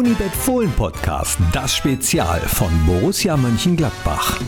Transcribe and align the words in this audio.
Unibet 0.00 0.32
Fohlen 0.32 0.72
Podcast, 0.72 1.38
das 1.52 1.76
Spezial 1.76 2.40
von 2.40 2.70
Borussia 2.86 3.36
Mönchengladbach. 3.36 4.40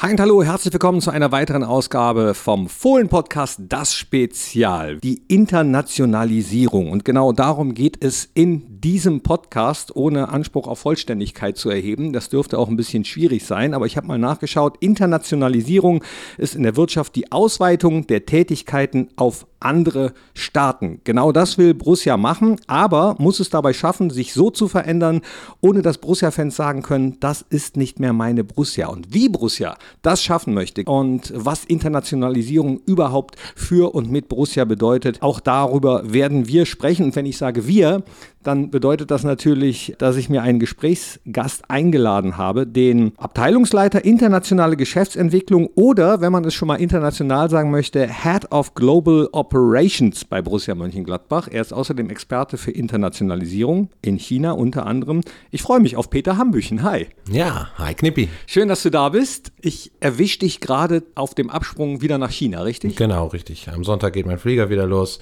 Hi 0.00 0.12
und 0.12 0.20
hallo, 0.20 0.44
herzlich 0.44 0.72
willkommen 0.72 1.00
zu 1.00 1.10
einer 1.10 1.32
weiteren 1.32 1.64
Ausgabe 1.64 2.34
vom 2.34 2.68
Fohlen-Podcast 2.68 3.62
Das 3.68 3.96
Spezial, 3.96 4.98
die 4.98 5.22
Internationalisierung. 5.26 6.92
Und 6.92 7.04
genau 7.04 7.32
darum 7.32 7.74
geht 7.74 8.02
es 8.02 8.30
in 8.32 8.80
diesem 8.80 9.22
Podcast, 9.22 9.96
ohne 9.96 10.28
Anspruch 10.28 10.68
auf 10.68 10.78
Vollständigkeit 10.78 11.56
zu 11.56 11.68
erheben. 11.68 12.12
Das 12.12 12.28
dürfte 12.28 12.60
auch 12.60 12.68
ein 12.68 12.76
bisschen 12.76 13.04
schwierig 13.04 13.44
sein, 13.44 13.74
aber 13.74 13.86
ich 13.86 13.96
habe 13.96 14.06
mal 14.06 14.18
nachgeschaut. 14.18 14.76
Internationalisierung 14.78 16.04
ist 16.38 16.54
in 16.54 16.62
der 16.62 16.76
Wirtschaft 16.76 17.16
die 17.16 17.32
Ausweitung 17.32 18.06
der 18.06 18.24
Tätigkeiten 18.24 19.08
auf 19.16 19.46
andere 19.60 20.12
Staaten. 20.34 21.00
Genau 21.04 21.32
das 21.32 21.58
will 21.58 21.74
Borussia 21.74 22.16
machen, 22.16 22.56
aber 22.66 23.16
muss 23.18 23.40
es 23.40 23.50
dabei 23.50 23.72
schaffen, 23.72 24.10
sich 24.10 24.32
so 24.32 24.50
zu 24.50 24.68
verändern, 24.68 25.20
ohne 25.60 25.82
dass 25.82 25.98
Borussia-Fans 25.98 26.56
sagen 26.56 26.82
können, 26.82 27.18
das 27.20 27.44
ist 27.48 27.76
nicht 27.76 28.00
mehr 28.00 28.12
meine 28.12 28.44
Borussia. 28.44 28.88
Und 28.88 29.14
wie 29.14 29.28
Borussia 29.28 29.76
das 30.02 30.22
schaffen 30.22 30.54
möchte 30.54 30.84
und 30.84 31.32
was 31.34 31.64
Internationalisierung 31.64 32.80
überhaupt 32.86 33.36
für 33.54 33.94
und 33.94 34.10
mit 34.10 34.28
Borussia 34.28 34.64
bedeutet, 34.64 35.22
auch 35.22 35.40
darüber 35.40 36.12
werden 36.12 36.48
wir 36.48 36.66
sprechen. 36.66 37.04
Und 37.04 37.16
wenn 37.16 37.26
ich 37.26 37.38
sage 37.38 37.66
wir, 37.66 38.02
dann 38.42 38.70
bedeutet 38.70 39.10
das 39.10 39.22
natürlich, 39.22 39.94
dass 39.98 40.16
ich 40.16 40.28
mir 40.28 40.42
einen 40.42 40.58
Gesprächsgast 40.58 41.70
eingeladen 41.70 42.38
habe, 42.38 42.66
den 42.66 43.12
Abteilungsleiter 43.18 44.04
internationale 44.04 44.76
Geschäftsentwicklung 44.76 45.68
oder, 45.74 46.20
wenn 46.20 46.32
man 46.32 46.44
es 46.44 46.54
schon 46.54 46.68
mal 46.68 46.76
international 46.76 47.50
sagen 47.50 47.70
möchte, 47.70 48.08
Head 48.08 48.50
of 48.50 48.74
Global 48.74 49.28
Operations 49.32 50.24
bei 50.24 50.40
Borussia 50.40 50.74
Mönchengladbach. 50.74 51.48
Er 51.50 51.60
ist 51.60 51.72
außerdem 51.72 52.08
Experte 52.08 52.56
für 52.56 52.70
Internationalisierung 52.70 53.90
in 54.02 54.18
China 54.18 54.52
unter 54.52 54.86
anderem. 54.86 55.20
Ich 55.50 55.62
freue 55.62 55.80
mich 55.80 55.96
auf 55.96 56.08
Peter 56.08 56.38
Hambüchen. 56.38 56.82
Hi. 56.82 57.08
Ja, 57.30 57.68
hi 57.76 57.94
Knippi. 57.94 58.28
Schön, 58.46 58.68
dass 58.68 58.82
du 58.82 58.90
da 58.90 59.10
bist. 59.10 59.52
Ich 59.60 59.92
erwische 60.00 60.40
dich 60.40 60.60
gerade 60.60 61.02
auf 61.14 61.34
dem 61.34 61.50
Absprung 61.50 62.00
wieder 62.00 62.16
nach 62.16 62.30
China, 62.30 62.62
richtig? 62.62 62.96
Genau, 62.96 63.26
richtig. 63.26 63.68
Am 63.68 63.84
Sonntag 63.84 64.14
geht 64.14 64.26
mein 64.26 64.38
Flieger 64.38 64.70
wieder 64.70 64.86
los. 64.86 65.20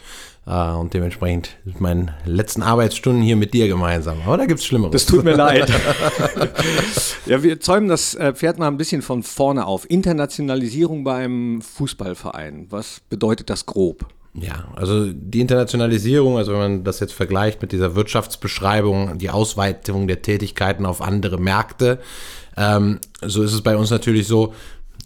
Uh, 0.51 0.81
und 0.81 0.95
dementsprechend 0.95 1.59
meine 1.79 2.15
letzten 2.25 2.63
Arbeitsstunden 2.63 3.23
hier 3.23 3.37
mit 3.37 3.53
dir 3.53 3.69
gemeinsam. 3.69 4.17
Aber 4.25 4.39
da 4.39 4.47
gibt 4.47 4.61
es 4.61 4.65
Schlimmeres. 4.65 4.93
Das 4.93 5.05
tut 5.05 5.23
mir 5.23 5.37
leid. 5.37 5.71
ja, 7.27 7.43
wir 7.43 7.61
zäumen 7.61 7.87
das 7.87 8.15
äh, 8.15 8.33
Pferd 8.33 8.59
mal 8.59 8.69
ein 8.69 8.79
bisschen 8.79 9.03
von 9.03 9.23
vorne 9.23 9.67
auf. 9.67 9.85
Internationalisierung 9.91 11.05
beim 11.05 11.61
Fußballverein. 11.61 12.69
Was 12.71 13.03
bedeutet 13.11 13.51
das 13.51 13.67
grob? 13.67 14.07
Ja, 14.33 14.69
also 14.75 15.13
die 15.13 15.41
Internationalisierung, 15.41 16.39
also 16.39 16.53
wenn 16.53 16.59
man 16.59 16.85
das 16.85 17.01
jetzt 17.01 17.13
vergleicht 17.13 17.61
mit 17.61 17.73
dieser 17.73 17.95
Wirtschaftsbeschreibung, 17.95 19.19
die 19.19 19.29
Ausweitung 19.29 20.09
der 20.09 20.23
Tätigkeiten 20.23 20.87
auf 20.87 21.03
andere 21.03 21.39
Märkte, 21.39 21.99
ähm, 22.57 23.01
so 23.21 23.43
ist 23.43 23.53
es 23.53 23.61
bei 23.61 23.77
uns 23.77 23.91
natürlich 23.91 24.27
so, 24.27 24.55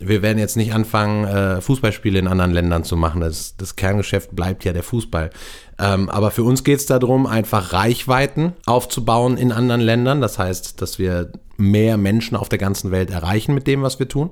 wir 0.09 0.23
werden 0.23 0.39
jetzt 0.39 0.57
nicht 0.57 0.75
anfangen, 0.75 1.25
äh, 1.25 1.61
Fußballspiele 1.61 2.19
in 2.19 2.29
anderen 2.29 2.53
Ländern 2.53 2.85
zu 2.85 2.97
machen. 2.97 3.21
Das, 3.21 3.57
das 3.57 3.77
Kerngeschäft 3.77 4.35
bleibt 4.35 4.65
ja 4.65 4.73
der 4.73 4.83
Fußball. 4.83 5.31
Ähm, 5.79 6.09
aber 6.09 6.31
für 6.31 6.45
uns 6.45 6.65
geht 6.65 6.79
es 6.79 6.87
darum, 6.87 7.27
einfach 7.27 7.73
Reichweiten 7.73 8.55
aufzubauen 8.67 9.37
in 9.37 9.53
anderen 9.53 9.81
Ländern. 9.81 10.21
Das 10.21 10.39
heißt, 10.39 10.81
dass 10.81 10.99
wir 10.99 11.33
mehr 11.57 11.97
Menschen 11.97 12.37
auf 12.37 12.49
der 12.49 12.59
ganzen 12.59 12.91
Welt 12.91 13.11
erreichen 13.11 13.55
mit 13.55 13.67
dem, 13.67 13.83
was 13.83 13.99
wir 13.99 14.09
tun. 14.09 14.31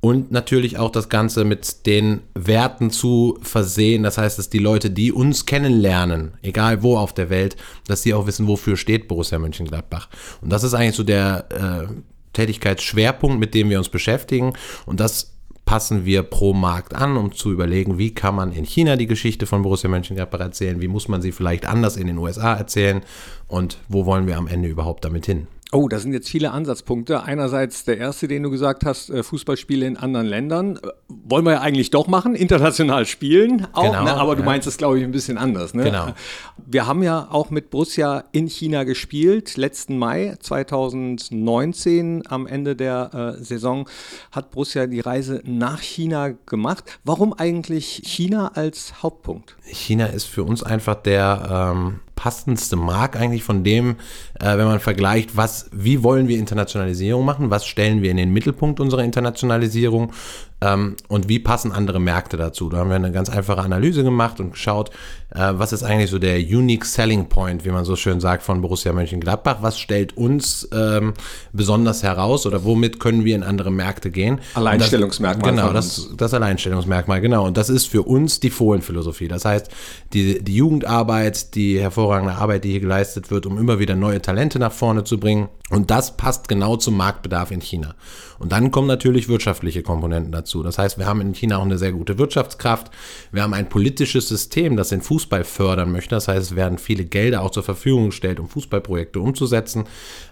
Und 0.00 0.30
natürlich 0.30 0.78
auch 0.78 0.92
das 0.92 1.08
Ganze 1.08 1.44
mit 1.44 1.84
den 1.86 2.20
Werten 2.34 2.90
zu 2.90 3.38
versehen. 3.42 4.04
Das 4.04 4.16
heißt, 4.16 4.38
dass 4.38 4.48
die 4.48 4.60
Leute, 4.60 4.90
die 4.90 5.10
uns 5.10 5.44
kennenlernen, 5.44 6.34
egal 6.42 6.84
wo 6.84 6.96
auf 6.96 7.12
der 7.12 7.30
Welt, 7.30 7.56
dass 7.88 8.02
sie 8.02 8.14
auch 8.14 8.28
wissen, 8.28 8.46
wofür 8.46 8.76
steht 8.76 9.08
Borussia 9.08 9.40
Mönchengladbach. 9.40 10.08
Und 10.40 10.52
das 10.52 10.62
ist 10.62 10.74
eigentlich 10.74 10.94
so 10.94 11.02
der 11.02 11.46
äh, 11.50 11.92
Tätigkeitsschwerpunkt, 12.38 13.40
mit 13.40 13.54
dem 13.54 13.68
wir 13.68 13.78
uns 13.78 13.88
beschäftigen. 13.88 14.52
Und 14.86 15.00
das 15.00 15.34
passen 15.64 16.06
wir 16.06 16.22
pro 16.22 16.54
Markt 16.54 16.94
an, 16.94 17.16
um 17.16 17.32
zu 17.32 17.52
überlegen, 17.52 17.98
wie 17.98 18.14
kann 18.14 18.34
man 18.34 18.52
in 18.52 18.64
China 18.64 18.96
die 18.96 19.06
Geschichte 19.06 19.44
von 19.44 19.62
Borussia 19.62 19.90
Mönchengladbach 19.90 20.40
erzählen, 20.40 20.80
wie 20.80 20.88
muss 20.88 21.08
man 21.08 21.20
sie 21.20 21.32
vielleicht 21.32 21.66
anders 21.66 21.96
in 21.96 22.06
den 22.06 22.16
USA 22.16 22.54
erzählen 22.54 23.02
und 23.48 23.78
wo 23.88 24.06
wollen 24.06 24.26
wir 24.26 24.38
am 24.38 24.46
Ende 24.46 24.68
überhaupt 24.68 25.04
damit 25.04 25.26
hin. 25.26 25.46
Oh, 25.70 25.86
da 25.86 25.98
sind 25.98 26.14
jetzt 26.14 26.30
viele 26.30 26.52
Ansatzpunkte. 26.52 27.24
Einerseits 27.24 27.84
der 27.84 27.98
erste, 27.98 28.26
den 28.26 28.42
du 28.42 28.50
gesagt 28.50 28.86
hast, 28.86 29.10
äh, 29.10 29.22
Fußballspiele 29.22 29.86
in 29.86 29.98
anderen 29.98 30.26
Ländern. 30.26 30.76
Äh, 30.76 30.88
wollen 31.08 31.44
wir 31.44 31.52
ja 31.52 31.60
eigentlich 31.60 31.90
doch 31.90 32.06
machen, 32.06 32.34
international 32.34 33.04
spielen 33.04 33.66
auch, 33.72 33.82
genau, 33.82 34.04
ne? 34.04 34.14
aber 34.14 34.34
du 34.34 34.42
meinst 34.42 34.66
es, 34.66 34.78
glaube 34.78 34.98
ich, 34.98 35.04
ein 35.04 35.10
bisschen 35.10 35.36
anders. 35.36 35.74
Ne? 35.74 35.84
Genau. 35.84 36.14
Wir 36.56 36.86
haben 36.86 37.02
ja 37.02 37.28
auch 37.30 37.50
mit 37.50 37.68
Borussia 37.68 38.24
in 38.32 38.48
China 38.48 38.84
gespielt. 38.84 39.58
Letzten 39.58 39.98
Mai 39.98 40.36
2019, 40.40 42.22
am 42.28 42.46
Ende 42.46 42.74
der 42.74 43.36
äh, 43.38 43.44
Saison, 43.44 43.86
hat 44.32 44.50
Borussia 44.50 44.86
die 44.86 45.00
Reise 45.00 45.42
nach 45.44 45.80
China 45.80 46.30
gemacht. 46.46 46.98
Warum 47.04 47.34
eigentlich 47.34 48.02
China 48.06 48.52
als 48.54 49.02
Hauptpunkt? 49.02 49.56
China 49.64 50.06
ist 50.06 50.24
für 50.24 50.44
uns 50.44 50.62
einfach 50.62 50.94
der... 50.94 51.74
Ähm 51.76 52.00
passendste 52.18 52.74
Mark 52.74 53.14
eigentlich 53.14 53.44
von 53.44 53.62
dem, 53.62 53.94
äh, 54.40 54.58
wenn 54.58 54.66
man 54.66 54.80
vergleicht, 54.80 55.36
was, 55.36 55.70
wie 55.72 56.02
wollen 56.02 56.26
wir 56.26 56.36
Internationalisierung 56.36 57.24
machen, 57.24 57.50
was 57.50 57.64
stellen 57.64 58.02
wir 58.02 58.10
in 58.10 58.16
den 58.16 58.32
Mittelpunkt 58.32 58.80
unserer 58.80 59.04
Internationalisierung 59.04 60.12
ähm, 60.60 60.96
und 61.06 61.28
wie 61.28 61.38
passen 61.38 61.70
andere 61.70 62.00
Märkte 62.00 62.36
dazu. 62.36 62.70
Da 62.70 62.78
haben 62.78 62.88
wir 62.88 62.96
eine 62.96 63.12
ganz 63.12 63.30
einfache 63.30 63.60
Analyse 63.60 64.02
gemacht 64.02 64.40
und 64.40 64.50
geschaut, 64.50 64.90
äh, 65.34 65.52
was 65.52 65.72
ist 65.72 65.82
eigentlich 65.82 66.10
so 66.10 66.18
der 66.18 66.38
Unique 66.38 66.84
Selling 66.84 67.28
Point, 67.28 67.64
wie 67.64 67.70
man 67.70 67.84
so 67.84 67.96
schön 67.96 68.20
sagt, 68.20 68.42
von 68.42 68.62
Borussia 68.62 68.92
Mönchengladbach. 68.92 69.58
Was 69.60 69.78
stellt 69.78 70.16
uns 70.16 70.68
ähm, 70.72 71.12
besonders 71.52 72.02
heraus 72.02 72.46
oder 72.46 72.64
womit 72.64 72.98
können 72.98 73.24
wir 73.24 73.34
in 73.34 73.42
andere 73.42 73.70
Märkte 73.70 74.10
gehen? 74.10 74.40
Alleinstellungsmerkmal. 74.54 75.54
Das, 75.54 75.60
genau, 75.60 75.72
das, 75.72 76.10
das 76.16 76.34
Alleinstellungsmerkmal, 76.34 77.20
genau. 77.20 77.46
Und 77.46 77.56
das 77.56 77.68
ist 77.68 77.86
für 77.86 78.02
uns 78.02 78.40
die 78.40 78.50
Fohlenphilosophie. 78.50 79.28
Das 79.28 79.44
heißt, 79.44 79.68
die, 80.14 80.42
die 80.42 80.56
Jugendarbeit, 80.56 81.54
die 81.54 81.78
hervorragende 81.78 82.34
Arbeit, 82.34 82.64
die 82.64 82.70
hier 82.70 82.80
geleistet 82.80 83.30
wird, 83.30 83.44
um 83.44 83.58
immer 83.58 83.78
wieder 83.78 83.96
neue 83.96 84.22
Talente 84.22 84.58
nach 84.58 84.72
vorne 84.72 85.04
zu 85.04 85.20
bringen. 85.20 85.48
Und 85.70 85.90
das 85.90 86.16
passt 86.16 86.48
genau 86.48 86.76
zum 86.76 86.96
Marktbedarf 86.96 87.50
in 87.50 87.60
China. 87.60 87.94
Und 88.38 88.52
dann 88.52 88.70
kommen 88.70 88.88
natürlich 88.88 89.28
wirtschaftliche 89.28 89.82
Komponenten 89.82 90.32
dazu. 90.32 90.62
Das 90.62 90.78
heißt, 90.78 90.96
wir 90.96 91.06
haben 91.06 91.20
in 91.20 91.34
China 91.34 91.58
auch 91.58 91.64
eine 91.64 91.76
sehr 91.76 91.92
gute 91.92 92.16
Wirtschaftskraft. 92.16 92.90
Wir 93.32 93.42
haben 93.42 93.52
ein 93.52 93.68
politisches 93.68 94.28
System, 94.28 94.76
das 94.76 94.88
den 94.88 95.02
Fußball 95.02 95.44
fördern 95.44 95.92
möchte. 95.92 96.14
Das 96.14 96.26
heißt, 96.26 96.52
es 96.52 96.56
werden 96.56 96.78
viele 96.78 97.04
Gelder 97.04 97.42
auch 97.42 97.50
zur 97.50 97.64
Verfügung 97.64 98.06
gestellt, 98.06 98.40
um 98.40 98.48
Fußballprojekte 98.48 99.20
umzusetzen. 99.20 99.84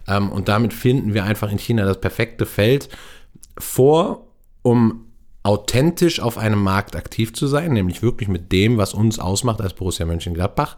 Ähm, 0.09 0.33
und 0.33 0.49
damit 0.49 0.73
finden 0.73 1.13
wir 1.13 1.25
einfach 1.25 1.53
in 1.53 1.59
China 1.59 1.85
das 1.85 2.01
perfekte 2.01 2.47
Feld 2.47 2.89
vor, 3.59 4.29
um 4.63 5.03
authentisch 5.43 6.19
auf 6.19 6.39
einem 6.39 6.61
Markt 6.61 6.97
aktiv 6.97 7.33
zu 7.33 7.47
sein, 7.47 7.73
nämlich 7.73 8.03
wirklich 8.03 8.29
mit 8.29 8.51
dem, 8.51 8.79
was 8.79 8.95
uns 8.95 9.19
ausmacht 9.21 9.61
als 9.61 9.75
Borussia 9.75 10.05
Mönchengladbach 10.05 10.77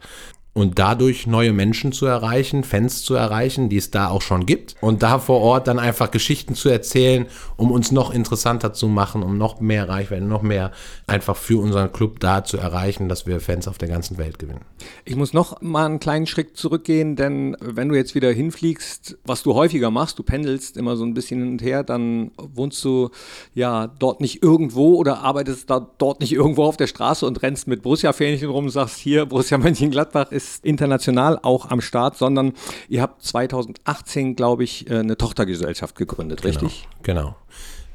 und 0.58 0.78
dadurch 0.80 1.28
neue 1.28 1.52
Menschen 1.52 1.92
zu 1.92 2.06
erreichen, 2.06 2.64
Fans 2.64 3.02
zu 3.02 3.14
erreichen, 3.14 3.68
die 3.68 3.76
es 3.76 3.92
da 3.92 4.08
auch 4.08 4.22
schon 4.22 4.44
gibt 4.44 4.74
und 4.80 5.04
da 5.04 5.20
vor 5.20 5.40
Ort 5.40 5.68
dann 5.68 5.78
einfach 5.78 6.10
Geschichten 6.10 6.56
zu 6.56 6.68
erzählen, 6.68 7.26
um 7.56 7.70
uns 7.70 7.92
noch 7.92 8.12
interessanter 8.12 8.72
zu 8.72 8.88
machen, 8.88 9.22
um 9.22 9.38
noch 9.38 9.60
mehr 9.60 9.88
Reichweite, 9.88 10.24
noch 10.24 10.42
mehr 10.42 10.72
einfach 11.06 11.36
für 11.36 11.62
unseren 11.62 11.92
Club 11.92 12.18
da 12.18 12.42
zu 12.42 12.56
erreichen, 12.56 13.08
dass 13.08 13.24
wir 13.24 13.38
Fans 13.40 13.68
auf 13.68 13.78
der 13.78 13.88
ganzen 13.88 14.18
Welt 14.18 14.40
gewinnen. 14.40 14.62
Ich 15.04 15.14
muss 15.14 15.32
noch 15.32 15.62
mal 15.62 15.86
einen 15.86 16.00
kleinen 16.00 16.26
Schritt 16.26 16.56
zurückgehen, 16.56 17.14
denn 17.14 17.56
wenn 17.60 17.88
du 17.88 17.94
jetzt 17.94 18.16
wieder 18.16 18.32
hinfliegst, 18.32 19.16
was 19.24 19.44
du 19.44 19.54
häufiger 19.54 19.92
machst, 19.92 20.18
du 20.18 20.24
pendelst 20.24 20.76
immer 20.76 20.96
so 20.96 21.04
ein 21.04 21.14
bisschen 21.14 21.40
hin 21.40 21.52
und 21.52 21.62
her, 21.62 21.84
dann 21.84 22.32
wohnst 22.36 22.84
du 22.84 23.10
ja 23.54 23.86
dort 23.86 24.20
nicht 24.20 24.42
irgendwo 24.42 24.96
oder 24.96 25.20
arbeitest 25.20 25.70
da 25.70 25.88
dort 25.98 26.18
nicht 26.18 26.32
irgendwo 26.32 26.64
auf 26.64 26.76
der 26.76 26.88
Straße 26.88 27.24
und 27.24 27.42
rennst 27.42 27.68
mit 27.68 27.82
Borussia-Fähnchen 27.82 28.50
rum 28.50 28.64
und 28.64 28.70
sagst, 28.70 28.98
hier 28.98 29.24
Borussia 29.26 29.56
Mönchengladbach 29.56 30.32
ist 30.32 30.47
ist 30.54 30.64
international 30.64 31.38
auch 31.42 31.70
am 31.70 31.80
Start, 31.80 32.16
sondern 32.16 32.52
ihr 32.88 33.02
habt 33.02 33.22
2018, 33.22 34.36
glaube 34.36 34.64
ich, 34.64 34.90
äh, 34.90 34.98
eine 34.98 35.16
Tochtergesellschaft 35.16 35.96
gegründet, 35.96 36.42
genau, 36.42 36.60
richtig? 36.60 36.88
Genau. 37.02 37.36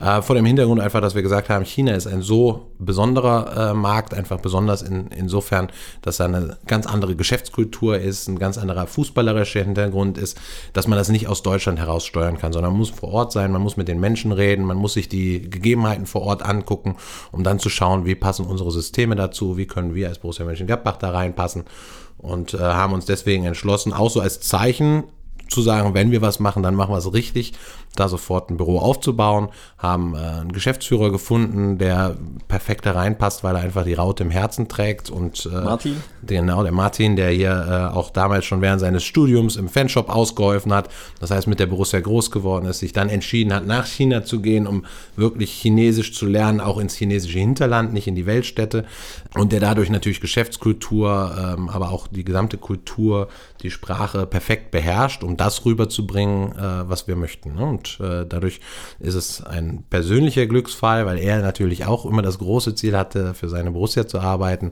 Äh, 0.04 0.22
vor 0.22 0.36
dem 0.36 0.44
Hintergrund 0.44 0.82
einfach, 0.82 1.00
dass 1.00 1.16
wir 1.16 1.22
gesagt 1.22 1.50
haben, 1.50 1.64
China 1.64 1.94
ist 1.94 2.08
ein 2.08 2.22
so 2.22 2.72
besonderer 2.78 3.72
äh, 3.72 3.74
Markt, 3.74 4.14
einfach 4.14 4.40
besonders 4.40 4.82
in, 4.82 5.08
insofern, 5.08 5.70
dass 6.02 6.18
da 6.18 6.26
eine 6.26 6.58
ganz 6.68 6.88
andere 6.88 7.16
Geschäftskultur 7.16 8.00
ist, 8.00 8.28
ein 8.28 8.38
ganz 8.38 8.58
anderer 8.58 8.86
fußballerischer 8.88 9.64
Hintergrund 9.64 10.18
ist, 10.18 10.38
dass 10.74 10.88
man 10.88 10.98
das 10.98 11.08
nicht 11.08 11.28
aus 11.28 11.42
Deutschland 11.42 11.80
heraus 11.80 12.06
steuern 12.06 12.38
kann, 12.38 12.52
sondern 12.52 12.74
man 12.74 12.80
muss 12.80 12.90
vor 12.90 13.14
Ort 13.14 13.32
sein, 13.32 13.52
man 13.52 13.62
muss 13.62 13.78
mit 13.78 13.88
den 13.88 14.00
Menschen 14.00 14.34
reden, 14.34 14.66
man 14.66 14.78
muss 14.78 14.94
sich 14.94 15.08
die 15.08 15.50
Gegebenheiten 15.50 16.06
vor 16.06 16.24
Ort 16.24 16.44
angucken, 16.44 16.98
um 17.32 17.44
dann 17.44 17.60
zu 17.60 17.70
schauen, 17.70 18.06
wie 18.06 18.16
passen 18.16 18.46
unsere 18.46 18.72
Systeme 18.72 19.16
dazu, 19.16 19.56
wie 19.56 19.68
können 19.68 19.96
wir 19.96 20.10
als 20.10 20.20
Borussia 20.20 20.44
Mönchengladbach 20.44 20.98
da 20.98 21.12
reinpassen 21.12 21.64
und 22.24 22.56
äh, 22.56 22.58
haben 22.58 22.94
uns 22.94 23.06
deswegen 23.06 23.46
entschlossen, 23.46 23.94
auch 23.94 24.10
so 24.10 24.22
als 24.22 24.40
Zeichen 24.40 25.04
zu 25.50 25.62
sagen, 25.62 25.94
wenn 25.94 26.10
wir 26.12 26.22
was 26.22 26.40
machen, 26.40 26.64
dann 26.64 26.74
machen 26.74 26.92
wir 26.92 26.98
es 26.98 27.14
richtig, 27.14 27.54
da 27.96 28.08
sofort 28.08 28.50
ein 28.50 28.58
Büro 28.58 28.80
aufzubauen, 28.80 29.50
haben 29.78 30.16
äh, 30.16 30.18
einen 30.18 30.52
Geschäftsführer 30.52 31.12
gefunden, 31.12 31.78
der 31.78 32.18
perfekt 32.48 32.86
da 32.86 32.94
reinpasst, 32.94 33.44
weil 33.44 33.56
er 33.56 33.62
einfach 33.62 33.84
die 33.84 33.94
Raute 33.94 34.24
im 34.24 34.32
Herzen 34.32 34.68
trägt 34.68 35.10
und 35.10 35.46
äh, 35.46 35.64
Martin? 35.64 36.02
Genau, 36.26 36.64
der 36.64 36.72
Martin, 36.72 37.16
der 37.16 37.30
hier 37.30 37.92
äh, 37.94 37.96
auch 37.96 38.10
damals 38.10 38.46
schon 38.46 38.62
während 38.62 38.80
seines 38.80 39.04
Studiums 39.04 39.56
im 39.56 39.70
Fanshop 39.70 40.10
ausgeholfen 40.10 40.74
hat, 40.74 40.90
das 41.20 41.32
heißt 41.32 41.48
mit 41.48 41.60
der 41.60 41.68
Borussia 41.68 42.00
groß 42.00 42.32
geworden 42.32 42.66
ist, 42.66 42.80
sich 42.80 42.94
dann 42.94 43.10
entschieden 43.10 43.54
hat, 43.54 43.68
nach 43.68 43.86
China 43.86 44.24
zu 44.24 44.42
gehen, 44.42 44.66
um 44.66 44.86
wirklich 45.16 45.52
Chinesisch 45.52 46.14
zu 46.14 46.26
lernen, 46.26 46.62
auch 46.62 46.80
ins 46.80 46.96
chinesische 46.96 47.40
Hinterland, 47.40 47.94
nicht 47.94 48.08
in 48.08 48.16
die 48.16 48.26
Weltstädte 48.26 48.86
und 49.36 49.52
der 49.52 49.60
dadurch 49.60 49.90
natürlich 49.90 50.22
Geschäftskultur, 50.22 51.56
ähm, 51.58 51.70
aber 51.70 51.92
auch 51.92 52.08
die 52.08 52.24
gesamte 52.24 52.58
Kultur, 52.58 53.28
die 53.62 53.72
Sprache 53.72 54.26
perfekt 54.26 54.72
beherrscht, 54.72 55.24
um 55.24 55.38
das 55.38 55.66
rüberzubringen, 55.66 56.54
äh, 56.54 56.90
was 56.90 57.08
wir 57.08 57.16
möchten. 57.16 57.54
Ne? 57.54 57.80
Und 57.84 58.00
äh, 58.06 58.26
dadurch 58.26 58.60
ist 59.00 59.16
es 59.16 59.44
ein 59.44 59.84
persönlicher 59.90 60.46
Glücksfall, 60.46 61.06
weil 61.06 61.20
er 61.20 61.42
natürlich 61.42 61.86
auch 61.86 62.06
immer 62.06 62.22
das 62.22 62.40
große 62.40 62.76
Ziel 62.76 62.98
hatte, 62.98 63.34
für 63.34 63.50
seine 63.50 63.72
Borussia 63.72 64.08
zu 64.08 64.20
arbeiten. 64.20 64.72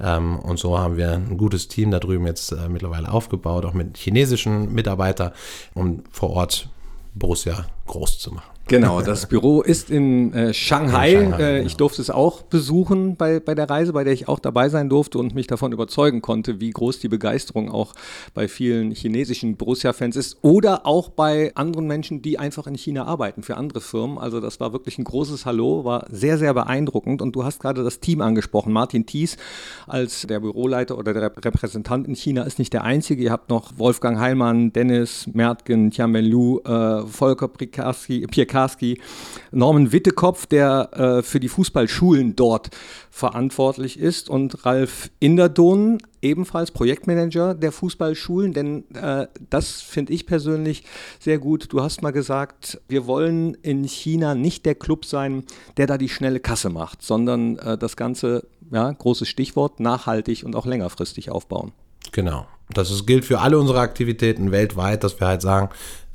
Ähm, 0.00 0.38
und 0.38 0.58
so 0.58 0.78
haben 0.78 0.96
wir 0.96 1.12
ein 1.12 1.36
gutes 1.36 1.68
Team 1.68 1.90
da 1.90 1.98
drüben 1.98 2.26
jetzt 2.26 2.52
äh, 2.52 2.68
mittlerweile 2.68 3.10
aufgebaut, 3.10 3.64
auch 3.64 3.74
mit 3.74 3.96
chinesischen 3.96 4.72
Mitarbeitern, 4.72 5.32
um 5.74 6.04
vor 6.10 6.30
Ort 6.30 6.68
Borussia 7.14 7.66
groß 7.86 8.18
zu 8.18 8.32
machen. 8.32 8.51
Genau, 8.72 9.02
das 9.02 9.26
Büro 9.26 9.60
ist 9.60 9.90
in 9.90 10.32
äh, 10.32 10.54
Shanghai. 10.54 11.10
In 11.12 11.30
Shanghai 11.32 11.42
äh, 11.42 11.58
ich 11.58 11.64
genau. 11.64 11.76
durfte 11.76 12.00
es 12.00 12.08
auch 12.08 12.40
besuchen 12.40 13.16
bei, 13.16 13.38
bei 13.38 13.54
der 13.54 13.68
Reise, 13.68 13.92
bei 13.92 14.02
der 14.02 14.14
ich 14.14 14.28
auch 14.28 14.38
dabei 14.38 14.70
sein 14.70 14.88
durfte 14.88 15.18
und 15.18 15.34
mich 15.34 15.46
davon 15.46 15.72
überzeugen 15.72 16.22
konnte, 16.22 16.58
wie 16.58 16.70
groß 16.70 16.98
die 16.98 17.08
Begeisterung 17.08 17.70
auch 17.70 17.92
bei 18.32 18.48
vielen 18.48 18.92
chinesischen 18.92 19.58
Borussia-Fans 19.58 20.16
ist 20.16 20.38
oder 20.40 20.86
auch 20.86 21.10
bei 21.10 21.54
anderen 21.54 21.86
Menschen, 21.86 22.22
die 22.22 22.38
einfach 22.38 22.66
in 22.66 22.74
China 22.74 23.04
arbeiten, 23.04 23.42
für 23.42 23.58
andere 23.58 23.82
Firmen. 23.82 24.16
Also 24.16 24.40
das 24.40 24.58
war 24.58 24.72
wirklich 24.72 24.96
ein 24.96 25.04
großes 25.04 25.44
Hallo, 25.44 25.84
war 25.84 26.06
sehr, 26.10 26.38
sehr 26.38 26.54
beeindruckend. 26.54 27.20
Und 27.20 27.36
du 27.36 27.44
hast 27.44 27.60
gerade 27.60 27.84
das 27.84 28.00
Team 28.00 28.22
angesprochen. 28.22 28.72
Martin 28.72 29.04
Thies 29.04 29.36
als 29.86 30.22
der 30.22 30.40
Büroleiter 30.40 30.96
oder 30.96 31.12
der 31.12 31.24
Repräsentant 31.24 32.08
in 32.08 32.14
China 32.14 32.44
ist 32.44 32.58
nicht 32.58 32.72
der 32.72 32.84
einzige. 32.84 33.22
Ihr 33.22 33.32
habt 33.32 33.50
noch 33.50 33.76
Wolfgang 33.76 34.18
Heilmann, 34.18 34.72
Dennis 34.72 35.28
Mertgen, 35.30 35.90
Tianwen 35.90 36.24
Lu, 36.24 36.60
äh, 36.60 37.06
Volker 37.06 37.48
Piekarski, 37.48 38.26
Karski, 38.62 39.00
Norman 39.50 39.90
Wittekopf, 39.90 40.46
der 40.46 40.90
äh, 40.92 41.22
für 41.22 41.40
die 41.40 41.48
Fußballschulen 41.48 42.36
dort 42.36 42.70
verantwortlich 43.10 43.98
ist 43.98 44.30
und 44.30 44.64
Ralf 44.64 45.10
Inderdohn, 45.18 45.98
ebenfalls 46.22 46.70
Projektmanager 46.70 47.54
der 47.54 47.72
Fußballschulen, 47.72 48.52
denn 48.52 48.84
äh, 48.94 49.26
das 49.50 49.82
finde 49.82 50.12
ich 50.12 50.26
persönlich 50.26 50.84
sehr 51.18 51.38
gut. 51.38 51.72
Du 51.72 51.82
hast 51.82 52.02
mal 52.02 52.12
gesagt, 52.12 52.80
wir 52.88 53.06
wollen 53.06 53.54
in 53.62 53.82
China 53.82 54.36
nicht 54.36 54.64
der 54.64 54.76
Club 54.76 55.06
sein, 55.06 55.42
der 55.76 55.88
da 55.88 55.98
die 55.98 56.08
schnelle 56.08 56.38
Kasse 56.38 56.70
macht, 56.70 57.02
sondern 57.02 57.58
äh, 57.58 57.76
das 57.76 57.96
Ganze, 57.96 58.46
ja, 58.70 58.92
großes 58.92 59.26
Stichwort, 59.26 59.80
nachhaltig 59.80 60.44
und 60.44 60.54
auch 60.54 60.66
längerfristig 60.66 61.30
aufbauen. 61.30 61.72
Genau. 62.12 62.46
Das 62.72 63.04
gilt 63.06 63.24
für 63.24 63.40
alle 63.40 63.58
unsere 63.58 63.80
Aktivitäten 63.80 64.50
weltweit, 64.50 65.04
dass 65.04 65.20
wir 65.20 65.26
halt 65.26 65.42
sagen, 65.42 65.68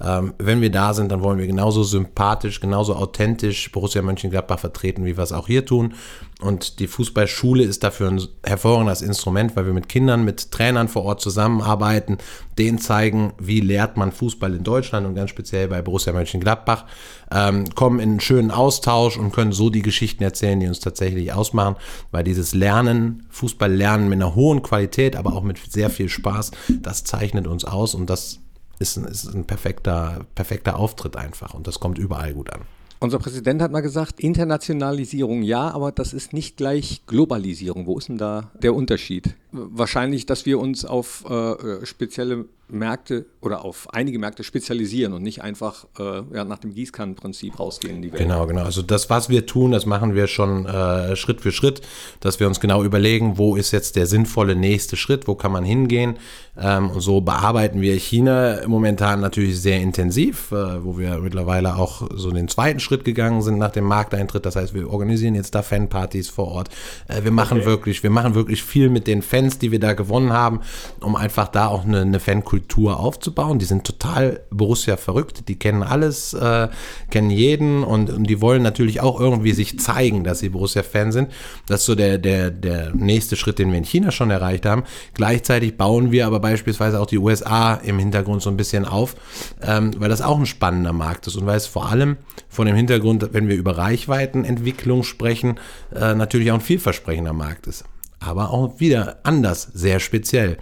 ähm, 0.04 0.34
wenn 0.38 0.62
wir 0.62 0.72
da 0.72 0.94
sind, 0.94 1.12
dann 1.12 1.22
wollen 1.22 1.40
wir 1.40 1.48
genauso 1.48 1.84
sympathisch, 1.84 2.60
genauso 2.60 2.96
authentisch 2.96 3.72
Borussia 3.72 4.02
Mönchengladbach 4.02 4.60
vertreten, 4.60 5.06
wie 5.06 5.18
wir 5.18 5.24
es 5.24 5.32
auch 5.32 5.48
hier 5.48 5.66
tun. 5.66 5.94
Und 6.40 6.78
die 6.78 6.86
Fußballschule 6.86 7.64
ist 7.64 7.84
dafür 7.84 8.12
ein 8.12 8.22
hervorragendes 8.44 9.02
Instrument, 9.02 9.56
weil 9.56 9.66
wir 9.66 9.74
mit 9.74 9.90
Kindern, 9.90 10.24
mit 10.24 10.52
Trainern 10.52 10.88
vor 10.88 11.04
Ort 11.04 11.20
zusammenarbeiten, 11.20 12.20
denen 12.60 12.78
zeigen, 12.78 13.34
wie 13.40 13.60
lehrt 13.60 13.98
man 13.98 14.12
Fußball 14.12 14.54
in 14.54 14.64
Deutschland 14.64 15.08
und 15.08 15.16
ganz 15.16 15.32
speziell 15.32 15.68
bei 15.68 15.82
Borussia 15.82 16.14
Mönchengladbach, 16.14 16.86
ähm, 17.32 17.66
kommen 17.74 18.00
in 18.00 18.12
einen 18.12 18.20
schönen 18.20 18.52
Austausch 18.52 19.18
und 19.18 19.32
können 19.32 19.52
so 19.52 19.72
die 19.72 19.82
Geschichten 19.82 20.24
erzählen, 20.24 20.60
die 20.60 20.68
uns 20.68 20.80
tatsächlich 20.80 21.34
ausmachen, 21.34 21.76
weil 22.12 22.24
dieses 22.24 22.54
Lernen, 22.54 23.26
Fußball 23.32 23.74
lernen 23.74 24.08
mit 24.08 24.22
einer 24.22 24.36
hohen 24.36 24.62
Qualität, 24.62 25.16
aber 25.16 25.34
auch 25.34 25.44
mit 25.44 25.58
sehr 25.58 25.90
viel 25.90 26.08
Spaß, 26.08 26.52
das 26.84 27.04
zeichnet 27.04 27.48
uns 27.48 27.66
aus 27.66 27.96
und 27.96 28.12
das 28.12 28.42
ist 28.80 28.98
ein, 28.98 29.06
ist 29.06 29.34
ein 29.34 29.46
perfekter, 29.46 30.26
perfekter 30.36 30.78
Auftritt 30.78 31.16
einfach 31.16 31.54
und 31.54 31.68
das 31.68 31.80
kommt 31.80 31.98
überall 31.98 32.34
gut 32.34 32.52
an. 32.52 32.62
Unser 33.00 33.20
Präsident 33.20 33.62
hat 33.62 33.72
mal 33.72 33.82
gesagt, 33.82 34.20
Internationalisierung 34.20 35.44
ja, 35.44 35.70
aber 35.70 35.92
das 35.92 36.14
ist 36.14 36.34
nicht 36.34 36.58
gleich 36.58 37.04
Globalisierung. 37.06 37.86
Wo 37.86 37.98
ist 37.98 38.10
denn 38.10 38.18
da 38.18 38.52
der 38.60 38.74
Unterschied? 38.74 39.36
Wahrscheinlich, 39.52 40.26
dass 40.26 40.48
wir 40.48 40.58
uns 40.58 40.84
auf 40.84 41.24
äh, 41.30 41.86
spezielle 41.86 42.46
Märkte 42.70 43.26
oder 43.40 43.64
auf 43.64 43.88
einige 43.94 44.20
Märkte 44.20 44.44
spezialisieren 44.44 45.14
und 45.14 45.24
nicht 45.24 45.42
einfach 45.42 45.86
äh, 45.98 46.22
ja, 46.36 46.44
nach 46.44 46.60
dem 46.60 46.74
Gießkannenprinzip 46.74 47.58
rausgehen 47.60 47.96
in 47.96 48.02
die 48.02 48.12
Welt. 48.12 48.22
Genau, 48.22 48.46
genau. 48.46 48.64
Also 48.64 48.82
das, 48.82 49.10
was 49.10 49.30
wir 49.30 49.46
tun, 49.46 49.72
das 49.72 49.86
machen 49.86 50.16
wir 50.16 50.28
schon 50.28 50.66
äh, 50.66 51.16
Schritt 51.16 51.40
für 51.40 51.54
Schritt, 51.54 51.82
dass 52.20 52.42
wir 52.42 52.48
uns 52.48 52.60
genau 52.60 52.84
überlegen, 52.84 53.38
wo 53.38 53.56
ist 53.56 53.72
jetzt 53.72 53.96
der 53.96 54.06
sinnvolle 54.06 54.56
nächste 54.56 54.98
Schritt, 54.98 55.28
wo 55.28 55.36
kann 55.36 55.54
man 55.54 55.64
hingehen. 55.64 56.18
Ähm, 56.60 56.90
und 56.90 57.00
so 57.00 57.22
bearbeiten 57.22 57.80
wir 57.80 57.96
China 57.96 58.60
momentan 58.68 59.22
natürlich 59.22 59.62
sehr 59.62 59.80
intensiv, 59.80 60.52
äh, 60.52 60.84
wo 60.84 60.98
wir 60.98 61.20
mittlerweile 61.20 61.78
auch 61.78 62.10
so 62.16 62.32
den 62.32 62.50
zweiten 62.50 62.82
Schritt 62.82 63.06
gegangen 63.06 63.42
sind 63.44 63.58
nach 63.60 63.72
dem 63.72 63.86
Markteintritt. 63.86 64.46
Das 64.46 64.58
heißt, 64.58 64.74
wir 64.74 64.92
organisieren 64.92 65.36
jetzt 65.36 65.56
da 65.56 65.62
Fanpartys 65.62 66.28
vor 66.28 66.50
Ort. 66.50 66.70
Äh, 67.08 67.24
wir 67.24 67.32
machen 67.32 67.60
okay. 67.60 67.68
wirklich, 67.68 68.04
wir 68.04 68.10
machen 68.10 68.36
wirklich 68.36 68.62
viel 68.62 68.90
mit 68.90 69.08
den 69.08 69.22
Fans, 69.22 69.58
die 69.58 69.72
wir 69.72 69.80
da 69.80 69.94
gewonnen 69.94 70.34
haben, 70.34 70.60
um 71.00 71.16
einfach 71.16 71.48
da 71.48 71.68
auch 71.68 71.86
eine, 71.86 72.02
eine 72.02 72.20
Fankultur 72.20 72.57
Kultur 72.58 73.00
aufzubauen. 73.00 73.60
Die 73.60 73.66
sind 73.66 73.84
total 73.84 74.42
Borussia 74.50 74.98
verrückt, 74.98 75.48
die 75.48 75.60
kennen 75.60 75.84
alles, 75.84 76.34
äh, 76.34 76.70
kennen 77.12 77.30
jeden 77.30 77.84
und, 77.84 78.10
und, 78.10 78.24
die 78.24 78.42
wollen 78.42 78.64
natürlich 78.64 79.00
auch 79.00 79.20
irgendwie 79.20 79.52
sich 79.52 79.80
zeigen, 79.80 80.24
dass 80.24 80.40
sie 80.40 80.50
Borussia-Fan 80.50 81.12
sind. 81.12 81.32
Das 81.68 81.82
ist 81.82 81.86
so 81.86 81.94
der, 81.94 82.18
der, 82.18 82.50
der 82.50 82.96
nächste 82.96 83.36
Schritt, 83.36 83.60
den 83.60 83.70
wir 83.70 83.78
in 83.78 83.84
China 83.84 84.10
schon 84.10 84.32
erreicht 84.32 84.66
haben. 84.66 84.86
Gleichzeitig 85.14 85.78
bauen 85.78 86.12
wir 86.12 86.26
aber 86.26 86.40
beispielsweise 86.40 87.00
auch 87.00 87.06
die 87.06 87.20
USA 87.20 87.76
im 87.76 88.00
Hintergrund 88.00 88.42
so 88.42 88.50
ein 88.50 88.58
bisschen 88.58 88.86
auf, 88.86 89.16
ähm, 89.62 89.92
weil 90.00 90.10
das 90.10 90.24
auch 90.24 90.40
ein 90.40 90.48
spannender 90.48 90.94
Markt 90.94 91.28
ist 91.28 91.36
und 91.36 91.46
weil 91.46 91.58
es 91.58 91.68
vor 91.68 91.92
allem 91.92 92.18
von 92.50 92.66
dem 92.66 92.76
Hintergrund, 92.76 93.30
wenn 93.34 93.50
wir 93.50 93.56
über 93.56 93.78
Reichweitenentwicklung 93.78 95.04
sprechen, 95.04 95.60
äh, 95.94 96.16
natürlich 96.16 96.50
auch 96.50 96.56
ein 96.56 96.62
vielversprechender 96.62 97.34
Markt 97.34 97.68
ist 97.68 97.86
aber 98.20 98.52
auch 98.52 98.80
wieder 98.80 99.20
anders, 99.24 99.70
sehr 99.74 100.00
speziell. 100.00 100.58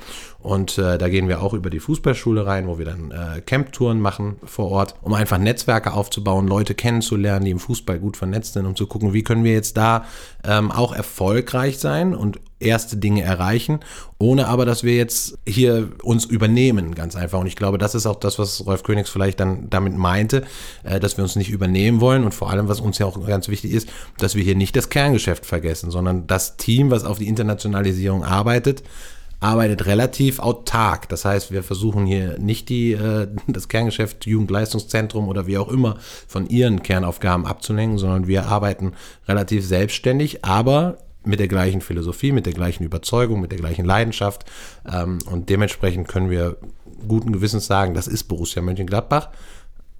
Und 0.45 0.77
äh, 0.77 0.99
da 0.99 1.09
gehen 1.09 1.27
wir 1.27 1.41
auch 1.41 1.53
über 1.55 1.71
die 1.71 1.79
Fußballschule 1.79 2.45
rein, 2.45 2.67
wo 2.67 2.77
wir 2.77 2.85
dann 2.85 3.09
äh, 3.09 3.41
Camptouren 3.41 3.99
machen 3.99 4.35
vor 4.43 4.69
Ort, 4.69 4.93
um 5.01 5.11
einfach 5.15 5.39
Netzwerke 5.39 5.91
aufzubauen, 5.91 6.47
Leute 6.47 6.75
kennenzulernen, 6.75 7.45
die 7.45 7.51
im 7.51 7.57
Fußball 7.57 7.97
gut 7.97 8.15
vernetzt 8.15 8.53
sind, 8.53 8.67
um 8.67 8.75
zu 8.75 8.85
gucken, 8.85 9.11
wie 9.11 9.23
können 9.23 9.43
wir 9.43 9.53
jetzt 9.53 9.75
da 9.75 10.05
ähm, 10.43 10.71
auch 10.71 10.93
erfolgreich 10.93 11.79
sein 11.79 12.13
und 12.13 12.39
erste 12.59 12.97
Dinge 12.97 13.23
erreichen, 13.23 13.79
ohne 14.19 14.47
aber, 14.47 14.65
dass 14.65 14.83
wir 14.83 14.95
jetzt 14.95 15.39
hier 15.47 15.89
uns 16.03 16.25
übernehmen, 16.25 16.93
ganz 16.93 17.15
einfach. 17.15 17.39
Und 17.39 17.47
ich 17.47 17.55
glaube, 17.55 17.79
das 17.79 17.95
ist 17.95 18.05
auch 18.05 18.15
das, 18.15 18.37
was 18.37 18.67
Rolf 18.67 18.83
Königs 18.83 19.09
vielleicht 19.09 19.39
dann 19.39 19.71
damit 19.71 19.97
meinte, 19.97 20.43
äh, 20.83 20.99
dass 20.99 21.17
wir 21.17 21.23
uns 21.23 21.35
nicht 21.35 21.49
übernehmen 21.49 22.01
wollen 22.01 22.23
und 22.23 22.35
vor 22.35 22.51
allem, 22.51 22.67
was 22.67 22.81
uns 22.81 22.99
ja 22.99 23.07
auch 23.07 23.25
ganz 23.25 23.47
wichtig 23.47 23.71
ist, 23.71 23.89
dass 24.19 24.35
wir 24.35 24.43
hier 24.43 24.55
nicht 24.55 24.75
das 24.75 24.89
Kerngeschäft 24.89 25.43
vergessen, 25.43 25.89
sondern 25.89 26.27
das 26.27 26.55
Team, 26.57 26.91
was 26.91 27.03
auf 27.03 27.17
die 27.17 27.27
Internationalisierung 27.27 28.23
arbeitet, 28.23 28.83
arbeitet 29.39 29.85
relativ 29.85 30.39
autark. 30.39 31.09
Das 31.09 31.25
heißt, 31.25 31.51
wir 31.51 31.63
versuchen 31.63 32.05
hier 32.05 32.37
nicht 32.39 32.69
die, 32.69 32.93
äh, 32.93 33.27
das 33.47 33.67
Kerngeschäft 33.67 34.25
Jugendleistungszentrum 34.25 35.27
oder 35.27 35.47
wie 35.47 35.57
auch 35.57 35.69
immer 35.69 35.97
von 36.27 36.47
ihren 36.47 36.83
Kernaufgaben 36.83 37.45
abzulenken, 37.45 37.97
sondern 37.97 38.27
wir 38.27 38.45
arbeiten 38.47 38.93
relativ 39.27 39.65
selbstständig, 39.65 40.43
aber 40.45 40.97
mit 41.23 41.39
der 41.39 41.47
gleichen 41.47 41.81
Philosophie, 41.81 42.31
mit 42.31 42.45
der 42.45 42.53
gleichen 42.53 42.83
Überzeugung, 42.83 43.41
mit 43.41 43.51
der 43.51 43.59
gleichen 43.59 43.85
Leidenschaft. 43.85 44.45
Ähm, 44.91 45.19
und 45.29 45.49
dementsprechend 45.49 46.07
können 46.07 46.29
wir 46.29 46.57
guten 47.07 47.33
Gewissens 47.33 47.65
sagen, 47.65 47.93
das 47.93 48.07
ist 48.07 48.25
Borussia 48.25 48.61
Mönchengladbach. 48.61 49.29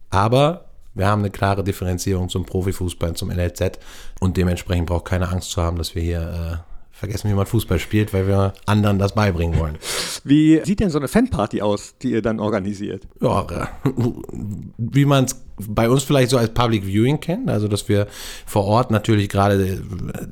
Aber 0.10 0.66
wir 0.94 1.08
haben 1.08 1.22
eine 1.22 1.32
klare 1.32 1.64
Differenzierung 1.64 2.30
zum 2.30 2.46
Profifußball, 2.46 3.16
zum 3.16 3.30
NLZ. 3.30 3.80
Und 4.20 4.38
dementsprechend 4.38 4.88
braucht 4.88 5.06
keine 5.06 5.30
Angst 5.30 5.52
zu 5.52 5.62
haben, 5.62 5.78
dass 5.78 5.94
wir 5.94 6.02
hier 6.02 6.62
äh, 6.62 6.75
vergessen, 6.96 7.30
wie 7.30 7.34
man 7.34 7.46
Fußball 7.46 7.78
spielt, 7.78 8.14
weil 8.14 8.26
wir 8.26 8.54
anderen 8.66 9.00
das 9.00 9.14
beibringen 9.14 9.60
wollen. 9.60 9.78
Wie 10.24 10.62
sieht 10.64 10.80
denn 10.80 10.90
so 10.90 10.98
eine 10.98 11.08
Fanparty 11.08 11.62
aus, 11.62 11.96
die 12.02 12.12
ihr 12.12 12.22
dann 12.22 12.40
organisiert? 12.40 13.04
Ja, 13.22 13.46
wie 14.78 15.06
man 15.06 15.26
es 15.26 15.36
bei 15.58 15.90
uns 15.90 16.04
vielleicht 16.04 16.32
so 16.32 16.38
als 16.38 16.50
Public 16.54 16.86
Viewing 16.86 17.20
kennen, 17.20 17.50
also 17.50 17.68
dass 17.68 17.88
wir 17.88 18.08
vor 18.46 18.66
Ort 18.66 18.92
natürlich 18.92 19.30
gerade 19.30 19.82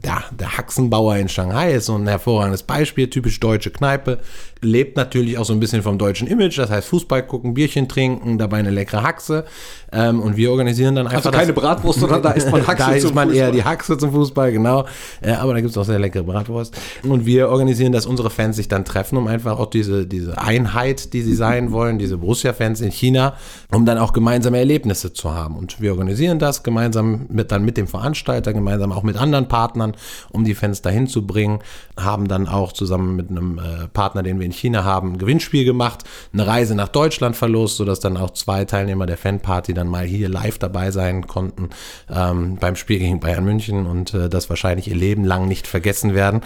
der, 0.03 0.23
der 0.31 0.57
Haxenbauer 0.57 1.15
in 1.15 1.29
Shanghai 1.29 1.73
ist 1.73 1.85
so 1.85 1.95
ein 1.95 2.07
hervorragendes 2.07 2.63
Beispiel, 2.63 3.09
typisch 3.09 3.39
deutsche 3.39 3.71
Kneipe, 3.71 4.19
lebt 4.61 4.97
natürlich 4.97 5.37
auch 5.37 5.45
so 5.45 5.53
ein 5.53 5.59
bisschen 5.59 5.81
vom 5.81 5.97
deutschen 5.97 6.27
Image, 6.27 6.57
das 6.57 6.69
heißt 6.69 6.87
Fußball 6.89 7.25
gucken, 7.25 7.53
Bierchen 7.53 7.87
trinken, 7.87 8.37
dabei 8.37 8.57
eine 8.57 8.69
leckere 8.69 9.03
Haxe 9.03 9.45
ähm, 9.91 10.21
und 10.21 10.35
wir 10.35 10.51
organisieren 10.51 10.95
dann 10.95 11.07
einfach... 11.07 11.17
Also 11.17 11.31
keine 11.31 11.53
das, 11.53 11.61
Bratwurst, 11.61 11.99
sondern 11.99 12.21
da 12.21 12.31
ist 12.31 12.51
man 12.51 12.65
Haxe 12.67 12.85
Da 12.85 12.91
ist 12.91 13.15
man 13.15 13.29
Fußball. 13.29 13.45
eher 13.45 13.51
die 13.51 13.63
Haxe 13.63 13.97
zum 13.97 14.11
Fußball, 14.11 14.51
genau, 14.51 14.85
äh, 15.21 15.31
aber 15.31 15.53
da 15.53 15.61
gibt 15.61 15.71
es 15.71 15.77
auch 15.77 15.85
sehr 15.85 15.99
leckere 15.99 16.23
Bratwurst 16.23 16.75
und 17.03 17.25
wir 17.25 17.49
organisieren, 17.49 17.93
dass 17.93 18.05
unsere 18.05 18.29
Fans 18.29 18.57
sich 18.57 18.67
dann 18.67 18.83
treffen, 18.83 19.17
um 19.17 19.27
einfach 19.27 19.57
auch 19.57 19.69
diese, 19.69 20.05
diese 20.05 20.37
Einheit, 20.37 21.13
die 21.13 21.21
sie 21.21 21.35
sein 21.35 21.71
wollen, 21.71 21.97
diese 21.97 22.17
Borussia-Fans 22.17 22.81
in 22.81 22.91
China, 22.91 23.35
um 23.71 23.85
dann 23.85 23.97
auch 23.97 24.11
gemeinsame 24.11 24.57
Erlebnisse 24.57 25.12
zu 25.13 25.33
haben 25.33 25.55
und 25.55 25.81
wir 25.81 25.91
organisieren 25.91 26.39
das 26.39 26.63
gemeinsam 26.63 27.25
mit, 27.29 27.51
dann 27.51 27.63
mit 27.63 27.77
dem 27.77 27.87
Veranstalter, 27.87 28.53
gemeinsam 28.53 28.91
auch 28.91 29.03
mit 29.03 29.17
anderen 29.17 29.47
Partnern, 29.47 29.93
um 30.31 30.43
die 30.43 30.55
Fans 30.55 30.81
dahin 30.81 31.07
zu 31.07 31.25
bringen, 31.25 31.59
haben 31.97 32.27
dann 32.27 32.47
auch 32.47 32.71
zusammen 32.71 33.15
mit 33.15 33.29
einem 33.29 33.59
äh, 33.59 33.87
Partner, 33.87 34.23
den 34.23 34.39
wir 34.39 34.45
in 34.45 34.51
China 34.51 34.83
haben, 34.83 35.13
ein 35.13 35.17
Gewinnspiel 35.17 35.65
gemacht, 35.65 36.03
eine 36.33 36.47
Reise 36.47 36.75
nach 36.75 36.87
Deutschland 36.87 37.35
verlost, 37.35 37.77
sodass 37.77 37.99
dann 37.99 38.17
auch 38.17 38.31
zwei 38.31 38.65
Teilnehmer 38.65 39.05
der 39.05 39.17
Fanparty 39.17 39.73
dann 39.73 39.87
mal 39.87 40.05
hier 40.05 40.29
live 40.29 40.57
dabei 40.57 40.91
sein 40.91 41.27
konnten 41.27 41.69
ähm, 42.09 42.57
beim 42.59 42.75
Spiel 42.75 42.99
gegen 42.99 43.19
Bayern 43.19 43.43
München 43.43 43.85
und 43.85 44.13
äh, 44.13 44.29
das 44.29 44.49
wahrscheinlich 44.49 44.87
ihr 44.87 44.95
Leben 44.95 45.23
lang 45.23 45.47
nicht 45.47 45.67
vergessen 45.67 46.13
werden 46.13 46.41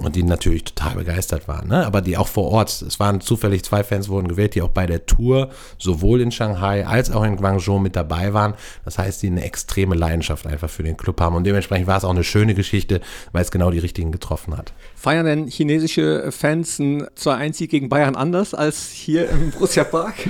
und 0.00 0.16
die 0.16 0.22
natürlich 0.22 0.64
total 0.64 0.94
begeistert 0.94 1.48
waren. 1.48 1.68
Ne? 1.68 1.84
Aber 1.84 2.00
die 2.00 2.16
auch 2.16 2.28
vor 2.28 2.50
Ort, 2.50 2.70
es 2.82 3.00
waren 3.00 3.20
zufällig 3.20 3.64
zwei 3.64 3.84
Fans 3.84 4.08
wurden 4.08 4.28
gewählt, 4.28 4.54
die 4.54 4.62
auch 4.62 4.68
bei 4.68 4.86
der 4.86 5.06
Tour 5.06 5.50
sowohl 5.78 6.20
in 6.20 6.30
Shanghai 6.30 6.86
als 6.86 7.10
auch 7.10 7.24
in 7.24 7.36
Guangzhou 7.36 7.78
mit 7.78 7.96
dabei 7.96 8.11
waren. 8.32 8.54
Das 8.84 8.98
heißt, 8.98 9.22
die 9.22 9.28
eine 9.28 9.44
extreme 9.44 9.94
Leidenschaft 9.94 10.46
einfach 10.46 10.70
für 10.70 10.82
den 10.82 10.96
Club 10.96 11.20
haben 11.20 11.36
und 11.36 11.44
dementsprechend 11.44 11.86
war 11.86 11.98
es 11.98 12.04
auch 12.04 12.10
eine 12.10 12.24
schöne 12.24 12.54
Geschichte, 12.54 13.00
weil 13.32 13.42
es 13.42 13.50
genau 13.50 13.70
die 13.70 13.78
richtigen 13.78 14.12
getroffen 14.12 14.56
hat. 14.56 14.72
Feiern 14.94 15.26
denn 15.26 15.46
chinesische 15.48 16.30
Fans 16.30 16.78
ein 16.78 17.06
2-1 17.16 17.66
gegen 17.68 17.88
Bayern 17.88 18.14
anders 18.16 18.54
als 18.54 18.90
hier 18.90 19.28
im 19.30 19.50
Borussia 19.50 19.84
Park? 19.84 20.14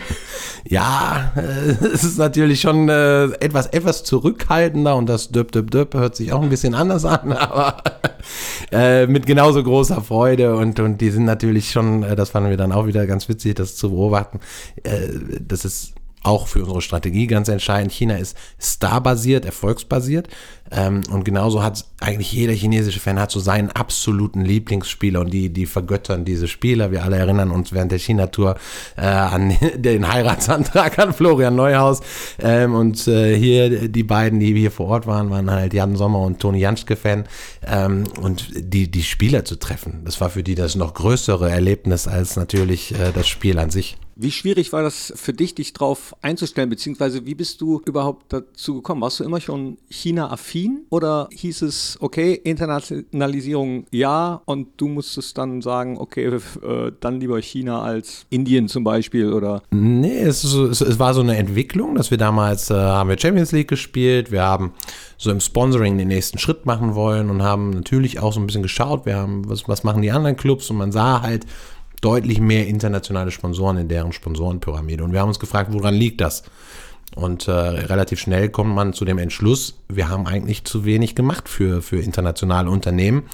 Ja, 0.69 1.33
äh, 1.37 1.87
es 1.87 2.05
ist 2.05 2.19
natürlich 2.19 2.61
schon 2.61 2.89
äh, 2.89 3.25
etwas, 3.41 3.67
etwas 3.67 4.05
zurückhaltender 4.05 4.95
und 4.95 5.09
das 5.09 5.31
Döp 5.31 5.51
Döp 5.51 5.73
Döp 5.73 5.95
hört 5.95 6.15
sich 6.15 6.33
auch 6.33 6.41
ein 6.41 6.51
bisschen 6.51 6.75
anders 6.75 7.05
an, 7.05 7.33
aber 7.33 7.83
äh, 8.71 9.07
mit 9.07 9.27
genauso 9.27 9.63
großer 9.63 10.03
Freude 10.03 10.55
und, 10.55 10.79
und 10.79 11.01
die 11.01 11.11
sind 11.11 11.25
natürlich 11.25 11.71
schon, 11.71 12.05
äh, 12.05 12.15
das 12.15 12.31
fanden 12.31 12.51
wir 12.51 12.57
dann 12.57 12.73
auch 12.73 12.87
wieder 12.87 13.07
ganz 13.07 13.29
witzig, 13.29 13.57
das 13.57 13.77
zu 13.77 13.91
beobachten, 13.91 14.39
äh, 14.85 15.09
das 15.41 15.65
ist 15.65 15.95
auch 16.23 16.47
für 16.47 16.61
unsere 16.61 16.83
Strategie 16.83 17.27
ganz 17.27 17.49
entscheidend. 17.49 17.93
China 17.93 18.17
ist 18.17 18.37
starbasiert, 18.59 19.45
erfolgsbasiert. 19.45 20.29
Ähm, 20.73 21.03
und 21.11 21.25
genauso 21.25 21.63
hat 21.63 21.85
eigentlich 22.01 22.33
jeder 22.33 22.53
chinesische 22.53 23.01
Fan 23.01 23.19
hat 23.19 23.31
so 23.31 23.41
seinen 23.41 23.71
absoluten 23.71 24.43
Lieblingsspieler 24.45 25.21
und 25.21 25.33
die, 25.33 25.51
die 25.51 25.67
vergöttern 25.67 26.25
diese 26.25 26.49
Spieler. 26.49 26.91
Wir 26.91 27.05
alle 27.05 27.17
erinnern 27.17 27.51
uns 27.51 27.73
während 27.73 27.93
der 27.93 27.99
China-Tour 27.99 28.57
äh, 28.97 29.03
an 29.03 29.57
den 29.77 30.11
Heiratsantrag 30.13 30.99
an 30.99 31.13
Florian 31.13 31.55
Neuhaus. 31.55 32.01
Ähm, 32.39 32.75
und 32.75 33.07
äh, 33.07 33.37
hier 33.37 33.89
die 33.89 34.03
beiden, 34.03 34.41
die 34.41 34.55
hier 34.55 34.71
vor 34.71 34.89
Ort 34.89 35.07
waren, 35.07 35.31
waren 35.31 35.51
halt 35.51 35.75
Jan 35.75 35.97
Sommer 35.97 36.21
und 36.21 36.41
Toni 36.41 36.59
Janschke-Fan. 36.59 37.25
Ähm, 37.67 38.05
und 38.21 38.49
die, 38.55 38.91
die 38.91 39.03
Spieler 39.03 39.45
zu 39.45 39.57
treffen, 39.57 40.03
das 40.05 40.21
war 40.21 40.31
für 40.31 40.43
die 40.43 40.55
das 40.55 40.75
noch 40.75 40.95
größere 40.95 41.51
Erlebnis 41.51 42.09
als 42.09 42.37
natürlich 42.37 42.93
äh, 42.95 43.13
das 43.13 43.29
Spiel 43.29 43.59
an 43.59 43.71
sich. 43.71 43.97
Wie 44.15 44.31
schwierig 44.31 44.73
war 44.73 44.83
das 44.83 45.13
für 45.17 45.33
dich, 45.33 45.55
dich 45.55 45.73
darauf 45.73 46.15
einzustellen, 46.21 46.69
beziehungsweise 46.69 47.25
wie 47.25 47.35
bist 47.35 47.61
du 47.61 47.81
überhaupt 47.87 48.33
dazu 48.33 48.75
gekommen? 48.75 49.01
Warst 49.01 49.21
du 49.21 49.25
immer 49.25 49.41
schon 49.41 49.79
China-affin 49.89 50.62
oder 50.91 51.29
hieß 51.33 51.63
es, 51.63 51.97
okay, 52.01 52.35
Internationalisierung 52.35 53.87
ja 53.91 54.43
und 54.45 54.69
du 54.77 54.89
musstest 54.89 55.39
dann 55.39 55.63
sagen, 55.63 55.99
okay, 55.99 56.27
äh, 56.27 56.93
dann 57.01 57.21
lieber 57.21 57.41
China 57.41 57.83
als 57.83 58.27
Indien 58.31 58.69
zum 58.69 58.85
Beispiel 58.85 59.33
oder? 59.33 59.63
Nee, 59.71 60.21
es, 60.21 60.45
es, 60.45 60.81
es 60.81 60.99
war 60.99 61.15
so 61.15 61.21
eine 61.21 61.37
Entwicklung, 61.37 61.95
dass 61.95 62.11
wir 62.11 62.19
damals 62.19 62.71
äh, 62.71 62.75
haben 62.75 63.09
wir 63.09 63.19
Champions 63.19 63.53
League 63.53 63.69
gespielt, 63.69 64.31
wir 64.31 64.43
haben 64.43 64.73
so 65.17 65.31
im 65.31 65.41
Sponsoring 65.41 65.99
den 65.99 66.09
nächsten 66.09 66.39
Schritt 66.39 66.67
machen 66.67 66.95
wollen 66.95 67.31
und 67.31 67.43
haben 67.43 67.71
natürlich 67.71 68.21
auch 68.21 68.33
so 68.33 68.41
ein 68.41 68.47
bisschen 68.47 68.63
geschaut, 68.63 69.07
wir 69.07 69.17
haben, 69.17 69.49
was, 69.49 69.69
was 69.69 69.85
machen 69.85 70.03
die 70.03 70.11
anderen 70.11 70.37
Clubs 70.37 70.69
und 70.71 70.77
man 70.77 70.93
sah 70.93 71.23
halt, 71.23 71.47
deutlich 72.03 72.41
mehr 72.41 72.67
internationale 72.67 73.31
Sponsoren 73.31 73.79
in 73.79 73.89
deren 73.89 74.13
Sponsorenpyramide. 74.13 75.03
Und 75.03 75.13
wir 75.13 75.21
haben 75.21 75.29
uns 75.29 75.39
gefragt, 75.39 75.73
woran 75.73 75.95
liegt 75.95 76.21
das? 76.21 76.43
Und 77.15 77.47
äh, 77.47 77.53
relativ 77.53 78.21
schnell 78.21 78.49
kommt 78.49 78.75
man 78.75 78.93
zu 78.95 79.05
dem 79.05 79.19
Entschluss, 79.19 79.79
wir 79.89 80.09
haben 80.09 80.27
eigentlich 80.27 80.65
zu 80.65 80.85
wenig 80.85 81.15
gemacht 81.15 81.49
für, 81.49 81.83
für 81.83 81.99
internationale 81.99 82.71
Unternehmen. 82.71 83.25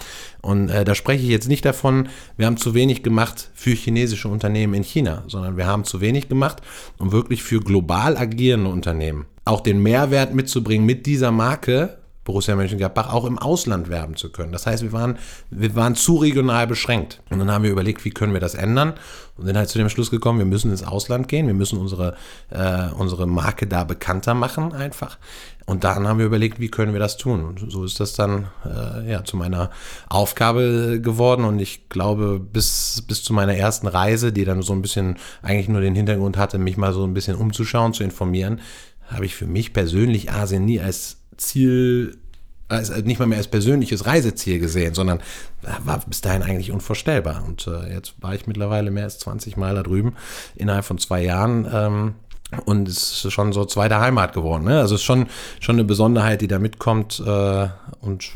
Und 0.43 0.69
äh, 0.69 0.85
da 0.85 0.95
spreche 0.95 1.23
ich 1.23 1.31
jetzt 1.31 1.49
nicht 1.49 1.65
davon, 1.65 2.09
wir 2.37 2.47
haben 2.47 2.57
zu 2.57 2.75
wenig 2.75 3.03
gemacht 3.03 3.51
für 3.55 3.71
chinesische 3.71 4.29
Unternehmen 4.29 4.75
in 4.75 4.83
China, 4.83 5.23
sondern 5.29 5.57
wir 5.57 5.67
haben 5.67 5.85
zu 5.85 6.01
wenig 6.01 6.29
gemacht, 6.29 6.61
um 6.99 7.13
wirklich 7.13 7.43
für 7.43 7.61
global 7.61 8.17
agierende 8.17 8.71
Unternehmen 8.71 9.27
auch 9.49 9.61
den 9.63 9.83
Mehrwert 9.83 10.35
mitzubringen 10.35 10.87
mit 10.87 11.07
dieser 11.07 11.33
Marke 11.33 11.99
Borussia 12.29 12.55
Mönchengladbach 12.55 13.11
auch 13.11 13.25
im 13.25 13.39
Ausland 13.39 13.89
werben 13.89 14.15
zu 14.15 14.31
können. 14.31 14.53
Das 14.53 14.67
heißt, 14.67 14.83
wir 14.83 14.93
waren, 14.93 15.17
wir 15.49 15.75
waren 15.75 15.95
zu 15.95 16.17
regional 16.17 16.67
beschränkt. 16.67 17.23
Und 17.31 17.39
dann 17.39 17.51
haben 17.51 17.65
wir 17.65 17.71
überlegt, 17.71 18.05
wie 18.05 18.11
können 18.11 18.35
wir 18.35 18.41
das 18.41 18.55
ändern? 18.55 18.93
Und 19.39 19.47
sind 19.47 19.57
halt 19.57 19.71
zu 19.71 19.79
dem 19.79 19.89
Schluss 19.89 20.11
gekommen, 20.11 20.39
wir 20.39 20.45
müssen 20.45 20.71
ins 20.71 20.83
Ausland 20.83 21.27
gehen, 21.29 21.47
wir 21.47 21.55
müssen 21.55 21.79
unsere, 21.79 22.17
äh, 22.51 22.89
unsere 22.99 23.27
Marke 23.27 23.67
da 23.67 23.85
bekannter 23.85 24.35
machen 24.35 24.75
einfach. 24.75 25.17
Und 25.65 25.85
dann 25.85 26.07
haben 26.07 26.19
wir 26.19 26.27
überlegt, 26.27 26.61
wie 26.61 26.69
können 26.69 26.93
wir 26.93 27.01
das 27.01 27.17
tun? 27.17 27.47
Und 27.47 27.73
so 27.73 27.83
ist 27.83 27.99
das 27.99 28.13
dann 28.13 28.49
äh, 28.67 29.11
ja, 29.11 29.25
zu 29.25 29.39
meiner 29.39 29.71
Aufgabe 30.11 31.01
geworden. 31.01 31.47
Und 31.47 31.61
ich 31.61 31.89
glaube, 31.89 32.41
bis, 32.41 33.05
bis 33.09 33.25
zu 33.25 33.33
meiner 33.33 33.55
ersten 33.55 33.87
Reise, 33.87 34.35
die 34.35 34.45
dann 34.45 34.61
so 34.61 34.75
ein 34.75 34.83
bisschen 34.83 35.17
eigentlich 35.41 35.69
nur 35.69 35.81
den 35.81 35.95
Hintergrund 35.95 36.37
hatte, 36.37 36.59
mich 36.59 36.77
mal 36.77 36.93
so 36.93 37.05
ein 37.05 37.15
bisschen 37.15 37.37
umzuschauen, 37.37 37.95
zu 37.95 38.05
informieren, 38.05 38.61
habe 39.07 39.25
ich 39.25 39.35
für 39.35 39.47
mich 39.47 39.73
persönlich 39.73 40.31
Asien 40.31 40.67
nie 40.67 40.81
als 40.81 41.18
Ziel, 41.39 42.19
also 42.69 42.95
nicht 43.01 43.19
mal 43.19 43.27
mehr 43.27 43.39
als 43.39 43.49
persönliches 43.49 44.07
Reiseziel 44.07 44.59
gesehen, 44.59 44.95
sondern 44.95 45.21
war 45.85 46.01
bis 46.07 46.21
dahin 46.21 46.43
eigentlich 46.43 46.71
unvorstellbar. 46.71 47.45
Und 47.47 47.67
äh, 47.67 47.95
jetzt 47.95 48.15
war 48.21 48.35
ich 48.35 48.47
mittlerweile 48.47 48.91
mehr 48.91 49.05
als 49.05 49.19
20 49.21 49.57
Mal 49.57 49.75
da 49.75 49.83
drüben 49.83 50.15
innerhalb 50.55 50.85
von 50.85 50.99
zwei 50.99 51.23
Jahren. 51.23 51.67
Ähm, 51.73 52.15
und 52.65 52.89
es 52.89 53.25
ist 53.25 53.33
schon 53.33 53.53
so 53.53 53.67
zweite 53.67 54.01
Heimat 54.01 54.33
geworden. 54.33 54.65
Ne? 54.65 54.79
Also 54.79 54.95
es 54.95 55.03
ist 55.03 55.05
schon, 55.05 55.27
schon 55.61 55.77
eine 55.77 55.85
Besonderheit, 55.85 56.41
die 56.41 56.49
da 56.49 56.59
mitkommt. 56.59 57.23
Äh, 57.25 57.69
und 58.01 58.31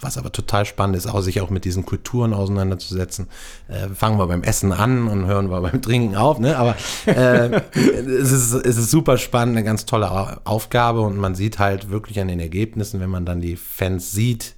was 0.00 0.18
aber 0.18 0.30
total 0.30 0.66
spannend 0.66 0.96
ist, 0.96 1.06
auch 1.06 1.22
sich 1.22 1.40
auch 1.40 1.48
mit 1.48 1.64
diesen 1.64 1.86
Kulturen 1.86 2.34
auseinanderzusetzen. 2.34 3.28
Äh, 3.68 3.88
fangen 3.94 4.18
wir 4.18 4.26
beim 4.26 4.42
Essen 4.42 4.72
an 4.72 5.08
und 5.08 5.24
hören 5.24 5.50
wir 5.50 5.62
beim 5.62 5.80
Trinken 5.80 6.16
auf. 6.16 6.38
Ne? 6.38 6.56
Aber 6.56 6.76
äh, 7.06 7.62
es, 7.74 8.30
ist, 8.30 8.52
es 8.52 8.76
ist 8.76 8.90
super 8.90 9.16
spannend, 9.16 9.56
eine 9.56 9.64
ganz 9.64 9.86
tolle 9.86 10.46
Aufgabe. 10.46 11.00
Und 11.00 11.16
man 11.16 11.34
sieht 11.34 11.58
halt 11.58 11.88
wirklich 11.88 12.20
an 12.20 12.28
den 12.28 12.40
Ergebnissen, 12.40 13.00
wenn 13.00 13.10
man 13.10 13.24
dann 13.24 13.40
die 13.40 13.56
Fans 13.56 14.12
sieht, 14.12 14.55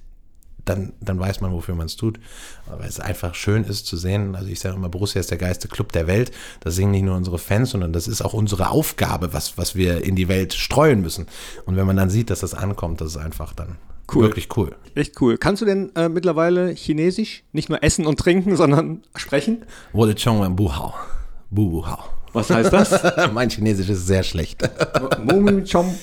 dann, 0.69 0.93
dann 1.01 1.19
weiß 1.19 1.41
man, 1.41 1.51
wofür 1.51 1.75
man 1.75 1.87
es 1.87 1.95
tut. 1.95 2.19
Aber 2.67 2.85
es 2.85 2.99
einfach 2.99 3.35
schön 3.35 3.63
ist 3.63 3.87
zu 3.87 3.97
sehen, 3.97 4.35
also 4.35 4.47
ich 4.47 4.59
sage 4.59 4.75
immer, 4.75 4.89
Borussia 4.89 5.19
ist 5.19 5.31
der 5.31 5.37
geilste 5.37 5.67
Club 5.67 5.91
der 5.91 6.07
Welt. 6.07 6.31
Das 6.61 6.75
singen 6.75 6.91
nicht 6.91 7.03
nur 7.03 7.15
unsere 7.15 7.39
Fans, 7.39 7.71
sondern 7.71 7.91
das 7.91 8.07
ist 8.07 8.21
auch 8.21 8.33
unsere 8.33 8.69
Aufgabe, 8.69 9.33
was, 9.33 9.57
was 9.57 9.75
wir 9.75 10.03
in 10.03 10.15
die 10.15 10.27
Welt 10.27 10.53
streuen 10.53 11.01
müssen. 11.01 11.27
Und 11.65 11.75
wenn 11.75 11.87
man 11.87 11.97
dann 11.97 12.09
sieht, 12.09 12.29
dass 12.29 12.39
das 12.39 12.53
ankommt, 12.53 13.01
das 13.01 13.09
ist 13.09 13.17
einfach 13.17 13.53
dann 13.53 13.77
Cool. 14.13 14.23
Wirklich 14.23 14.47
cool. 14.57 14.75
Echt 14.95 15.21
cool. 15.21 15.37
Kannst 15.37 15.61
du 15.61 15.65
denn 15.65 15.95
äh, 15.95 16.09
mittlerweile 16.09 16.69
Chinesisch 16.71 17.43
nicht 17.51 17.69
nur 17.69 17.83
essen 17.83 18.07
und 18.07 18.19
trinken, 18.19 18.55
sondern 18.55 19.03
sprechen? 19.15 19.65
Wurde 19.93 20.15
Chong 20.15 20.55
Buhao. 20.55 20.95
Buhao. 21.51 21.99
Was 22.33 22.49
heißt 22.49 22.73
das? 22.73 23.01
mein 23.33 23.49
Chinesisch 23.49 23.89
ist 23.89 24.07
sehr 24.07 24.23
schlecht. 24.23 24.67
Chong 25.71 25.93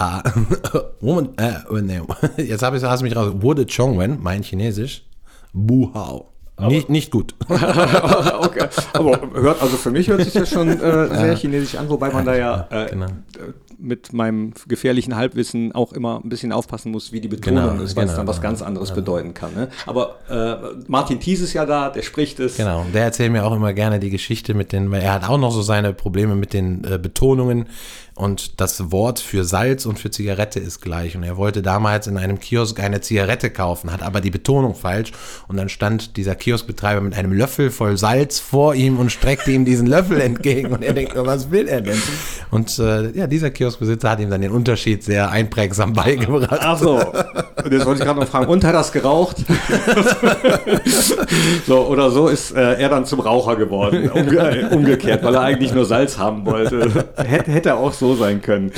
Ah, 0.00 0.22
Moment, 1.02 1.38
äh, 1.38 1.56
oh, 1.68 1.76
nee. 1.76 2.00
Jetzt 2.42 2.62
habe 2.62 2.78
ich, 2.78 2.82
hast 2.82 3.00
du 3.00 3.04
mich 3.04 3.14
raus. 3.14 3.34
Wurde 3.34 3.66
Chongwen, 3.66 4.18
mein 4.22 4.42
Chinesisch, 4.42 5.04
Buhao. 5.52 6.30
Nicht, 6.58 6.90
nicht 6.90 7.10
gut. 7.10 7.34
okay. 7.48 8.68
Aber 8.92 9.18
hört, 9.34 9.62
also 9.62 9.76
für 9.76 9.90
mich 9.90 10.08
hört 10.08 10.22
sich 10.22 10.32
das 10.34 10.50
schon 10.50 10.68
äh, 10.68 11.08
sehr 11.08 11.34
chinesisch 11.34 11.74
an, 11.76 11.88
wobei 11.88 12.10
man 12.10 12.26
da 12.26 12.36
ja 12.36 12.66
äh, 12.70 12.90
genau. 12.90 13.06
mit 13.78 14.12
meinem 14.12 14.52
gefährlichen 14.68 15.16
Halbwissen 15.16 15.72
auch 15.72 15.94
immer 15.94 16.20
ein 16.22 16.28
bisschen 16.28 16.52
aufpassen 16.52 16.92
muss, 16.92 17.12
wie 17.12 17.20
die 17.22 17.28
Betonung 17.28 17.70
genau, 17.70 17.82
ist, 17.82 17.96
weil 17.96 18.04
genau, 18.04 18.12
es 18.12 18.16
dann 18.18 18.26
was 18.26 18.42
ganz 18.42 18.60
anderes 18.60 18.90
genau. 18.90 19.00
bedeuten 19.00 19.32
kann. 19.32 19.54
Ne? 19.54 19.68
Aber 19.86 20.16
äh, 20.28 20.82
Martin 20.86 21.18
Thies 21.18 21.40
ist 21.40 21.54
ja 21.54 21.64
da, 21.64 21.88
der 21.88 22.02
spricht 22.02 22.40
es. 22.40 22.58
Genau, 22.58 22.84
der 22.92 23.04
erzählt 23.04 23.32
mir 23.32 23.46
auch 23.46 23.54
immer 23.54 23.72
gerne 23.72 23.98
die 23.98 24.10
Geschichte 24.10 24.52
mit 24.52 24.72
den, 24.72 24.92
er 24.92 25.14
hat 25.14 25.26
auch 25.26 25.38
noch 25.38 25.52
so 25.52 25.62
seine 25.62 25.94
Probleme 25.94 26.34
mit 26.34 26.52
den 26.52 26.84
äh, 26.84 26.98
Betonungen 26.98 27.66
und 28.20 28.60
das 28.60 28.92
Wort 28.92 29.18
für 29.18 29.44
Salz 29.44 29.86
und 29.86 29.98
für 29.98 30.10
Zigarette 30.10 30.60
ist 30.60 30.82
gleich. 30.82 31.16
Und 31.16 31.22
er 31.22 31.38
wollte 31.38 31.62
damals 31.62 32.06
in 32.06 32.18
einem 32.18 32.38
Kiosk 32.38 32.78
eine 32.78 33.00
Zigarette 33.00 33.48
kaufen, 33.48 33.90
hat 33.90 34.02
aber 34.02 34.20
die 34.20 34.30
Betonung 34.30 34.74
falsch. 34.74 35.12
Und 35.48 35.56
dann 35.56 35.70
stand 35.70 36.18
dieser 36.18 36.34
Kioskbetreiber 36.34 37.00
mit 37.00 37.14
einem 37.14 37.32
Löffel 37.32 37.70
voll 37.70 37.96
Salz 37.96 38.38
vor 38.38 38.74
ihm 38.74 38.98
und 38.98 39.10
streckte 39.10 39.50
ihm 39.50 39.64
diesen 39.64 39.86
Löffel 39.86 40.20
entgegen. 40.20 40.70
Und 40.72 40.82
er 40.82 40.92
denkt, 40.92 41.14
was 41.16 41.50
will 41.50 41.66
er 41.66 41.80
denn? 41.80 42.00
Und 42.50 42.78
äh, 42.78 43.10
ja, 43.12 43.26
dieser 43.26 43.50
Kioskbesitzer 43.50 44.10
hat 44.10 44.20
ihm 44.20 44.28
dann 44.28 44.42
den 44.42 44.52
Unterschied 44.52 45.02
sehr 45.02 45.30
einprägsam 45.30 45.94
beigebracht. 45.94 46.60
Ach 46.62 46.78
so. 46.78 47.00
Und 47.64 47.72
jetzt 47.72 47.86
wollte 47.86 48.00
ich 48.00 48.06
gerade 48.06 48.20
noch 48.20 48.28
fragen, 48.28 48.46
und 48.46 48.64
hat 48.64 48.74
das 48.74 48.92
geraucht? 48.92 49.38
so, 51.66 51.86
oder 51.86 52.10
so 52.10 52.28
ist 52.28 52.52
äh, 52.52 52.74
er 52.80 52.88
dann 52.88 53.04
zum 53.06 53.20
Raucher 53.20 53.56
geworden. 53.56 54.10
Umge 54.10 54.70
umgekehrt, 54.70 55.22
weil 55.22 55.34
er 55.34 55.42
eigentlich 55.42 55.74
nur 55.74 55.84
Salz 55.84 56.18
haben 56.18 56.46
wollte. 56.46 57.06
Hätte, 57.16 57.52
hätte 57.52 57.74
auch 57.76 57.92
so 57.92 58.14
sein 58.14 58.40
können. 58.42 58.72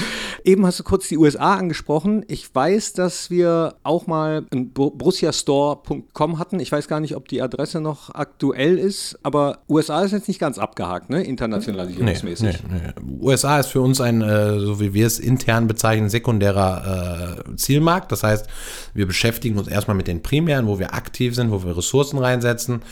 Eben 0.44 0.66
hast 0.66 0.80
du 0.80 0.84
kurz 0.84 1.08
die 1.08 1.18
USA 1.18 1.54
angesprochen. 1.54 2.24
Ich 2.28 2.54
weiß, 2.54 2.92
dass 2.94 3.30
wir 3.30 3.74
auch 3.82 4.06
mal 4.06 4.44
ein 4.52 4.70
borussiastore.com 4.70 6.38
hatten. 6.38 6.60
Ich 6.60 6.72
weiß 6.72 6.88
gar 6.88 7.00
nicht, 7.00 7.16
ob 7.16 7.28
die 7.28 7.42
Adresse 7.42 7.80
noch 7.80 8.14
aktuell 8.14 8.78
ist, 8.78 9.18
aber 9.22 9.58
USA 9.68 10.02
ist 10.02 10.12
jetzt 10.12 10.28
nicht 10.28 10.40
ganz 10.40 10.58
abgehakt, 10.58 11.10
ne? 11.10 11.22
internationalisierungsmäßig. 11.22 12.62
Nee, 12.68 12.76
nee, 12.78 12.92
nee. 13.00 13.26
USA 13.26 13.58
ist 13.60 13.68
für 13.68 13.80
uns 13.80 14.00
ein, 14.00 14.22
äh, 14.22 14.58
so 14.58 14.80
wie 14.80 14.94
wir 14.94 15.06
es 15.06 15.18
intern 15.18 15.66
bezeichnen, 15.66 16.08
sekundärer 16.08 17.44
äh, 17.48 17.56
Zielmarkt. 17.56 18.12
Das 18.12 18.22
heißt, 18.22 18.48
wir 18.94 19.06
beschäftigen 19.06 19.58
uns 19.58 19.68
erstmal 19.68 19.96
mit 19.96 20.08
den 20.08 20.22
primären, 20.22 20.66
wo 20.66 20.78
wir 20.78 20.94
aktiv 20.94 21.34
sind, 21.34 21.50
wo 21.50 21.64
wir 21.64 21.76
Ressourcen 21.76 22.18
reinsetzen 22.18 22.82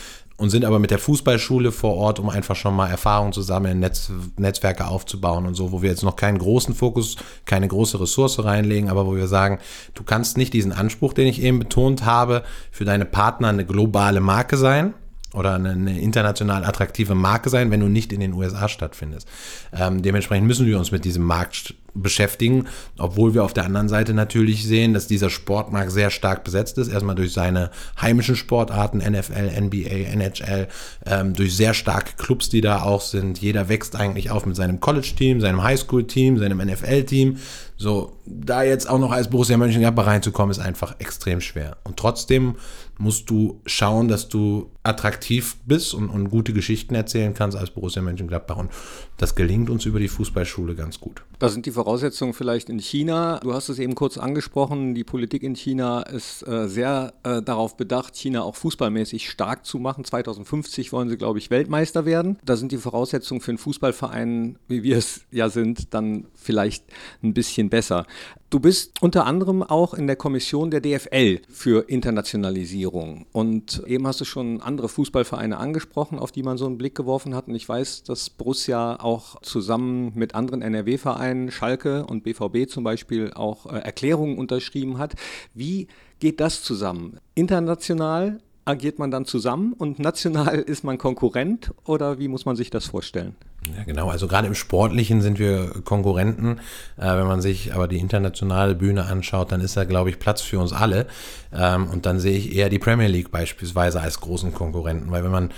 und 0.40 0.49
sind 0.49 0.64
aber 0.64 0.78
mit 0.78 0.90
der 0.90 0.99
Fußballschule 0.99 1.70
vor 1.70 1.96
Ort, 1.96 2.18
um 2.18 2.30
einfach 2.30 2.56
schon 2.56 2.75
mal 2.75 2.88
Erfahrungen 2.88 3.34
zu 3.34 3.42
sammeln, 3.42 3.78
Netz, 3.78 4.10
Netzwerke 4.38 4.87
aufzubauen 4.87 5.46
und 5.46 5.54
so, 5.54 5.70
wo 5.70 5.82
wir 5.82 5.90
jetzt 5.90 6.02
noch 6.02 6.16
keinen 6.16 6.38
großen 6.38 6.75
Fokus, 6.75 7.16
keine 7.44 7.68
große 7.68 8.00
Ressource 8.00 8.42
reinlegen, 8.42 8.88
aber 8.88 9.06
wo 9.06 9.14
wir 9.14 9.28
sagen, 9.28 9.58
du 9.92 10.02
kannst 10.02 10.38
nicht 10.38 10.54
diesen 10.54 10.72
Anspruch, 10.72 11.12
den 11.12 11.26
ich 11.26 11.42
eben 11.42 11.58
betont 11.58 12.06
habe, 12.06 12.42
für 12.70 12.87
deine 12.87 13.04
Partner 13.04 13.49
eine 13.49 13.66
globale 13.66 14.20
Marke 14.20 14.56
sein, 14.56 14.94
oder 15.34 15.54
eine, 15.54 16.00
international 16.00 16.64
attraktive 16.64 17.14
Marke 17.14 17.50
sein, 17.50 17.70
wenn 17.70 17.80
du 17.80 17.88
nicht 17.88 18.12
in 18.12 18.20
den 18.20 18.32
USA 18.32 18.68
stattfindest. 18.68 19.28
Ähm, 19.72 20.02
dementsprechend 20.02 20.46
müssen 20.46 20.66
wir 20.66 20.78
uns 20.78 20.90
mit 20.90 21.04
diesem 21.04 21.25
Markt 21.25 21.75
beschäftigen, 21.94 22.66
obwohl 22.99 23.34
wir 23.34 23.44
auf 23.44 23.52
der 23.52 23.64
anderen 23.64 23.88
Seite 23.88 24.14
natürlich 24.14 24.64
sehen, 24.64 24.94
dass 24.94 25.06
dieser 25.06 25.30
Sportmarkt 25.30 25.90
sehr 25.90 26.10
stark 26.10 26.44
besetzt 26.44 26.78
ist. 26.78 26.88
Erstmal 26.88 27.16
durch 27.16 27.32
seine 27.32 27.70
heimischen 28.00 28.37
Sportarten, 28.37 28.99
NFL, 28.99 29.60
NBA, 29.60 30.12
NHL, 30.12 30.68
ähm, 31.06 31.34
durch 31.34 31.56
sehr 31.56 31.75
starke 31.75 32.12
Clubs, 32.16 32.49
die 32.49 32.60
da 32.60 32.82
auch 32.82 33.00
sind. 33.00 33.38
Jeder 33.38 33.68
wächst 33.68 33.96
eigentlich 33.96 34.30
auf 34.30 34.46
mit 34.46 34.56
seinem 34.56 34.80
College-Team, 34.80 35.40
seinem 35.40 35.62
Highschool-Team, 35.62 36.38
seinem 36.38 36.58
NFL-Team. 36.58 37.38
So, 37.76 38.16
da 38.26 38.62
jetzt 38.62 38.88
auch 38.88 38.99
noch 38.99 39.10
als 39.10 39.30
Borussia 39.30 39.56
Mönchengladbach 39.56 40.06
reinzukommen, 40.06 40.50
ist 40.50 40.58
einfach 40.58 40.96
extrem 40.99 41.40
schwer. 41.40 41.78
Und 41.84 41.96
trotzdem 41.96 42.56
musst 43.00 43.30
du 43.30 43.62
schauen, 43.64 44.09
dass 44.09 44.28
du 44.28 44.71
attraktiv 44.83 45.57
bist 45.64 45.95
und, 45.95 46.11
und 46.11 46.28
gute 46.28 46.52
Geschichten 46.52 46.95
erzählen 46.95 47.33
kannst 47.33 47.57
als 47.57 47.71
Borussia 47.71 48.02
Mönchengladbach. 48.02 48.59
Und 48.59 48.71
das 49.20 49.34
gelingt 49.34 49.68
uns 49.68 49.84
über 49.84 50.00
die 50.00 50.08
Fußballschule 50.08 50.74
ganz 50.74 50.98
gut. 50.98 51.22
Da 51.38 51.50
sind 51.50 51.66
die 51.66 51.72
Voraussetzungen 51.72 52.32
vielleicht 52.32 52.70
in 52.70 52.78
China. 52.78 53.38
Du 53.42 53.52
hast 53.52 53.68
es 53.68 53.78
eben 53.78 53.94
kurz 53.94 54.16
angesprochen. 54.16 54.94
Die 54.94 55.04
Politik 55.04 55.42
in 55.42 55.54
China 55.54 56.00
ist 56.00 56.46
äh, 56.48 56.68
sehr 56.68 57.12
äh, 57.22 57.42
darauf 57.42 57.76
bedacht, 57.76 58.16
China 58.16 58.42
auch 58.42 58.56
fußballmäßig 58.56 59.28
stark 59.28 59.66
zu 59.66 59.78
machen. 59.78 60.04
2050 60.04 60.90
wollen 60.92 61.10
sie, 61.10 61.18
glaube 61.18 61.38
ich, 61.38 61.50
Weltmeister 61.50 62.06
werden. 62.06 62.38
Da 62.46 62.56
sind 62.56 62.72
die 62.72 62.78
Voraussetzungen 62.78 63.42
für 63.42 63.50
einen 63.50 63.58
Fußballverein, 63.58 64.58
wie 64.68 64.82
wir 64.82 64.96
es 64.96 65.20
ja 65.30 65.50
sind, 65.50 65.92
dann 65.92 66.24
vielleicht 66.34 66.84
ein 67.22 67.34
bisschen 67.34 67.68
besser. 67.68 68.06
Du 68.50 68.58
bist 68.58 69.00
unter 69.00 69.26
anderem 69.26 69.62
auch 69.62 69.94
in 69.94 70.08
der 70.08 70.16
Kommission 70.16 70.72
der 70.72 70.80
DFL 70.80 71.40
für 71.48 71.88
Internationalisierung. 71.88 73.26
Und 73.30 73.80
eben 73.86 74.06
hast 74.08 74.20
du 74.20 74.24
schon 74.24 74.60
andere 74.60 74.88
Fußballvereine 74.88 75.56
angesprochen, 75.56 76.18
auf 76.18 76.32
die 76.32 76.42
man 76.42 76.58
so 76.58 76.66
einen 76.66 76.76
Blick 76.76 76.96
geworfen 76.96 77.36
hat. 77.36 77.46
Und 77.46 77.54
ich 77.54 77.68
weiß, 77.68 78.02
dass 78.02 78.28
Borussia 78.28 78.98
auch 78.98 79.09
zusammen 79.18 80.12
mit 80.14 80.34
anderen 80.34 80.62
NRW-Vereinen, 80.62 81.50
Schalke 81.50 82.06
und 82.06 82.24
BVB 82.24 82.68
zum 82.68 82.84
Beispiel, 82.84 83.32
auch 83.34 83.66
äh, 83.66 83.78
Erklärungen 83.78 84.38
unterschrieben 84.38 84.98
hat. 84.98 85.14
Wie 85.54 85.88
geht 86.18 86.40
das 86.40 86.62
zusammen? 86.62 87.18
International 87.34 88.40
agiert 88.64 88.98
man 88.98 89.10
dann 89.10 89.24
zusammen 89.24 89.72
und 89.72 89.98
national 89.98 90.58
ist 90.58 90.84
man 90.84 90.98
Konkurrent 90.98 91.72
oder 91.84 92.18
wie 92.18 92.28
muss 92.28 92.44
man 92.44 92.56
sich 92.56 92.70
das 92.70 92.86
vorstellen? 92.86 93.34
Ja, 93.76 93.84
genau. 93.84 94.08
Also 94.08 94.26
gerade 94.26 94.46
im 94.46 94.54
Sportlichen 94.54 95.20
sind 95.20 95.38
wir 95.38 95.82
Konkurrenten. 95.84 96.60
Äh, 96.96 97.16
wenn 97.16 97.26
man 97.26 97.42
sich 97.42 97.74
aber 97.74 97.88
die 97.88 97.98
internationale 97.98 98.74
Bühne 98.74 99.04
anschaut, 99.04 99.52
dann 99.52 99.60
ist 99.60 99.76
da, 99.76 99.84
glaube 99.84 100.08
ich, 100.08 100.18
Platz 100.18 100.40
für 100.40 100.58
uns 100.58 100.72
alle. 100.72 101.06
Ähm, 101.52 101.88
und 101.88 102.06
dann 102.06 102.20
sehe 102.20 102.36
ich 102.36 102.54
eher 102.54 102.70
die 102.70 102.78
Premier 102.78 103.08
League 103.08 103.30
beispielsweise 103.30 104.00
als 104.00 104.20
großen 104.20 104.54
Konkurrenten, 104.54 105.10
weil 105.10 105.24
wenn 105.24 105.30
man 105.30 105.50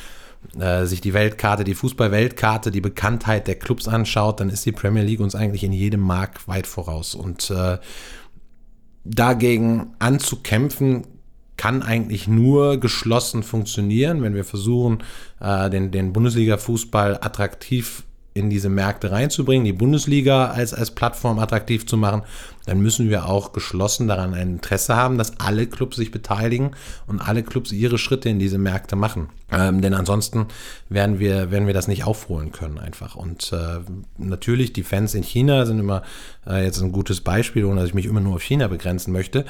äh, 0.58 0.84
sich 0.86 1.00
die 1.00 1.14
Weltkarte, 1.14 1.64
die 1.64 1.74
Fußball-Weltkarte, 1.74 2.70
die 2.70 2.80
Bekanntheit 2.80 3.46
der 3.46 3.54
Clubs 3.54 3.88
anschaut, 3.88 4.40
dann 4.40 4.50
ist 4.50 4.66
die 4.66 4.72
Premier 4.72 5.02
League 5.02 5.20
uns 5.20 5.34
eigentlich 5.34 5.64
in 5.64 5.72
jedem 5.72 6.00
Markt 6.00 6.48
weit 6.48 6.66
voraus. 6.66 7.14
Und 7.14 7.50
äh, 7.50 7.78
dagegen 9.04 9.94
anzukämpfen, 9.98 11.06
kann 11.56 11.82
eigentlich 11.82 12.26
nur 12.26 12.80
geschlossen 12.80 13.42
funktionieren, 13.42 14.22
wenn 14.22 14.34
wir 14.34 14.44
versuchen, 14.44 15.02
äh, 15.40 15.70
den, 15.70 15.90
den 15.90 16.12
Bundesliga-Fußball 16.12 17.18
attraktiv 17.20 18.04
in 18.34 18.50
diese 18.50 18.68
Märkte 18.68 19.10
reinzubringen, 19.10 19.64
die 19.64 19.72
Bundesliga 19.72 20.46
als, 20.46 20.72
als 20.72 20.90
Plattform 20.90 21.38
attraktiv 21.38 21.86
zu 21.86 21.96
machen, 21.96 22.22
dann 22.66 22.80
müssen 22.80 23.10
wir 23.10 23.28
auch 23.28 23.52
geschlossen 23.52 24.08
daran 24.08 24.34
ein 24.34 24.54
Interesse 24.54 24.96
haben, 24.96 25.18
dass 25.18 25.40
alle 25.40 25.66
Clubs 25.66 25.96
sich 25.96 26.10
beteiligen 26.10 26.72
und 27.06 27.20
alle 27.20 27.42
Clubs 27.42 27.72
ihre 27.72 27.98
Schritte 27.98 28.28
in 28.28 28.38
diese 28.38 28.58
Märkte 28.58 28.96
machen. 28.96 29.28
Ähm, 29.50 29.82
denn 29.82 29.94
ansonsten 29.94 30.46
werden 30.88 31.18
wir, 31.18 31.50
werden 31.50 31.66
wir 31.66 31.74
das 31.74 31.88
nicht 31.88 32.04
aufholen 32.04 32.52
können 32.52 32.78
einfach. 32.78 33.16
Und 33.16 33.52
äh, 33.52 33.80
natürlich, 34.16 34.72
die 34.72 34.84
Fans 34.84 35.14
in 35.14 35.24
China 35.24 35.66
sind 35.66 35.78
immer 35.78 36.02
äh, 36.46 36.64
jetzt 36.64 36.80
ein 36.80 36.92
gutes 36.92 37.20
Beispiel, 37.20 37.64
ohne 37.64 37.80
dass 37.80 37.88
ich 37.88 37.94
mich 37.94 38.06
immer 38.06 38.20
nur 38.20 38.36
auf 38.36 38.42
China 38.42 38.68
begrenzen 38.68 39.12
möchte. 39.12 39.44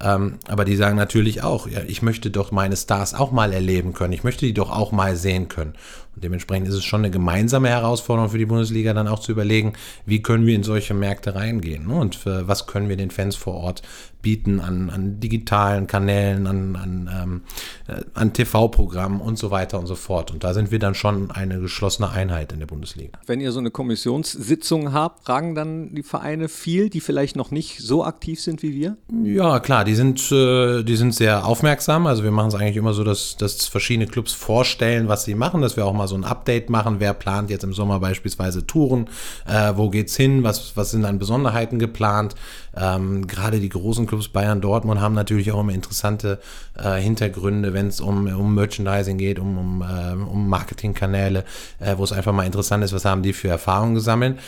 Ähm, 0.00 0.38
aber 0.46 0.64
die 0.64 0.76
sagen 0.76 0.96
natürlich 0.96 1.42
auch, 1.42 1.68
ja, 1.68 1.80
ich 1.86 2.02
möchte 2.02 2.30
doch 2.30 2.52
meine 2.52 2.76
Stars 2.76 3.14
auch 3.14 3.32
mal 3.32 3.52
erleben 3.52 3.94
können. 3.94 4.12
Ich 4.12 4.24
möchte 4.24 4.44
die 4.44 4.52
doch 4.52 4.70
auch 4.70 4.92
mal 4.92 5.16
sehen 5.16 5.48
können. 5.48 5.72
Und 6.16 6.24
dementsprechend 6.24 6.66
ist 6.66 6.74
es 6.74 6.84
schon 6.84 7.00
eine 7.00 7.10
gemeinsame 7.10 7.68
Herausforderung 7.68 8.30
für 8.30 8.38
die 8.38 8.46
Bundesliga, 8.46 8.94
dann 8.94 9.06
auch 9.06 9.20
zu 9.20 9.32
überlegen, 9.32 9.74
wie 10.06 10.22
können 10.22 10.46
wir 10.46 10.56
in 10.56 10.62
solche 10.62 10.94
Märkte 10.94 11.34
reingehen 11.34 11.86
ne? 11.86 11.94
und 11.94 12.24
was 12.24 12.66
können 12.66 12.88
wir 12.88 12.96
den 12.96 13.10
Fans 13.10 13.36
vor 13.36 13.54
Ort 13.54 13.82
bieten 14.26 14.58
an, 14.58 14.90
an 14.90 15.20
digitalen 15.20 15.86
Kanälen, 15.86 16.48
an, 16.48 16.74
an, 16.74 17.10
ähm, 17.14 17.42
äh, 17.86 18.02
an 18.14 18.32
TV-Programmen 18.32 19.20
und 19.20 19.38
so 19.38 19.52
weiter 19.52 19.78
und 19.78 19.86
so 19.86 19.94
fort. 19.94 20.32
Und 20.32 20.42
da 20.42 20.52
sind 20.52 20.72
wir 20.72 20.80
dann 20.80 20.96
schon 20.96 21.30
eine 21.30 21.60
geschlossene 21.60 22.10
Einheit 22.10 22.52
in 22.52 22.58
der 22.58 22.66
Bundesliga. 22.66 23.20
Wenn 23.26 23.40
ihr 23.40 23.52
so 23.52 23.60
eine 23.60 23.70
Kommissionssitzung 23.70 24.92
habt, 24.92 25.26
fragen 25.26 25.54
dann 25.54 25.94
die 25.94 26.02
Vereine 26.02 26.48
viel, 26.48 26.90
die 26.90 27.00
vielleicht 27.00 27.36
noch 27.36 27.52
nicht 27.52 27.78
so 27.78 28.04
aktiv 28.04 28.40
sind 28.40 28.64
wie 28.64 28.74
wir? 28.74 28.96
Ja, 29.22 29.60
klar, 29.60 29.84
die 29.84 29.94
sind, 29.94 30.20
äh, 30.32 30.82
die 30.82 30.96
sind 30.96 31.14
sehr 31.14 31.46
aufmerksam. 31.46 32.08
Also 32.08 32.24
wir 32.24 32.32
machen 32.32 32.48
es 32.48 32.56
eigentlich 32.56 32.78
immer 32.78 32.94
so, 32.94 33.04
dass, 33.04 33.36
dass 33.36 33.68
verschiedene 33.68 34.08
Clubs 34.08 34.32
vorstellen, 34.32 35.06
was 35.06 35.24
sie 35.24 35.36
machen, 35.36 35.62
dass 35.62 35.76
wir 35.76 35.86
auch 35.86 35.92
mal 35.92 36.05
so 36.06 36.16
ein 36.16 36.24
Update 36.24 36.70
machen. 36.70 36.96
Wer 36.98 37.14
plant 37.14 37.50
jetzt 37.50 37.64
im 37.64 37.72
Sommer 37.72 38.00
beispielsweise 38.00 38.66
Touren? 38.66 39.08
Äh, 39.46 39.72
wo 39.76 39.90
geht's 39.90 40.16
hin? 40.16 40.42
Was, 40.42 40.76
was 40.76 40.90
sind 40.90 41.04
an 41.04 41.18
Besonderheiten 41.18 41.78
geplant? 41.78 42.34
Ähm, 42.76 43.26
gerade 43.26 43.60
die 43.60 43.68
großen 43.68 44.06
Clubs 44.06 44.28
Bayern, 44.28 44.60
Dortmund 44.60 45.00
haben 45.00 45.14
natürlich 45.14 45.50
auch 45.52 45.60
immer 45.60 45.72
interessante 45.72 46.38
äh, 46.74 47.00
Hintergründe, 47.00 47.72
wenn 47.72 47.88
es 47.88 48.00
um, 48.00 48.26
um 48.26 48.54
Merchandising 48.54 49.18
geht, 49.18 49.38
um, 49.38 49.58
um, 49.58 49.82
äh, 49.82 50.12
um 50.12 50.48
Marketingkanäle, 50.48 51.44
äh, 51.80 51.96
wo 51.96 52.04
es 52.04 52.12
einfach 52.12 52.32
mal 52.32 52.44
interessant 52.44 52.84
ist, 52.84 52.92
was 52.92 53.04
haben 53.04 53.22
die 53.22 53.32
für 53.32 53.48
Erfahrungen 53.48 53.94
gesammelt. 53.94 54.38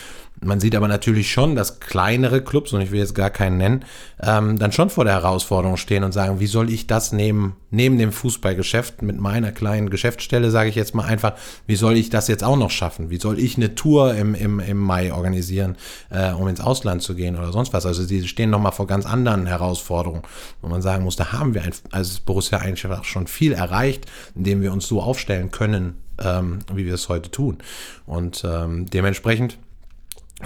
Man 0.41 0.61
sieht 0.61 0.77
aber 0.77 0.87
natürlich 0.87 1.33
schon, 1.33 1.57
dass 1.57 1.81
kleinere 1.81 2.43
Clubs, 2.43 2.73
und 2.73 2.81
ich 2.81 2.93
will 2.93 3.01
jetzt 3.01 3.15
gar 3.15 3.31
keinen 3.31 3.57
nennen, 3.57 3.85
ähm, 4.23 4.59
dann 4.59 4.73
schon 4.73 4.89
vor 4.89 5.05
der 5.05 5.15
Herausforderung 5.15 5.77
stehen 5.77 6.05
und 6.05 6.13
sagen, 6.13 6.39
wie 6.39 6.47
soll 6.47 6.71
ich 6.71 6.87
das 6.87 7.13
neben, 7.13 7.57
neben 7.71 7.99
dem 7.99 8.13
Fußballgeschäft 8.13 9.03
mit 9.03 9.19
meiner 9.19 9.51
kleinen 9.51 9.91
Geschäftsstelle, 9.91 10.51
sage 10.51 10.69
ich 10.69 10.77
jetzt 10.77 10.95
mal 10.95 11.05
einfach, 11.05 11.35
wie 11.67 11.77
soll 11.77 11.97
ich 11.97 12.11
das 12.11 12.29
jetzt 12.29 12.45
auch 12.45 12.57
noch 12.57 12.71
schaffen? 12.71 13.11
Wie 13.11 13.19
soll 13.19 13.39
ich 13.39 13.57
eine 13.57 13.75
Tour 13.75 14.15
im, 14.15 14.35
im, 14.35 14.61
im 14.61 14.79
Mai 14.79 15.13
organisieren, 15.13 15.77
äh, 16.11 16.33
um 16.33 16.47
ins 16.47 16.61
Ausland 16.61 17.03
zu 17.03 17.15
gehen 17.15 17.37
oder 17.37 17.53
sonst 17.53 17.73
was? 17.73 17.85
Also 17.85 18.05
sie 18.05 18.27
stehen 18.29 18.51
nochmal 18.51 18.73
vor 18.73 18.87
ganz 18.87 19.07
anderen 19.07 19.47
Herausforderungen, 19.47 20.23
wo 20.63 20.69
man 20.69 20.83
sagen 20.83 21.03
muss, 21.05 21.17
da 21.17 21.33
haben 21.33 21.55
wir 21.55 21.63
als 21.91 22.21
Borussia 22.21 22.59
eigentlich 22.59 22.87
auch 22.87 23.05
schon 23.05 23.27
viel 23.27 23.53
erreicht, 23.53 24.07
indem 24.37 24.63
wir 24.63 24.73
uns 24.73 24.87
so 24.87 25.03
aufstellen 25.03 25.51
können, 25.51 25.97
ähm, 26.23 26.61
wie 26.73 26.87
wir 26.87 26.95
es 26.95 27.09
heute 27.09 27.31
tun. 27.31 27.59
Und 28.07 28.45
ähm, 28.45 28.87
dementsprechend 28.87 29.59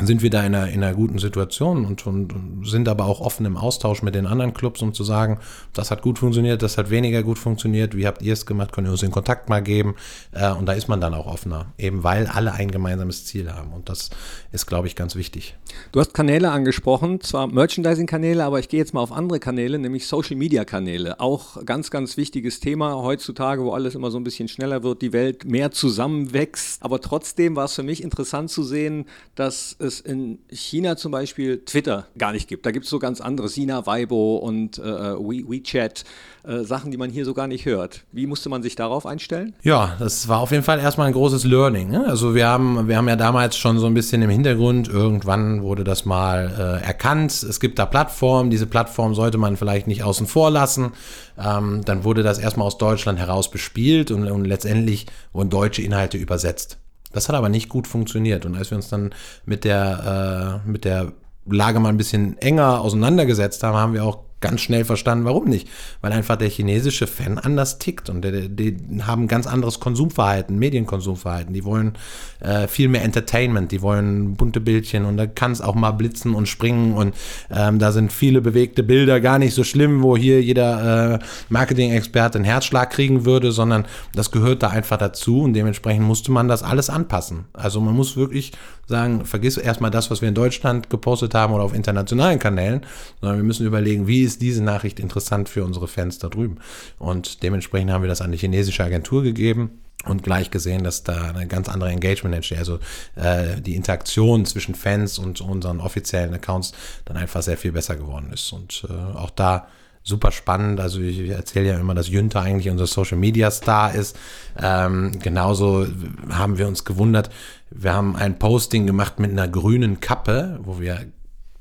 sind 0.01 0.23
wir 0.23 0.31
da 0.31 0.43
in 0.45 0.55
einer, 0.55 0.69
in 0.69 0.83
einer 0.83 0.95
guten 0.95 1.19
Situation 1.19 1.85
und, 1.85 2.07
und, 2.07 2.63
sind 2.65 2.89
aber 2.89 3.05
auch 3.05 3.21
offen 3.21 3.45
im 3.45 3.59
Austausch 3.59 4.03
mit 4.03 4.15
den 4.15 4.27
anderen 4.27 4.55
Clubs, 4.55 4.81
um 4.81 4.95
zu 4.95 5.05
sagen, 5.05 5.39
das 5.75 5.91
hat 5.91 6.01
gut 6.01 6.19
funktioniert, 6.19 6.63
das 6.63 6.79
hat 6.79 6.89
weniger 6.89 7.23
gut 7.23 7.39
funktioniert, 7.39 7.95
wie 7.95 8.07
habt 8.07 8.23
ihr 8.23 8.33
es 8.33 8.47
gemacht, 8.47 8.73
könnt 8.73 8.89
ihr 8.89 8.91
uns 8.91 9.01
den 9.01 9.11
Kontakt 9.11 9.51
mal 9.51 9.63
geben. 9.63 9.95
Äh, 10.33 10.51
und 10.53 10.65
da 10.65 10.73
ist 10.73 10.89
man 10.89 11.01
dann 11.01 11.13
auch 11.13 11.27
offener, 11.27 11.67
eben 11.77 12.05
weil 12.05 12.27
alle 12.27 12.53
ein 12.53 12.71
gemeinsames 12.71 13.27
Ziel 13.27 13.53
haben. 13.53 13.73
Und 13.73 13.91
das 13.91 14.09
ist, 14.51 14.67
glaube 14.67 14.87
ich, 14.87 14.97
ganz 14.97 15.15
wichtig. 15.15 15.57
Du 15.93 16.01
hast 16.01 16.15
Kanäle 16.15 16.51
angesprochen, 16.51 17.21
zwar 17.21 17.47
Merchandising-Kanäle, 17.49 18.45
aber 18.45 18.61
ich 18.61 18.71
gehe 18.71 18.81
jetzt 18.81 18.95
mal 18.95 19.01
auf 19.01 19.13
andere 19.13 19.41
Kanäle, 19.41 19.79
nämlich 19.79 20.07
Social-Media-Kanäle, 20.07 21.21
auch 21.21 21.63
ganz, 21.67 21.91
ganz 21.91 22.17
wichtiges 22.17 22.61
Thema 22.61 22.97
heutzutage, 22.97 23.63
wo 23.63 23.73
alles 23.73 23.95
immer 23.95 24.11
so 24.11 24.19
ein 24.19 24.25
bisschen 24.25 24.49
schneller 24.49 24.83
wird, 24.83 25.03
die 25.03 25.13
Welt 25.13 25.45
mehr 25.45 25.71
zusammenwächst, 25.71 26.83
aber 26.83 27.01
trotzdem 27.01 27.57
war 27.57 27.67
es 27.67 27.75
für 27.75 27.83
mich 27.83 28.03
interessant 28.03 28.51
zu 28.51 28.63
sehen, 28.63 29.05
dass 29.35 29.77
es 29.83 30.01
in 30.01 30.39
China 30.51 30.97
zum 30.97 31.13
Beispiel 31.13 31.65
Twitter 31.65 32.07
gar 32.17 32.33
nicht 32.33 32.49
gibt. 32.49 32.65
Da 32.65 32.71
gibt 32.71 32.85
es 32.85 32.91
so 32.91 32.99
ganz 32.99 33.21
andere, 33.21 33.49
Sina, 33.49 33.87
Weibo 33.87 34.37
und 34.37 34.79
äh, 34.79 34.83
We 34.83 35.45
WeChat, 35.49 36.05
äh, 36.45 36.61
Sachen, 36.65 36.91
die 36.91 36.97
man 36.97 37.11
hier 37.11 37.25
so 37.25 37.35
gar 37.35 37.47
nicht 37.47 37.67
hört. 37.67 38.05
Wie 38.13 38.27
musste 38.27 38.49
man 38.49 38.63
sich 38.63 38.75
darauf 38.75 39.07
einstellen? 39.07 39.55
Ja, 39.63 39.97
das 39.99 40.29
war 40.29 40.41
auf 40.41 40.51
jeden 40.51 40.65
Fall 40.65 40.79
erstmal 40.79 41.09
ein 41.09 41.13
großes 41.13 41.45
Learning. 41.45 41.91
Ne? 41.91 42.05
Also 42.07 42.35
wir 42.35 42.47
haben, 42.47 42.89
wir 42.89 42.97
haben 42.97 43.09
ja 43.09 43.17
damals 43.17 43.57
schon 43.57 43.79
so 43.79 43.87
ein 43.87 43.95
bisschen 43.95 44.23
im 44.23 44.31
Hintergrund, 44.31 44.89
irgendwann 44.89 45.63
wurde 45.63 45.85
das 45.85 46.05
mal 46.05 46.81
äh, 46.83 46.85
erkannt. 46.85 47.33
Es 47.43 47.61
gibt 47.61 47.79
da 47.79 47.87
Plattformen, 47.87 48.51
diese 48.51 48.67
Plattform 48.67 49.15
sollte 49.15 49.39
man 49.39 49.57
vielleicht 49.57 49.87
nicht 49.87 50.03
außen 50.03 50.27
vor 50.27 50.51
lassen. 50.51 50.93
Ähm, 51.39 51.83
dann 51.85 52.05
wurde 52.05 52.23
das 52.23 52.39
erstmal 52.39 52.67
aus 52.67 52.79
Deutschland 52.79 53.19
heraus 53.19 53.51
bespielt 53.51 54.11
und, 54.11 54.31
und 54.31 54.45
letztendlich 54.45 55.07
wurden 55.33 55.51
deutsche 55.51 55.83
Inhalte 55.83 56.19
übersetzt. 56.19 56.79
Das 57.13 57.29
hat 57.29 57.37
aber 57.37 57.49
nicht 57.49 57.69
gut 57.69 57.87
funktioniert. 57.87 58.45
Und 58.47 58.57
als 58.57 58.71
wir 58.71 58.77
uns 58.77 58.89
dann 58.89 59.11
mit 59.45 59.65
der, 59.65 60.63
äh, 60.65 60.69
mit 60.69 60.85
der 60.85 61.13
Lage 61.47 61.81
mal 61.81 61.89
ein 61.89 61.97
bisschen 61.97 62.39
enger 62.39 62.81
auseinandergesetzt 62.81 63.63
haben, 63.63 63.77
haben 63.77 63.95
wir 63.95 64.05
auch 64.05 64.21
ganz 64.43 64.61
schnell 64.61 64.85
verstanden, 64.85 65.25
warum 65.25 65.47
nicht. 65.47 65.69
Weil 66.03 66.13
einfach 66.13 66.37
der 66.37 66.51
chinesische 66.51 67.07
Fan 67.07 67.39
anders 67.39 67.79
tickt 67.79 68.11
und 68.11 68.23
die, 68.23 68.49
die 68.49 69.03
haben 69.03 69.29
ganz 69.29 69.47
anderes 69.47 69.81
Konsumverhalten, 69.81 70.59
Medienkonsumverhalten. 70.59 71.55
Die 71.55 71.65
wollen 71.65 71.95
äh, 72.41 72.69
viel 72.69 72.89
mehr 72.89 73.03
Entertainment, 73.03 73.73
die 73.73 73.81
wollen 73.81 74.35
bunte 74.35 74.61
Bildchen 74.61 75.07
und 75.07 75.17
da 75.17 75.27
kann 75.27 75.53
es 75.53 75.61
auch 75.63 75.75
mal 75.75 75.93
blitzen 75.93 76.35
und 76.35 76.47
springen 76.47 76.93
und 76.95 77.15
ähm, 77.51 77.79
da 77.79 77.93
sind 77.93 78.13
viele 78.13 78.41
bewegte 78.41 78.83
Bilder 78.83 79.21
gar 79.21 79.39
nicht 79.39 79.55
so 79.55 79.65
schlimm, 79.65 80.03
wo 80.03 80.17
hier 80.17 80.43
jeder 80.43 81.15
äh, 81.15 81.19
Marketing-Experte 81.49 82.39
einen 82.39 82.45
Herzschlag 82.45 82.91
kriegen 82.91 83.25
würde, 83.25 83.53
sondern 83.53 83.87
das 84.15 84.31
gehört 84.31 84.63
da 84.63 84.69
einfach 84.69 84.99
dazu 84.99 85.43
und 85.43 85.55
dementsprechend 85.55 86.05
musste 86.05 86.33
man 86.33 86.49
das 86.49 86.63
alles 86.63 86.91
anpassen. 86.91 87.45
Also 87.53 87.81
man 87.81 87.95
muss 87.95 88.17
wirklich 88.17 88.53
sagen, 88.87 89.25
vergiss 89.25 89.57
erstmal 89.57 89.91
das, 89.91 90.11
was 90.11 90.21
wir 90.21 90.29
in 90.29 90.35
Deutschland 90.35 90.91
gepostet 90.91 91.35
haben 91.35 91.53
oder 91.53 91.63
auf 91.63 91.75
internationalen 91.75 92.39
Kanälen, 92.39 92.83
sondern 93.21 93.39
wir 93.39 93.45
müssen 93.45 93.67
überlegen, 93.67 94.07
wie 94.07 94.23
ist 94.23 94.32
ist 94.33 94.43
diese 94.43 94.63
Nachricht 94.63 94.99
interessant 94.99 95.49
für 95.49 95.65
unsere 95.65 95.89
Fans 95.89 96.19
da 96.19 96.29
drüben. 96.29 96.59
Und 96.99 97.43
dementsprechend 97.43 97.91
haben 97.91 98.03
wir 98.03 98.09
das 98.09 98.21
an 98.21 98.33
die 98.33 98.39
chinesische 98.39 98.85
Agentur 98.85 99.23
gegeben 99.23 99.83
und 100.05 100.23
gleich 100.23 100.51
gesehen, 100.51 100.85
dass 100.85 101.05
da 101.05 101.31
eine 101.31 101.47
ganz 101.47 101.69
andere 101.69 101.91
Engagement 101.91 102.35
entsteht. 102.35 102.59
Also 102.59 102.79
äh, 103.15 103.61
die 103.61 103.77
Interaktion 103.77 104.45
zwischen 104.47 104.75
Fans 104.75 105.19
und 105.19 105.41
unseren 105.41 105.81
offiziellen 105.81 106.35
Accounts 106.35 106.73
dann 107.05 107.17
einfach 107.17 107.43
sehr 107.43 107.57
viel 107.57 107.73
besser 107.73 107.97
geworden 107.97 108.31
ist. 108.33 108.53
Und 108.53 108.87
äh, 108.89 109.17
auch 109.17 109.31
da 109.31 109.69
super 110.03 110.33
spannend. 110.33 110.81
Also 110.81 111.01
ich 111.01 111.29
erzähle 111.29 111.69
ja 111.69 111.79
immer, 111.79 111.95
dass 111.95 112.09
Jünter 112.09 112.41
eigentlich 112.41 112.71
unser 112.71 112.87
Social 112.87 113.19
Media 113.19 113.51
Star 113.51 113.95
ist. 113.95 114.19
Ähm, 114.61 115.13
genauso 115.21 115.87
haben 116.31 116.59
wir 116.59 116.67
uns 116.67 116.85
gewundert. 116.85 117.31
Wir 117.71 117.95
haben 117.95 118.17
ein 118.17 118.39
Posting 118.39 118.87
gemacht 118.87 119.21
mit 119.21 119.31
einer 119.31 119.49
grünen 119.49 120.01
Kappe, 120.01 120.59
wo 120.65 120.81
wir 120.81 121.07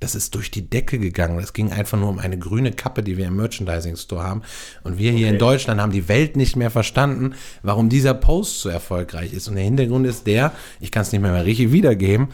das 0.01 0.15
ist 0.15 0.33
durch 0.33 0.49
die 0.49 0.67
Decke 0.67 0.97
gegangen. 0.97 1.39
Es 1.39 1.53
ging 1.53 1.71
einfach 1.71 1.97
nur 1.97 2.09
um 2.09 2.17
eine 2.17 2.37
grüne 2.37 2.71
Kappe, 2.71 3.03
die 3.03 3.17
wir 3.17 3.27
im 3.27 3.35
Merchandising 3.35 3.95
Store 3.95 4.23
haben. 4.23 4.41
Und 4.83 4.97
wir 4.97 5.11
hier 5.11 5.27
okay. 5.27 5.33
in 5.35 5.39
Deutschland 5.39 5.79
haben 5.79 5.91
die 5.91 6.07
Welt 6.07 6.35
nicht 6.35 6.55
mehr 6.55 6.71
verstanden, 6.71 7.35
warum 7.61 7.87
dieser 7.87 8.15
Post 8.15 8.61
so 8.61 8.69
erfolgreich 8.69 9.31
ist. 9.31 9.47
Und 9.47 9.55
der 9.55 9.63
Hintergrund 9.63 10.07
ist 10.07 10.25
der, 10.25 10.53
ich 10.79 10.91
kann 10.91 11.03
es 11.03 11.11
nicht 11.11 11.21
mehr, 11.21 11.31
mehr 11.31 11.45
richtig 11.45 11.71
wiedergeben, 11.71 12.29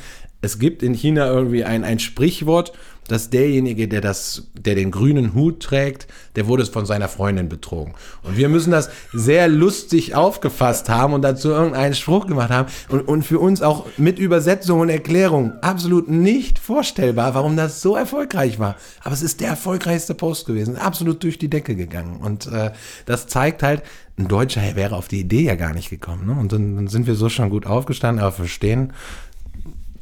es 0.48 0.60
gibt 0.60 0.82
in 0.82 0.94
China 0.94 1.28
irgendwie 1.28 1.66
ein, 1.66 1.84
ein 1.84 2.00
Sprichwort, 2.00 2.72
dass 3.10 3.30
derjenige, 3.30 3.88
der 3.88 4.00
das, 4.00 4.44
der 4.54 4.76
den 4.76 4.92
grünen 4.92 5.34
Hut 5.34 5.62
trägt, 5.62 6.08
der 6.36 6.48
wurde 6.48 6.66
von 6.66 6.86
seiner 6.86 7.10
Freundin 7.10 7.50
betrogen. 7.50 7.94
Und 8.24 8.38
wir 8.38 8.48
müssen 8.48 8.72
das 8.72 8.90
sehr 9.14 9.50
lustig 9.50 10.16
aufgefasst 10.16 10.90
haben 10.90 11.14
und 11.14 11.22
dazu 11.22 11.50
irgendeinen 11.50 11.96
Spruch 11.96 12.28
gemacht 12.28 12.50
haben 12.50 12.70
und, 12.90 13.02
und 13.02 13.24
für 13.24 13.40
uns 13.40 13.62
auch 13.62 13.86
mit 13.98 14.20
Übersetzung 14.20 14.80
und 14.80 14.90
Erklärung 14.90 15.54
absolut 15.62 16.10
nicht 16.10 16.60
vorstellbar, 16.60 17.34
warum 17.34 17.58
das 17.58 17.82
so 17.82 17.96
erfolgreich 17.96 18.58
war. 18.58 18.76
Aber 19.04 19.14
es 19.14 19.22
ist 19.22 19.42
der 19.42 19.50
erfolgreichste 19.50 20.14
Post 20.14 20.46
gewesen, 20.46 20.78
absolut 20.78 21.24
durch 21.24 21.38
die 21.38 21.50
Decke 21.50 21.76
gegangen. 21.76 22.22
Und 22.22 22.48
äh, 22.48 22.72
das 23.06 23.28
zeigt 23.28 23.64
halt, 23.64 23.84
ein 24.20 24.28
Deutscher 24.28 24.76
wäre 24.76 24.96
auf 24.96 25.08
die 25.08 25.20
Idee 25.20 25.44
ja 25.44 25.56
gar 25.56 25.74
nicht 25.74 25.92
gekommen. 25.92 26.26
Ne? 26.26 26.34
Und 26.34 26.52
dann, 26.52 26.76
dann 26.76 26.88
sind 26.88 27.06
wir 27.06 27.14
so 27.14 27.30
schon 27.30 27.52
gut 27.52 27.68
aufgestanden, 27.68 28.24
aber 28.24 28.32
verstehen 28.32 28.94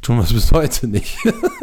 tun 0.05 0.17
wir 0.17 0.23
es 0.23 0.33
bis 0.33 0.51
heute 0.51 0.87
nicht. 0.87 1.17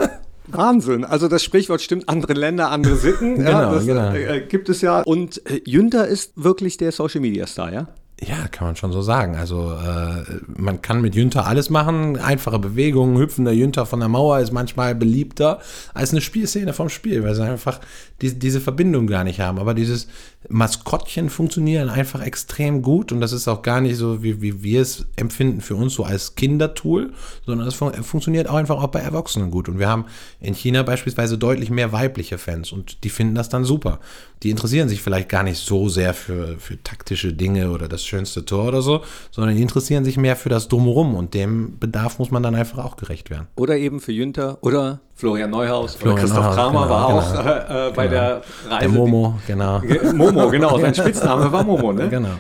Wahnsinn. 0.49 1.05
Also 1.05 1.29
das 1.29 1.45
Sprichwort 1.45 1.81
stimmt, 1.81 2.09
andere 2.09 2.33
Länder, 2.33 2.71
andere 2.71 2.97
Sitten. 2.97 3.37
genau, 3.37 3.51
ja, 3.51 3.73
das, 3.73 3.87
genau. 3.87 4.13
Äh, 4.13 4.41
gibt 4.49 4.69
es 4.69 4.81
ja. 4.81 5.03
Und 5.03 5.41
äh, 5.49 5.61
Jünter 5.65 6.09
ist 6.09 6.33
wirklich 6.35 6.77
der 6.77 6.91
Social 6.91 7.21
Media 7.21 7.47
Star, 7.47 7.73
ja? 7.73 7.89
Ja, 8.25 8.47
kann 8.47 8.69
man 8.69 8.77
schon 8.77 8.93
so 8.93 9.03
sagen. 9.03 9.35
Also 9.35 9.73
äh, 9.73 10.23
man 10.47 10.81
kann 10.81 11.01
mit 11.01 11.17
Jünter 11.17 11.45
alles 11.47 11.71
machen. 11.71 12.17
Einfache 12.17 12.61
Bewegungen, 12.61 13.19
hüpfender 13.19 13.51
Jünter 13.51 13.85
von 13.85 13.99
der 13.99 14.09
Mauer 14.09 14.39
ist 14.39 14.53
manchmal 14.53 14.95
beliebter 14.95 15.59
als 15.93 16.13
eine 16.13 16.21
Spielszene 16.21 16.73
vom 16.73 16.89
Spiel, 16.89 17.25
weil 17.25 17.35
sie 17.35 17.43
einfach 17.43 17.81
die, 18.21 18.39
diese 18.39 18.61
Verbindung 18.61 19.09
gar 19.09 19.25
nicht 19.25 19.41
haben. 19.41 19.59
Aber 19.59 19.75
dieses 19.75 20.07
Maskottchen 20.49 21.31
funktionieren 21.31 21.89
einfach 21.89 22.23
extrem 22.23 22.83
gut 22.83 23.11
und 23.11 23.21
das 23.21 23.33
ist 23.33 23.49
auch 23.49 23.63
gar 23.63 23.81
nicht 23.81 23.97
so, 23.97 24.23
wie, 24.23 24.41
wie 24.41 24.63
wir 24.63 24.83
es 24.83 25.05
empfinden 25.17 25.61
für 25.61 25.75
uns 25.75 25.95
so 25.95 26.05
als 26.05 26.37
Kindertool, 26.37 27.13
sondern 27.45 27.67
es 27.67 27.75
fun 27.75 27.93
funktioniert 28.05 28.49
auch 28.49 28.55
einfach 28.55 28.81
auch 28.81 28.89
bei 28.89 29.01
Erwachsenen 29.01 29.51
gut. 29.51 29.69
Und 29.69 29.81
wir 29.81 29.89
haben 29.89 30.05
in 30.41 30.55
China 30.55 30.85
beispielsweise 30.85 31.39
deutlich 31.39 31.71
mehr 31.71 31.91
weibliche 31.91 32.39
Fans 32.39 32.71
und 32.71 33.03
die 33.03 33.11
finden 33.11 33.35
das 33.35 33.49
dann 33.49 33.65
super. 33.65 33.99
Die 34.43 34.51
interessieren 34.51 34.89
sich 34.89 35.03
vielleicht 35.03 35.29
gar 35.29 35.43
nicht 35.43 35.59
so 35.59 35.89
sehr 35.89 36.15
für, 36.15 36.59
für 36.59 36.83
taktische 36.83 37.33
Dinge 37.33 37.71
oder 37.71 37.89
das 37.89 38.05
schönste 38.05 38.45
Tor 38.45 38.69
oder 38.69 38.83
so, 38.83 39.03
sondern 39.31 39.57
die 39.57 39.63
interessieren 39.63 40.05
sich 40.05 40.17
mehr 40.17 40.37
für 40.37 40.49
das 40.49 40.69
Drumherum 40.69 41.15
und 41.15 41.35
dem 41.35 41.79
Bedarf 41.79 42.19
muss 42.19 42.31
man 42.31 42.43
dann 42.43 42.55
einfach 42.55 42.85
auch 42.85 42.97
gerecht 42.97 43.31
werden. 43.31 43.47
Oder 43.57 43.77
eben 43.77 44.01
für 44.01 44.13
Jünter 44.13 44.59
oder 44.63 45.01
Florian 45.15 45.51
Neuhaus 45.51 45.95
Florian 45.95 46.19
Christoph 46.19 46.39
Neuhaus, 46.39 46.55
Kramer 46.57 46.83
genau, 46.83 46.91
war 46.91 47.07
auch 47.07 47.33
genau, 47.33 47.89
äh, 47.89 47.93
bei 47.93 48.09
genau. 48.09 48.21
der 48.21 48.43
Reise. 48.69 48.81
Der 48.81 48.89
Momo, 48.89 49.39
genau. 49.47 49.81
Momo, 50.15 50.51
genau. 50.51 50.79
Sein 50.79 50.95
Spitzname 50.95 51.53
war 51.53 51.63
Momo, 51.65 51.93
ne? 51.93 52.09
Genau. 52.09 52.31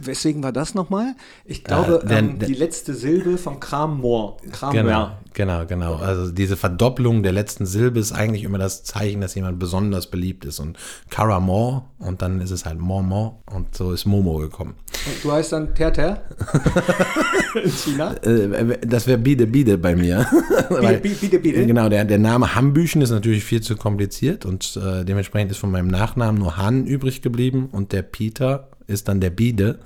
Weswegen 0.00 0.42
war 0.42 0.52
das 0.52 0.74
nochmal? 0.74 1.14
Ich 1.44 1.64
glaube, 1.64 2.00
äh, 2.04 2.06
der, 2.06 2.18
ähm, 2.18 2.38
die 2.38 2.54
letzte 2.54 2.94
Silbe 2.94 3.36
von 3.36 3.60
Krammoor. 3.60 4.38
Krammoor. 4.52 4.82
Genau, 4.82 5.10
genau, 5.34 5.66
genau. 5.66 5.94
Also 5.96 6.30
diese 6.30 6.56
Verdopplung 6.56 7.22
der 7.22 7.32
letzten 7.32 7.66
Silbe 7.66 8.00
ist 8.00 8.12
eigentlich 8.12 8.44
immer 8.44 8.58
das 8.58 8.84
Zeichen, 8.84 9.20
dass 9.20 9.34
jemand 9.34 9.58
besonders 9.58 10.06
beliebt 10.06 10.44
ist. 10.44 10.60
Und 10.60 10.78
Karamor 11.10 11.84
und 11.98 12.22
dann 12.22 12.40
ist 12.40 12.52
es 12.52 12.64
halt 12.64 12.78
Momo 12.78 13.42
und 13.52 13.74
so 13.74 13.92
ist 13.92 14.06
Momo 14.06 14.38
gekommen. 14.38 14.74
Und 15.06 15.24
du 15.24 15.32
heißt 15.32 15.52
dann 15.52 15.74
Ter 15.74 15.88
in 17.64 17.70
China? 17.70 18.14
Äh, 18.22 18.78
das 18.86 19.06
wäre 19.06 19.18
Bide 19.18 19.46
Bide 19.46 19.78
bei 19.78 19.94
mir. 19.94 20.26
Bide 20.68 20.98
Bide 20.98 21.38
Bide? 21.38 21.66
Genau, 21.66 21.87
der, 21.88 22.04
der 22.04 22.18
Name 22.18 22.54
Hambüchen 22.54 23.02
ist 23.02 23.10
natürlich 23.10 23.44
viel 23.44 23.60
zu 23.60 23.76
kompliziert 23.76 24.44
und 24.44 24.78
äh, 24.82 25.04
dementsprechend 25.04 25.50
ist 25.50 25.58
von 25.58 25.70
meinem 25.70 25.88
Nachnamen 25.88 26.40
nur 26.40 26.56
Han 26.56 26.86
übrig 26.86 27.22
geblieben 27.22 27.68
und 27.70 27.92
der 27.92 28.02
Peter 28.02 28.68
ist 28.86 29.08
dann 29.08 29.20
der 29.20 29.30
Bide. 29.30 29.78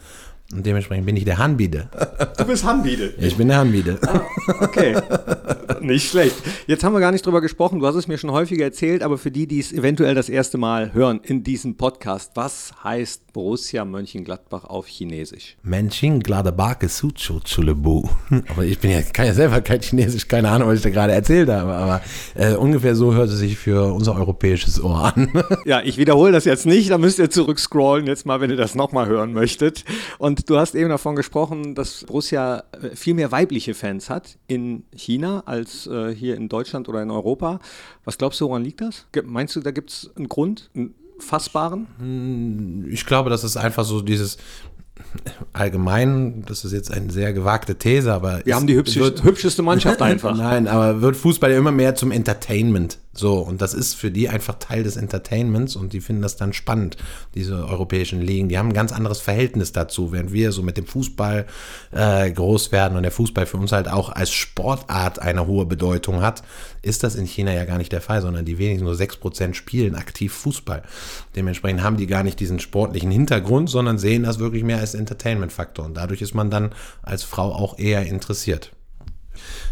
Und 0.52 0.66
dementsprechend 0.66 1.06
bin 1.06 1.16
ich 1.16 1.24
der 1.24 1.38
Hanbide. 1.38 1.88
Du 2.36 2.44
bist 2.44 2.64
Hanbide. 2.64 3.14
Ich 3.18 3.36
bin 3.36 3.48
der 3.48 3.58
Hanbide. 3.58 3.98
Ah, 4.06 4.20
okay. 4.60 4.96
Nicht 5.80 6.10
schlecht. 6.10 6.36
Jetzt 6.66 6.84
haben 6.84 6.92
wir 6.92 7.00
gar 7.00 7.12
nicht 7.12 7.24
drüber 7.24 7.40
gesprochen. 7.40 7.78
Du 7.78 7.86
hast 7.86 7.94
es 7.94 8.06
mir 8.06 8.18
schon 8.18 8.30
häufiger 8.30 8.64
erzählt, 8.64 9.02
aber 9.02 9.18
für 9.18 9.30
die, 9.30 9.46
die 9.46 9.60
es 9.60 9.72
eventuell 9.72 10.14
das 10.14 10.28
erste 10.28 10.58
Mal 10.58 10.92
hören 10.92 11.20
in 11.22 11.42
diesem 11.42 11.76
Podcast, 11.76 12.32
was 12.34 12.72
heißt 12.84 13.32
Borussia 13.32 13.84
Mönchengladbach 13.84 14.64
auf 14.64 14.86
Chinesisch? 14.86 15.56
Mönchengladbach 15.62 16.76
Suchu 16.86 17.40
Chulebu. 17.40 18.08
Aber 18.48 18.64
ich 18.64 18.78
bin 18.78 18.90
ja, 18.90 19.02
kann 19.02 19.26
ja 19.26 19.34
selber 19.34 19.60
kein 19.60 19.80
Chinesisch, 19.80 20.28
keine 20.28 20.50
Ahnung, 20.50 20.68
was 20.68 20.76
ich 20.76 20.82
da 20.82 20.90
gerade 20.90 21.12
erzählt 21.12 21.48
habe, 21.48 21.72
aber 21.72 22.02
äh, 22.34 22.54
ungefähr 22.54 22.94
so 22.94 23.14
hört 23.14 23.30
es 23.30 23.38
sich 23.38 23.56
für 23.56 23.92
unser 23.92 24.14
europäisches 24.14 24.82
Ohr 24.82 25.12
an. 25.16 25.32
ja, 25.64 25.80
ich 25.82 25.96
wiederhole 25.96 26.32
das 26.32 26.44
jetzt 26.44 26.66
nicht, 26.66 26.90
da 26.90 26.98
müsst 26.98 27.18
ihr 27.18 27.30
zurückscrollen 27.30 28.06
jetzt 28.06 28.26
mal, 28.26 28.40
wenn 28.40 28.50
ihr 28.50 28.56
das 28.56 28.74
nochmal 28.74 29.06
hören 29.06 29.32
möchtet. 29.32 29.84
Und 30.18 30.41
du 30.44 30.58
hast 30.58 30.74
eben 30.74 30.88
davon 30.88 31.16
gesprochen, 31.16 31.74
dass 31.74 32.04
Borussia 32.04 32.64
äh, 32.72 32.94
viel 32.94 33.14
mehr 33.14 33.32
weibliche 33.32 33.74
Fans 33.74 34.10
hat 34.10 34.38
in 34.46 34.84
China 34.94 35.42
als 35.46 35.86
äh, 35.86 36.14
hier 36.14 36.36
in 36.36 36.48
Deutschland 36.48 36.88
oder 36.88 37.02
in 37.02 37.10
Europa. 37.10 37.60
Was 38.04 38.18
glaubst 38.18 38.40
du, 38.40 38.48
woran 38.48 38.64
liegt 38.64 38.80
das? 38.80 39.06
Meinst 39.24 39.56
du, 39.56 39.60
da 39.60 39.70
gibt 39.70 39.90
es 39.90 40.10
einen 40.16 40.28
Grund, 40.28 40.70
einen 40.74 40.94
fassbaren? 41.18 41.86
Hm, 41.98 42.88
ich 42.90 43.06
glaube, 43.06 43.30
das 43.30 43.44
ist 43.44 43.56
einfach 43.56 43.84
so 43.84 44.00
dieses, 44.00 44.38
allgemein, 45.52 46.44
das 46.46 46.64
ist 46.64 46.72
jetzt 46.72 46.90
eine 46.90 47.10
sehr 47.10 47.32
gewagte 47.32 47.76
These, 47.76 48.12
aber. 48.12 48.40
Wir 48.44 48.54
haben 48.54 48.66
die 48.66 48.74
hübscheste, 48.74 49.00
wird, 49.00 49.24
hübscheste 49.24 49.62
Mannschaft 49.62 50.02
einfach. 50.02 50.36
Nein, 50.36 50.68
aber 50.68 51.00
wird 51.00 51.16
Fußball 51.16 51.50
ja 51.50 51.58
immer 51.58 51.72
mehr 51.72 51.94
zum 51.94 52.10
Entertainment. 52.10 52.98
So, 53.14 53.38
und 53.40 53.60
das 53.60 53.74
ist 53.74 53.94
für 53.94 54.10
die 54.10 54.28
einfach 54.30 54.58
Teil 54.58 54.84
des 54.84 54.96
Entertainments 54.96 55.76
und 55.76 55.92
die 55.92 56.00
finden 56.00 56.22
das 56.22 56.36
dann 56.36 56.52
spannend, 56.54 56.96
diese 57.34 57.66
europäischen 57.66 58.22
Ligen. 58.22 58.48
Die 58.48 58.56
haben 58.56 58.68
ein 58.68 58.74
ganz 58.74 58.92
anderes 58.92 59.20
Verhältnis 59.20 59.72
dazu, 59.72 60.12
während 60.12 60.32
wir 60.32 60.50
so 60.52 60.62
mit 60.62 60.78
dem 60.78 60.86
Fußball 60.86 61.46
äh, 61.90 62.30
groß 62.30 62.72
werden 62.72 62.96
und 62.96 63.02
der 63.02 63.12
Fußball 63.12 63.44
für 63.44 63.58
uns 63.58 63.72
halt 63.72 63.88
auch 63.88 64.08
als 64.08 64.30
Sportart 64.30 65.18
eine 65.18 65.46
hohe 65.46 65.66
Bedeutung 65.66 66.22
hat, 66.22 66.42
ist 66.80 67.02
das 67.02 67.14
in 67.14 67.26
China 67.26 67.52
ja 67.52 67.64
gar 67.66 67.78
nicht 67.78 67.92
der 67.92 68.00
Fall, 68.00 68.22
sondern 68.22 68.46
die 68.46 68.58
wenigsten 68.58 68.86
nur 68.86 68.94
6% 68.94 69.54
spielen 69.54 69.94
aktiv 69.94 70.32
Fußball. 70.32 70.82
Dementsprechend 71.36 71.82
haben 71.82 71.98
die 71.98 72.06
gar 72.06 72.22
nicht 72.22 72.40
diesen 72.40 72.60
sportlichen 72.60 73.10
Hintergrund, 73.10 73.68
sondern 73.68 73.98
sehen 73.98 74.22
das 74.22 74.38
wirklich 74.38 74.64
mehr 74.64 74.78
als 74.78 74.94
Entertainment-Faktor. 74.94 75.84
Und 75.84 75.96
dadurch 75.98 76.22
ist 76.22 76.34
man 76.34 76.50
dann 76.50 76.70
als 77.02 77.24
Frau 77.24 77.52
auch 77.52 77.78
eher 77.78 78.06
interessiert. 78.06 78.72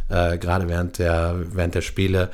äh, 0.08 0.38
gerade 0.38 0.68
während 0.68 0.98
der, 0.98 1.36
während 1.52 1.74
der 1.74 1.82
Spiele 1.82 2.30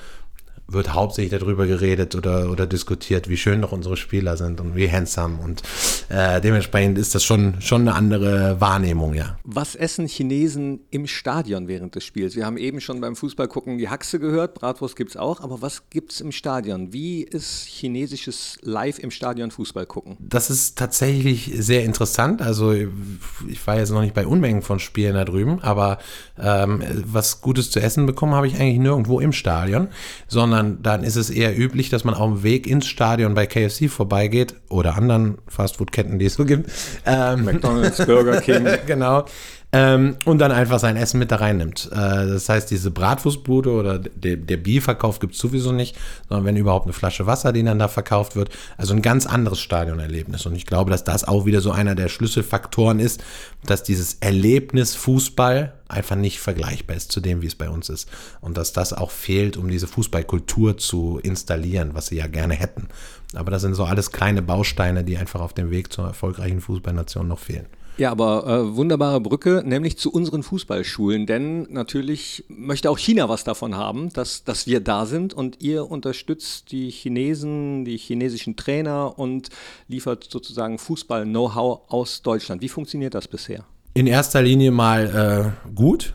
wird 0.69 0.95
hauptsächlich 0.95 1.39
darüber 1.39 1.67
geredet 1.67 2.15
oder, 2.15 2.51
oder 2.51 2.67
diskutiert, 2.67 3.29
wie 3.29 3.37
schön 3.37 3.63
doch 3.63 3.73
unsere 3.73 3.97
Spieler 3.97 4.37
sind 4.37 4.61
und 4.61 4.75
wie 4.75 4.91
handsome. 4.91 5.39
Und 5.43 5.63
äh, 6.09 6.41
dementsprechend 6.41 6.99
ist 6.99 7.15
das 7.15 7.23
schon, 7.25 7.61
schon 7.61 7.83
eine 7.83 7.95
andere 7.95 8.61
Wahrnehmung, 8.61 9.15
ja. 9.15 9.39
Was 9.45 9.77
essen 9.77 10.07
Chinesen 10.07 10.81
im 10.91 11.07
Stadion 11.07 11.69
während 11.69 11.95
des 11.95 12.05
Spiels? 12.05 12.35
Wir 12.35 12.47
haben 12.47 12.57
eben 12.57 12.81
schon 12.81 13.01
beim 13.01 13.15
Fußball 13.15 13.47
gucken 13.47 13.79
die 13.79 13.89
Haxe 13.89 14.19
gehört, 14.19 14.55
Bratwurst 14.55 14.97
gibt 14.97 15.11
es 15.11 15.17
auch, 15.17 15.41
aber 15.41 15.63
was 15.63 15.89
gibt 15.91 16.13
es 16.13 16.21
im 16.21 16.33
Stadion? 16.33 16.93
Wie 16.93 17.23
ist 17.23 17.67
chinesisches 17.67 18.59
Live 18.63 18.99
im 18.99 19.11
Stadion 19.11 19.51
Fußball 19.51 19.87
gucken? 19.87 20.17
Das 20.19 20.51
ist 20.51 20.77
tatsächlich 20.77 21.53
sehr 21.59 21.85
interessant. 21.85 22.43
Also 22.43 22.73
ich 22.73 23.67
war 23.67 23.79
jetzt 23.79 23.91
noch 23.91 24.01
nicht 24.01 24.15
bei 24.15 24.27
Unmengen 24.27 24.63
von 24.63 24.81
Spielen 24.81 25.15
da 25.15 25.25
drüben, 25.25 25.61
aber 25.63 25.99
ähm, 26.39 26.83
was 27.05 27.41
Gutes 27.41 27.71
zu 27.71 27.81
essen 27.81 28.07
bekommen 28.07 28.35
habe 28.35 28.49
ich 28.49 28.59
eigentlich 28.59 28.79
nirgendwo 28.79 29.21
im 29.21 29.33
Stadion, 29.33 29.89
sondern 30.27 30.56
sondern 30.57 30.83
dann 30.83 31.05
ist 31.05 31.17
es 31.17 31.29
eher 31.31 31.57
üblich, 31.57 31.91
dass 31.91 32.05
man 32.05 32.15
auf 32.15 32.33
dem 32.33 32.43
Weg 32.43 32.67
ins 32.67 32.87
Stadion 32.87 33.35
bei 33.35 33.47
KFC 33.47 33.91
vorbeigeht 33.91 34.55
oder 34.69 34.97
anderen 34.97 35.39
Fastfood-Ketten, 35.49 36.19
die 36.19 36.27
es 36.27 36.35
so 36.35 36.45
gibt. 36.45 36.71
Ähm, 37.05 37.45
McDonald's, 37.45 38.05
Burger 38.05 38.41
King. 38.41 38.67
genau. 38.87 39.27
Ähm, 39.77 40.17
und 40.25 40.39
dann 40.39 40.53
einfach 40.53 40.79
sein 40.79 40.97
Essen 40.97 41.19
mit 41.19 41.31
da 41.31 41.37
reinnimmt. 41.37 41.91
Äh, 41.93 41.97
das 41.97 42.49
heißt, 42.49 42.71
diese 42.71 42.91
Bratwurstbude 42.91 43.71
oder 43.71 43.99
der, 43.99 44.37
der 44.37 44.57
Bierverkauf 44.57 45.19
gibt 45.19 45.35
es 45.35 45.39
sowieso 45.39 45.71
nicht, 45.71 45.97
sondern 46.31 46.47
wenn 46.47 46.57
überhaupt 46.57 46.87
eine 46.87 46.95
Flasche 46.95 47.27
Wasser, 47.27 47.53
die 47.53 47.63
dann 47.63 47.79
da 47.79 47.89
verkauft 47.89 48.37
wird. 48.37 48.49
Also 48.79 48.95
ein 48.95 49.03
ganz 49.03 49.27
anderes 49.27 49.61
Stadionerlebnis. 49.61 50.47
Und 50.47 50.55
ich 50.55 50.65
glaube, 50.65 50.91
dass 50.91 51.05
das 51.05 51.25
auch 51.25 51.45
wieder 51.45 51.61
so 51.61 51.73
einer 51.73 51.95
der 51.95 52.09
Schlüsselfaktoren 52.09 53.01
ist, 53.01 53.23
dass 53.67 53.83
dieses 53.83 54.15
Erlebnis 54.21 54.95
Fußball 54.95 55.75
einfach 55.89 56.17
nicht 56.17 56.41
vergleichbar 56.41 56.97
ist 56.97 57.13
zu 57.13 57.21
dem, 57.21 57.43
wie 57.43 57.47
es 57.47 57.55
bei 57.55 57.69
uns 57.69 57.91
ist. 57.91 58.09
Und 58.41 58.57
dass 58.57 58.73
das 58.73 58.95
auch 58.95 59.11
fehlt, 59.11 59.59
um 59.59 59.69
diese 59.69 59.87
Fußballkultur 59.87 60.79
zu 60.79 61.21
installieren, 61.23 61.91
was 61.93 62.07
sie 62.07 62.17
ja 62.17 62.29
gerne 62.29 62.55
hätten. 62.55 62.89
Aber 63.35 63.51
das 63.51 63.61
sind 63.61 63.75
so 63.75 63.85
alles 63.85 64.11
kleine 64.11 64.41
Bausteine, 64.41 65.05
die 65.05 65.19
einfach 65.19 65.41
auf 65.41 65.53
dem 65.53 65.71
Weg 65.71 65.93
zur 65.93 66.07
erfolgreichen 66.07 66.63
Fußballnation 66.63 67.29
noch 67.29 67.41
fehlen. 67.41 67.67
Ja, 67.99 68.11
aber 68.11 68.47
äh, 68.47 68.77
wunderbare 68.77 69.21
Brücke, 69.21 69.63
nämlich 69.65 69.97
zu 69.97 70.13
unseren 70.13 70.43
Fußballschulen, 70.43 71.25
denn 71.27 71.63
natürlich 71.71 72.45
möchte 72.49 72.91
auch 72.91 72.99
China 72.99 73.31
was 73.31 73.43
davon 73.43 73.75
haben, 73.75 74.13
dass, 74.13 74.45
dass 74.45 74.67
wir 74.67 74.81
da 74.81 75.07
sind 75.07 75.33
und 75.33 75.63
ihr 75.63 75.91
unterstützt 75.91 76.73
die 76.73 76.91
Chinesen, 76.91 77.87
die 77.87 77.97
chinesischen 77.97 78.55
Trainer 78.55 79.19
und 79.19 79.49
liefert 79.89 80.29
sozusagen 80.31 80.79
Fußball-Know-how 80.79 81.91
aus 81.91 82.21
Deutschland. 82.21 82.61
Wie 82.61 82.69
funktioniert 82.69 83.15
das 83.15 83.29
bisher? 83.29 83.65
In 83.95 84.07
erster 84.07 84.43
Linie 84.43 84.73
mal 84.73 85.55
äh, 85.67 85.71
gut, 85.75 86.13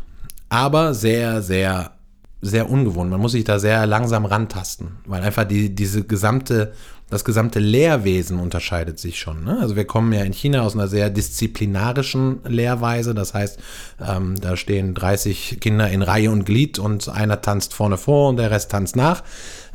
aber 0.49 0.93
sehr, 0.93 1.41
sehr, 1.41 1.93
sehr 2.41 2.69
ungewohnt. 2.69 3.09
Man 3.09 3.19
muss 3.19 3.31
sich 3.31 3.43
da 3.43 3.57
sehr 3.57 3.87
langsam 3.87 4.25
rantasten, 4.25 4.99
weil 5.07 5.23
einfach 5.23 5.45
die, 5.45 5.73
diese 5.73 6.03
gesamte 6.03 6.73
das 7.11 7.25
gesamte 7.25 7.59
Lehrwesen 7.59 8.39
unterscheidet 8.39 8.97
sich 8.97 9.19
schon. 9.19 9.43
Ne? 9.43 9.57
Also 9.59 9.75
wir 9.75 9.85
kommen 9.85 10.13
ja 10.13 10.23
in 10.23 10.31
China 10.31 10.61
aus 10.61 10.75
einer 10.75 10.87
sehr 10.87 11.09
disziplinarischen 11.09 12.39
Lehrweise. 12.47 13.13
Das 13.13 13.33
heißt, 13.33 13.59
ähm, 13.99 14.39
da 14.39 14.55
stehen 14.55 14.95
30 14.95 15.59
Kinder 15.59 15.89
in 15.89 16.01
Reihe 16.01 16.31
und 16.31 16.45
Glied 16.45 16.79
und 16.79 17.09
einer 17.09 17.41
tanzt 17.41 17.73
vorne 17.73 17.97
vor 17.97 18.29
und 18.29 18.37
der 18.37 18.49
Rest 18.49 18.71
tanzt 18.71 18.95
nach. 18.95 19.23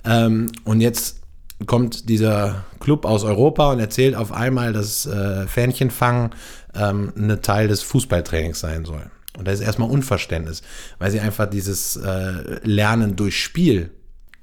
Ähm, 0.04 0.50
und 0.64 0.80
jetzt 0.80 1.20
kommt 1.66 2.08
dieser 2.08 2.64
Club 2.80 3.04
aus 3.04 3.22
Europa 3.22 3.70
und 3.70 3.80
erzählt 3.80 4.14
auf 4.14 4.32
einmal, 4.32 4.72
dass 4.72 5.04
äh, 5.04 5.46
Fähnchenfangen 5.46 6.30
ähm, 6.74 7.12
eine 7.16 7.42
Teil 7.42 7.68
des 7.68 7.82
Fußballtrainings 7.82 8.60
sein 8.60 8.86
soll. 8.86 9.10
Und 9.36 9.46
das 9.46 9.60
ist 9.60 9.66
erstmal 9.66 9.90
Unverständnis, 9.90 10.62
weil 10.98 11.10
sie 11.10 11.20
einfach 11.20 11.50
dieses 11.50 11.96
äh, 11.96 12.60
Lernen 12.64 13.14
durch 13.16 13.38
Spiel 13.38 13.90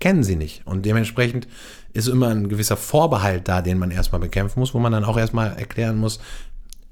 kennen 0.03 0.23
sie 0.23 0.35
nicht. 0.35 0.63
Und 0.65 0.85
dementsprechend 0.85 1.47
ist 1.93 2.09
immer 2.09 2.27
ein 2.27 2.49
gewisser 2.49 2.75
Vorbehalt 2.75 3.47
da, 3.47 3.61
den 3.61 3.79
man 3.79 3.89
erstmal 3.89 4.19
bekämpfen 4.19 4.59
muss, 4.59 4.73
wo 4.73 4.79
man 4.79 4.91
dann 4.91 5.05
auch 5.05 5.17
erstmal 5.17 5.55
erklären 5.55 5.97
muss, 5.97 6.19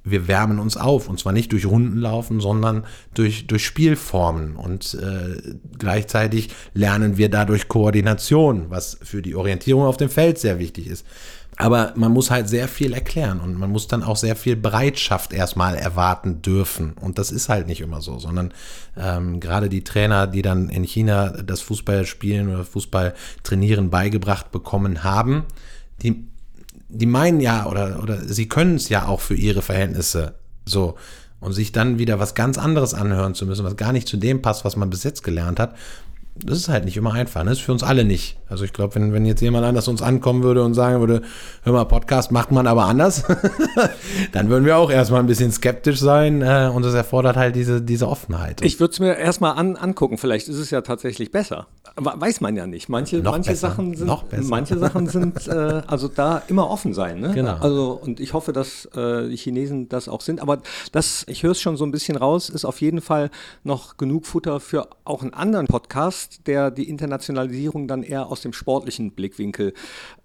wir 0.05 0.29
wärmen 0.29 0.59
uns 0.59 0.77
auf 0.77 1.09
und 1.09 1.19
zwar 1.19 1.33
nicht 1.33 1.51
durch 1.51 1.65
Rundenlaufen, 1.65 2.39
sondern 2.39 2.85
durch, 3.13 3.47
durch 3.47 3.65
Spielformen 3.65 4.55
und 4.55 4.93
äh, 4.95 5.55
gleichzeitig 5.77 6.51
lernen 6.73 7.17
wir 7.17 7.29
dadurch 7.29 7.67
Koordination, 7.67 8.67
was 8.69 8.97
für 9.03 9.21
die 9.21 9.35
Orientierung 9.35 9.83
auf 9.83 9.97
dem 9.97 10.09
Feld 10.09 10.39
sehr 10.39 10.57
wichtig 10.57 10.87
ist. 10.87 11.05
Aber 11.61 11.93
man 11.95 12.11
muss 12.11 12.31
halt 12.31 12.49
sehr 12.49 12.67
viel 12.67 12.93
erklären 12.93 13.39
und 13.39 13.55
man 13.55 13.69
muss 13.69 13.87
dann 13.87 14.01
auch 14.01 14.17
sehr 14.17 14.35
viel 14.35 14.55
Bereitschaft 14.55 15.31
erstmal 15.31 15.75
erwarten 15.75 16.41
dürfen. 16.41 16.93
Und 16.99 17.19
das 17.19 17.31
ist 17.31 17.49
halt 17.49 17.67
nicht 17.67 17.81
immer 17.81 18.01
so, 18.01 18.17
sondern 18.17 18.51
ähm, 18.97 19.39
gerade 19.39 19.69
die 19.69 19.83
Trainer, 19.83 20.25
die 20.25 20.41
dann 20.41 20.69
in 20.69 20.83
China 20.83 21.29
das 21.29 21.61
Fußballspielen 21.61 22.49
oder 22.51 22.63
Fußball 22.63 23.13
trainieren 23.43 23.91
beigebracht 23.91 24.51
bekommen 24.51 25.03
haben, 25.03 25.43
die, 26.01 26.25
die 26.89 27.05
meinen 27.05 27.39
ja 27.39 27.67
oder, 27.67 28.01
oder 28.01 28.17
sie 28.25 28.49
können 28.49 28.77
es 28.77 28.89
ja 28.89 29.05
auch 29.05 29.21
für 29.21 29.35
ihre 29.35 29.61
Verhältnisse 29.61 30.33
so. 30.65 30.95
Und 31.41 31.53
sich 31.53 31.71
dann 31.71 31.99
wieder 31.99 32.19
was 32.19 32.33
ganz 32.33 32.57
anderes 32.57 32.93
anhören 32.95 33.35
zu 33.35 33.45
müssen, 33.45 33.65
was 33.65 33.75
gar 33.75 33.93
nicht 33.93 34.07
zu 34.07 34.17
dem 34.17 34.41
passt, 34.41 34.65
was 34.65 34.75
man 34.75 34.89
bis 34.89 35.03
jetzt 35.03 35.23
gelernt 35.23 35.59
hat, 35.59 35.75
das 36.35 36.57
ist 36.57 36.69
halt 36.69 36.85
nicht 36.85 36.97
immer 36.97 37.13
einfach. 37.13 37.43
Das 37.43 37.53
ist 37.53 37.61
für 37.61 37.71
uns 37.71 37.83
alle 37.83 38.05
nicht. 38.05 38.37
Also 38.47 38.63
ich 38.63 38.73
glaube, 38.73 38.95
wenn, 38.95 39.13
wenn 39.13 39.25
jetzt 39.25 39.41
jemand 39.41 39.65
anders 39.65 39.87
uns 39.87 40.01
ankommen 40.01 40.43
würde 40.43 40.63
und 40.63 40.73
sagen 40.73 40.99
würde, 40.99 41.21
hör 41.63 41.73
mal, 41.73 41.85
Podcast 41.85 42.31
macht 42.31 42.51
man 42.51 42.67
aber 42.67 42.85
anders, 42.85 43.23
dann 44.31 44.49
würden 44.49 44.65
wir 44.65 44.77
auch 44.77 44.91
erstmal 44.91 45.19
ein 45.19 45.27
bisschen 45.27 45.51
skeptisch 45.51 45.99
sein 45.99 46.41
äh, 46.41 46.69
und 46.73 46.83
das 46.83 46.93
erfordert 46.93 47.37
halt 47.37 47.55
diese, 47.55 47.81
diese 47.81 48.07
Offenheit. 48.07 48.61
Ich 48.61 48.79
würde 48.79 48.91
es 48.91 48.99
mir 48.99 49.17
erstmal 49.17 49.57
an, 49.57 49.75
angucken. 49.75 50.17
Vielleicht 50.17 50.47
ist 50.47 50.57
es 50.57 50.69
ja 50.69 50.81
tatsächlich 50.81 51.31
besser. 51.31 51.67
Weiß 51.95 52.41
man 52.41 52.55
ja 52.55 52.65
nicht. 52.67 52.89
Manche, 52.89 53.17
noch 53.17 53.33
manche 53.33 53.51
besser. 53.51 53.69
Sachen 53.69 53.95
sind, 53.95 54.07
noch 54.07 54.23
besser. 54.23 54.49
manche 54.49 54.77
Sachen 54.77 55.07
sind 55.07 55.47
äh, 55.47 55.81
also 55.87 56.07
da 56.07 56.41
immer 56.47 56.69
offen 56.69 56.93
sein. 56.93 57.19
Ne? 57.19 57.33
Genau. 57.33 57.57
Also 57.59 57.99
und 58.01 58.19
ich 58.19 58.33
hoffe, 58.33 58.53
dass 58.53 58.85
äh, 58.95 59.29
die 59.29 59.37
Chinesen 59.37 59.89
das 59.89 60.07
auch 60.07 60.21
sind. 60.21 60.41
Aber 60.41 60.59
das, 60.91 61.25
ich 61.27 61.43
höre 61.43 61.51
es 61.51 61.61
schon 61.61 61.77
so 61.77 61.85
ein 61.85 61.91
bisschen 61.91 62.17
raus, 62.17 62.49
ist 62.49 62.65
auf 62.65 62.81
jeden 62.81 63.01
Fall 63.01 63.29
noch 63.63 63.97
genug 63.97 64.25
Futter 64.25 64.59
für 64.59 64.87
auch 65.05 65.21
einen 65.21 65.33
anderen 65.33 65.67
Podcast, 65.67 66.20
der 66.47 66.71
die 66.71 66.89
Internationalisierung 66.89 67.87
dann 67.87 68.03
eher 68.03 68.27
aus 68.27 68.41
dem 68.41 68.53
sportlichen 68.53 69.11
Blickwinkel 69.11 69.73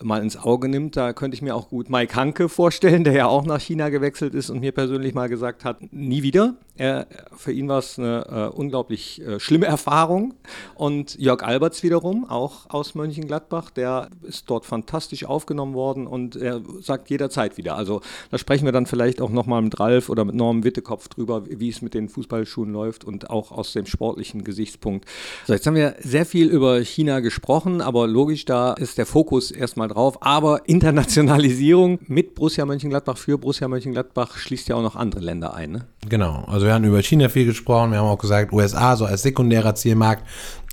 mal 0.02 0.22
ins 0.22 0.37
Auge 0.37 0.68
nimmt. 0.68 0.96
Da 0.96 1.12
könnte 1.12 1.35
ich 1.35 1.42
mir 1.42 1.54
auch 1.54 1.68
gut 1.68 1.90
Mike 1.90 2.14
Hanke 2.14 2.48
vorstellen, 2.48 3.04
der 3.04 3.12
ja 3.12 3.26
auch 3.26 3.44
nach 3.44 3.61
China 3.61 3.88
gewechselt 3.88 4.35
ist 4.35 4.50
und 4.50 4.61
mir 4.61 4.72
persönlich 4.72 5.14
mal 5.14 5.28
gesagt 5.28 5.64
hat, 5.64 5.92
nie 5.92 6.22
wieder. 6.22 6.56
Er, 6.76 7.06
für 7.36 7.52
ihn 7.52 7.68
war 7.68 7.78
es 7.78 7.98
eine 7.98 8.50
äh, 8.52 8.56
unglaublich 8.56 9.20
äh, 9.22 9.40
schlimme 9.40 9.66
Erfahrung. 9.66 10.34
Und 10.74 11.18
Jörg 11.18 11.42
Alberts 11.42 11.82
wiederum, 11.82 12.28
auch 12.28 12.68
aus 12.68 12.94
Mönchengladbach, 12.94 13.70
der 13.70 14.08
ist 14.22 14.50
dort 14.50 14.66
fantastisch 14.66 15.24
aufgenommen 15.24 15.74
worden 15.74 16.06
und 16.06 16.36
er 16.36 16.60
sagt 16.80 17.10
jederzeit 17.10 17.56
wieder. 17.56 17.76
Also 17.76 18.00
da 18.30 18.38
sprechen 18.38 18.64
wir 18.64 18.72
dann 18.72 18.86
vielleicht 18.86 19.20
auch 19.20 19.30
nochmal 19.30 19.62
mit 19.62 19.78
Ralf 19.80 20.08
oder 20.08 20.24
mit 20.24 20.34
Norm 20.34 20.64
Wittekopf 20.64 21.08
drüber, 21.08 21.44
wie 21.48 21.68
es 21.68 21.82
mit 21.82 21.94
den 21.94 22.08
Fußballschuhen 22.08 22.72
läuft 22.72 23.04
und 23.04 23.30
auch 23.30 23.52
aus 23.52 23.72
dem 23.72 23.86
sportlichen 23.86 24.44
Gesichtspunkt. 24.44 25.06
So, 25.46 25.52
jetzt 25.52 25.66
haben 25.66 25.76
wir 25.76 25.96
sehr 26.00 26.26
viel 26.26 26.48
über 26.48 26.78
China 26.80 27.20
gesprochen, 27.20 27.80
aber 27.80 28.06
logisch, 28.06 28.44
da 28.44 28.72
ist 28.74 28.98
der 28.98 29.06
Fokus 29.06 29.50
erstmal 29.50 29.88
drauf. 29.88 30.22
Aber 30.22 30.68
Internationalisierung 30.68 32.00
mit 32.06 32.34
Borussia 32.34 32.66
Mönchengladbach 32.66 33.18
für 33.18 33.38
Borussia 33.38 33.68
Mönchengladbach 33.68 34.36
schließt 34.36 34.68
ja 34.68 34.76
auch 34.76 34.82
noch 34.82 34.96
andere 34.96 35.22
Länder 35.22 35.54
ein. 35.54 35.72
Ne? 35.72 35.86
Genau, 36.08 36.44
also 36.46 36.65
wir 36.66 36.74
haben 36.74 36.85
über 36.85 37.02
China 37.02 37.29
viel 37.29 37.46
gesprochen, 37.46 37.92
wir 37.92 37.98
haben 37.98 38.07
auch 38.07 38.18
gesagt, 38.18 38.52
USA 38.52 38.96
so 38.96 39.07
als 39.07 39.22
sekundärer 39.22 39.74
Zielmarkt, 39.74 40.24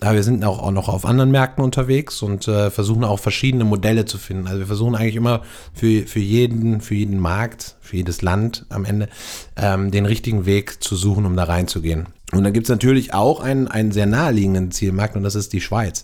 aber 0.01 0.15
wir 0.15 0.23
sind 0.23 0.43
auch, 0.43 0.61
auch 0.61 0.71
noch 0.71 0.89
auf 0.89 1.05
anderen 1.05 1.31
Märkten 1.31 1.63
unterwegs 1.63 2.21
und 2.21 2.47
äh, 2.47 2.69
versuchen 2.71 3.03
auch 3.03 3.19
verschiedene 3.19 3.63
Modelle 3.63 4.05
zu 4.05 4.17
finden. 4.17 4.47
Also 4.47 4.59
wir 4.59 4.67
versuchen 4.67 4.95
eigentlich 4.95 5.15
immer 5.15 5.41
für, 5.73 6.05
für 6.05 6.19
jeden, 6.19 6.81
für 6.81 6.95
jeden 6.95 7.19
Markt, 7.19 7.75
für 7.81 7.97
jedes 7.97 8.21
Land 8.21 8.65
am 8.69 8.85
Ende 8.85 9.07
ähm, 9.55 9.91
den 9.91 10.05
richtigen 10.05 10.45
Weg 10.45 10.83
zu 10.83 10.95
suchen, 10.95 11.25
um 11.25 11.35
da 11.35 11.45
reinzugehen. 11.45 12.07
Und 12.31 12.43
dann 12.43 12.53
gibt 12.53 12.65
es 12.65 12.69
natürlich 12.69 13.13
auch 13.13 13.39
einen, 13.39 13.67
einen 13.67 13.91
sehr 13.91 14.07
naheliegenden 14.07 14.71
Zielmarkt 14.71 15.15
und 15.15 15.23
das 15.23 15.35
ist 15.35 15.53
die 15.53 15.61
Schweiz 15.61 16.03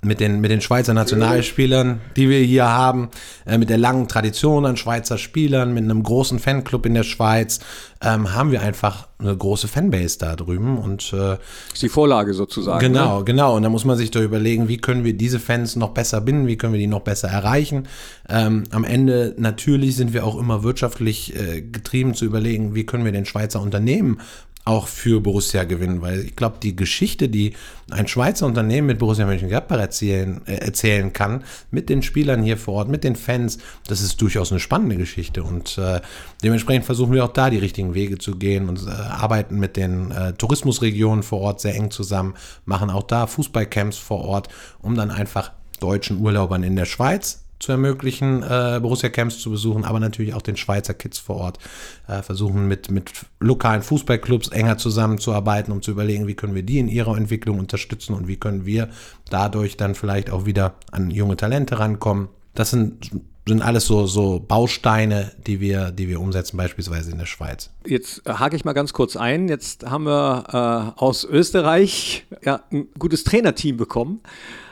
mit 0.00 0.20
den, 0.20 0.40
mit 0.40 0.50
den 0.50 0.60
Schweizer 0.60 0.94
Nationalspielern, 0.94 2.00
die 2.16 2.28
wir 2.28 2.38
hier 2.38 2.68
haben, 2.68 3.08
äh, 3.46 3.58
mit 3.58 3.68
der 3.68 3.78
langen 3.78 4.06
Tradition 4.06 4.64
an 4.64 4.76
Schweizer 4.76 5.18
Spielern, 5.18 5.74
mit 5.74 5.84
einem 5.84 6.02
großen 6.02 6.38
Fanclub 6.38 6.86
in 6.86 6.94
der 6.94 7.02
Schweiz, 7.02 7.58
ähm, 8.00 8.32
haben 8.32 8.52
wir 8.52 8.62
einfach 8.62 9.08
eine 9.18 9.36
große 9.36 9.66
Fanbase 9.66 10.18
da 10.18 10.36
drüben 10.36 10.78
und 10.78 11.12
äh, 11.12 11.38
ist 11.72 11.82
die 11.82 11.88
Vorlage 11.88 12.32
sozusagen. 12.32 12.78
Genau, 12.78 13.18
ne? 13.18 13.24
genau. 13.24 13.56
Und 13.56 13.64
da 13.64 13.68
muss 13.68 13.84
man 13.84 13.96
sich 13.96 14.12
doch 14.12 14.20
überlegen, 14.20 14.68
wie 14.68 14.76
können 14.76 15.02
wir 15.02 15.14
diese 15.14 15.40
Fans 15.40 15.74
noch 15.74 15.90
besser 15.90 16.20
binden, 16.20 16.46
wie 16.46 16.56
können 16.56 16.72
wir 16.72 16.78
die 16.78 16.86
noch 16.86 17.00
besser 17.00 17.26
erreichen. 17.26 17.88
Ähm, 18.28 18.64
am 18.70 18.84
Ende 18.84 19.34
natürlich 19.36 19.96
sind 19.96 20.12
wir 20.12 20.24
auch 20.24 20.38
immer 20.38 20.62
wirtschaftlich 20.62 21.34
äh, 21.34 21.62
getrieben 21.62 22.14
zu 22.14 22.24
überlegen, 22.24 22.76
wie 22.76 22.86
können 22.86 23.04
wir 23.04 23.10
den 23.10 23.24
Schweizer 23.24 23.60
Unternehmen 23.60 24.20
auch 24.68 24.86
für 24.86 25.20
Borussia 25.20 25.64
gewinnen, 25.64 26.02
weil 26.02 26.20
ich 26.20 26.36
glaube, 26.36 26.58
die 26.62 26.76
Geschichte, 26.76 27.30
die 27.30 27.54
ein 27.90 28.06
Schweizer 28.06 28.44
Unternehmen 28.44 28.86
mit 28.86 28.98
Borussia 28.98 29.24
Mönchengladbach 29.24 29.78
erzählen, 29.78 30.42
äh, 30.46 30.56
erzählen 30.56 31.12
kann, 31.12 31.42
mit 31.70 31.88
den 31.88 32.02
Spielern 32.02 32.42
hier 32.42 32.58
vor 32.58 32.74
Ort, 32.74 32.88
mit 32.88 33.02
den 33.02 33.16
Fans, 33.16 33.58
das 33.86 34.02
ist 34.02 34.20
durchaus 34.20 34.52
eine 34.52 34.60
spannende 34.60 34.96
Geschichte. 34.96 35.42
Und 35.42 35.78
äh, 35.78 36.00
dementsprechend 36.42 36.84
versuchen 36.84 37.14
wir 37.14 37.24
auch 37.24 37.32
da 37.32 37.48
die 37.48 37.56
richtigen 37.56 37.94
Wege 37.94 38.18
zu 38.18 38.36
gehen 38.36 38.68
und 38.68 38.86
äh, 38.86 38.90
arbeiten 38.90 39.58
mit 39.58 39.78
den 39.78 40.10
äh, 40.10 40.34
Tourismusregionen 40.34 41.22
vor 41.22 41.40
Ort 41.40 41.62
sehr 41.62 41.74
eng 41.74 41.90
zusammen, 41.90 42.34
machen 42.66 42.90
auch 42.90 43.04
da 43.04 43.26
Fußballcamps 43.26 43.96
vor 43.96 44.24
Ort, 44.26 44.48
um 44.80 44.94
dann 44.94 45.10
einfach 45.10 45.52
deutschen 45.80 46.20
Urlaubern 46.20 46.62
in 46.62 46.76
der 46.76 46.84
Schweiz 46.84 47.47
zu 47.58 47.72
ermöglichen, 47.72 48.42
äh, 48.42 48.78
Borussia-Camps 48.80 49.38
zu 49.40 49.50
besuchen, 49.50 49.84
aber 49.84 50.00
natürlich 50.00 50.34
auch 50.34 50.42
den 50.42 50.56
Schweizer 50.56 50.94
Kids 50.94 51.18
vor 51.18 51.36
Ort 51.36 51.58
äh, 52.06 52.22
versuchen, 52.22 52.68
mit, 52.68 52.90
mit 52.90 53.10
lokalen 53.40 53.82
Fußballclubs 53.82 54.48
enger 54.48 54.78
zusammenzuarbeiten, 54.78 55.72
um 55.72 55.82
zu 55.82 55.90
überlegen, 55.90 56.26
wie 56.26 56.34
können 56.34 56.54
wir 56.54 56.62
die 56.62 56.78
in 56.78 56.88
ihrer 56.88 57.16
Entwicklung 57.16 57.58
unterstützen 57.58 58.14
und 58.14 58.28
wie 58.28 58.36
können 58.36 58.64
wir 58.64 58.88
dadurch 59.30 59.76
dann 59.76 59.94
vielleicht 59.94 60.30
auch 60.30 60.46
wieder 60.46 60.74
an 60.92 61.10
junge 61.10 61.36
Talente 61.36 61.78
rankommen. 61.78 62.28
Das 62.54 62.70
sind 62.70 63.10
sind 63.48 63.62
alles 63.62 63.86
so, 63.86 64.06
so 64.06 64.38
Bausteine, 64.38 65.32
die 65.46 65.60
wir, 65.60 65.90
die 65.90 66.08
wir 66.08 66.20
umsetzen, 66.20 66.56
beispielsweise 66.56 67.10
in 67.10 67.18
der 67.18 67.26
Schweiz. 67.26 67.70
Jetzt 67.84 68.24
äh, 68.26 68.34
hake 68.34 68.54
ich 68.54 68.64
mal 68.64 68.74
ganz 68.74 68.92
kurz 68.92 69.16
ein. 69.16 69.48
Jetzt 69.48 69.86
haben 69.86 70.04
wir 70.04 70.94
äh, 70.96 71.00
aus 71.00 71.24
Österreich 71.24 72.26
ja, 72.44 72.60
ein 72.70 72.88
gutes 72.98 73.24
Trainerteam 73.24 73.76
bekommen. 73.76 74.20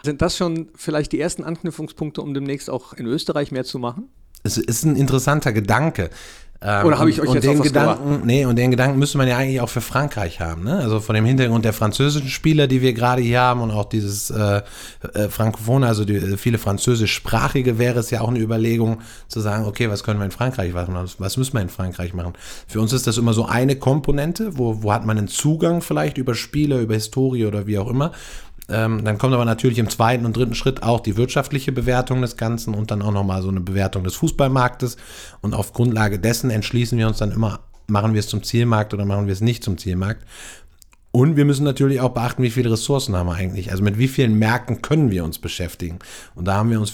Sind 0.07 0.23
das 0.23 0.37
schon 0.37 0.69
vielleicht 0.77 1.11
die 1.11 1.21
ersten 1.21 1.43
Anknüpfungspunkte, 1.43 2.23
um 2.23 2.33
demnächst 2.33 2.71
auch 2.71 2.93
in 2.93 3.07
Österreich 3.07 3.51
mehr 3.51 3.65
zu 3.65 3.81
machen? 3.81 4.09
Es 4.45 4.57
ist 4.57 4.85
ein 4.85 4.95
interessanter 4.95 5.53
Gedanke. 5.53 6.11
Ähm, 6.63 6.87
Oder 6.87 6.99
habe 6.99 7.11
ich 7.11 7.21
euch 7.21 7.29
und 7.29 7.35
jetzt 7.35 7.45
den 7.45 7.59
was 7.59 7.67
Gedanken, 7.67 8.23
Nee, 8.25 8.47
und 8.47 8.57
den 8.57 8.71
Gedanken 8.71 9.01
müsste 9.01 9.19
man 9.19 9.27
ja 9.27 9.37
eigentlich 9.37 9.61
auch 9.61 9.69
für 9.69 9.81
Frankreich 9.81 10.41
haben. 10.41 10.63
Ne? 10.63 10.77
Also 10.77 11.01
von 11.01 11.17
dem 11.17 11.25
Hintergrund 11.25 11.65
der 11.65 11.73
französischen 11.73 12.29
Spieler, 12.29 12.69
die 12.69 12.81
wir 12.83 12.93
gerade 12.93 13.21
hier 13.21 13.41
haben 13.41 13.61
und 13.61 13.73
auch 13.73 13.87
dieses 13.87 14.31
äh, 14.31 14.63
äh, 15.13 15.29
Frankophone, 15.29 15.83
also 15.83 16.05
die, 16.05 16.15
äh, 16.15 16.37
viele 16.37 16.59
französischsprachige, 16.59 17.79
wäre 17.79 17.99
es 17.99 18.11
ja 18.11 18.21
auch 18.21 18.29
eine 18.29 18.39
Überlegung 18.39 19.01
zu 19.27 19.41
sagen, 19.41 19.65
okay, 19.65 19.91
was 19.91 20.05
können 20.05 20.21
wir 20.21 20.25
in 20.25 20.31
Frankreich 20.31 20.73
machen? 20.73 20.95
Was 21.19 21.37
müssen 21.37 21.53
wir 21.55 21.63
in 21.63 21.69
Frankreich 21.69 22.15
machen? 22.15 22.35
Für 22.69 22.81
uns 22.81 22.93
ist 22.93 23.09
das 23.09 23.19
immer 23.19 23.33
so 23.33 23.45
eine 23.45 23.75
Komponente, 23.75 24.57
wo, 24.57 24.85
wo 24.85 24.93
hat 24.93 25.05
man 25.05 25.19
einen 25.19 25.29
Zugang 25.29 25.83
vielleicht 25.83 26.17
über 26.17 26.37
Spiele, 26.37 26.81
über 26.81 26.95
Historie 26.95 27.45
oder 27.45 27.67
wie 27.67 27.77
auch 27.79 27.91
immer. 27.91 28.13
Ähm, 28.69 29.05
dann 29.05 29.19
kommt 29.19 29.33
aber 29.33 29.45
natürlich 29.45 29.79
im 29.79 29.89
zweiten 29.89 30.27
und 30.27 30.37
dritten 30.37 30.55
Schritt 30.55 30.83
auch 30.83 31.01
die 31.01 31.17
wirtschaftliche 31.17 31.71
Bewertung 31.73 32.21
des 32.21 32.37
Ganzen 32.37 32.75
und 32.75 32.91
dann 32.91 33.03
auch 33.03 33.13
nochmal 33.13 33.43
so 33.43 33.49
eine 33.49 33.61
Bewertung 33.61 34.03
des 34.05 34.17
Fußballmarktes. 34.17 34.97
Und 35.41 35.55
auf 35.55 35.73
Grundlage 35.73 36.19
dessen 36.19 36.51
entschließen 36.51 36.99
wir 36.99 37.07
uns 37.07 37.19
dann 37.19 37.33
immer, 37.33 37.61
machen 37.87 38.15
wir 38.15 38.21
es 38.21 38.29
zum 38.29 38.43
Zielmarkt 38.43 38.93
oder 38.93 39.05
machen 39.05 39.27
wir 39.27 39.33
es 39.33 39.41
nicht 39.41 39.63
zum 39.63 39.79
Zielmarkt. 39.79 40.25
Und 41.13 41.37
wir 41.37 41.45
müssen 41.45 41.65
natürlich 41.65 42.01
auch 42.01 42.11
beachten, 42.11 42.43
wie 42.43 42.51
viele 42.51 42.73
Ressourcen 42.73 43.17
haben 43.17 43.29
wir 43.29 43.35
eigentlich. 43.35 43.71
Also 43.71 43.83
mit 43.83 43.99
wie 43.99 44.09
vielen 44.09 44.35
Märkten 44.39 44.83
können 44.83 45.11
wir 45.11 45.25
uns 45.25 45.39
beschäftigen. 45.39 45.99
Und 46.35 46.47
da 46.47 46.55
haben 46.55 46.71
wir 46.71 46.81
uns 46.81 46.93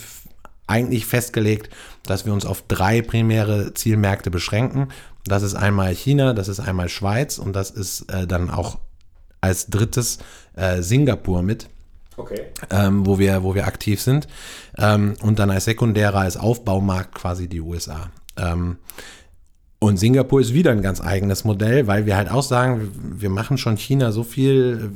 eigentlich 0.67 1.07
festgelegt, 1.07 1.71
dass 2.05 2.25
wir 2.25 2.33
uns 2.33 2.47
auf 2.47 2.63
drei 2.69 3.03
primäre 3.03 3.75
Zielmärkte 3.75 4.31
beschränken. 4.31 4.89
Das 5.25 5.43
ist 5.43 5.55
einmal 5.55 5.95
China, 5.95 6.35
das 6.35 6.49
ist 6.49 6.61
einmal 6.61 6.89
Schweiz 6.89 7.39
und 7.39 7.55
das 7.55 7.71
ist 7.71 8.13
äh, 8.13 8.27
dann 8.27 8.51
auch 8.51 8.79
als 9.43 9.67
drittes 9.67 10.19
äh, 10.57 10.81
Singapur 10.81 11.43
mit. 11.43 11.69
Okay. 12.17 12.43
Ähm, 12.71 13.07
wo, 13.07 13.19
wir, 13.19 13.43
wo 13.43 13.55
wir 13.55 13.67
aktiv 13.67 14.01
sind. 14.01 14.29
Ähm, 14.79 15.15
und 15.23 15.39
dann 15.39 15.51
als 15.51 15.65
sekundärer, 15.65 16.21
als 16.21 16.37
Aufbaumarkt 16.37 17.15
quasi 17.15 17.49
die 17.49 17.61
USA. 17.61 18.11
Ähm, 18.37 18.77
und 19.79 19.97
Singapur 19.97 20.41
ist 20.41 20.55
wieder 20.55 20.71
ein 20.71 20.83
ganz 20.83 21.01
eigenes 21.01 21.45
Modell, 21.45 21.89
weil 21.89 22.07
wir 22.07 22.17
halt 22.17 22.31
auch 22.31 22.45
sagen, 22.45 22.93
wir 23.19 23.31
machen 23.31 23.59
schon 23.59 23.77
China 23.77 24.13
so 24.13 24.23
viel 24.23 24.93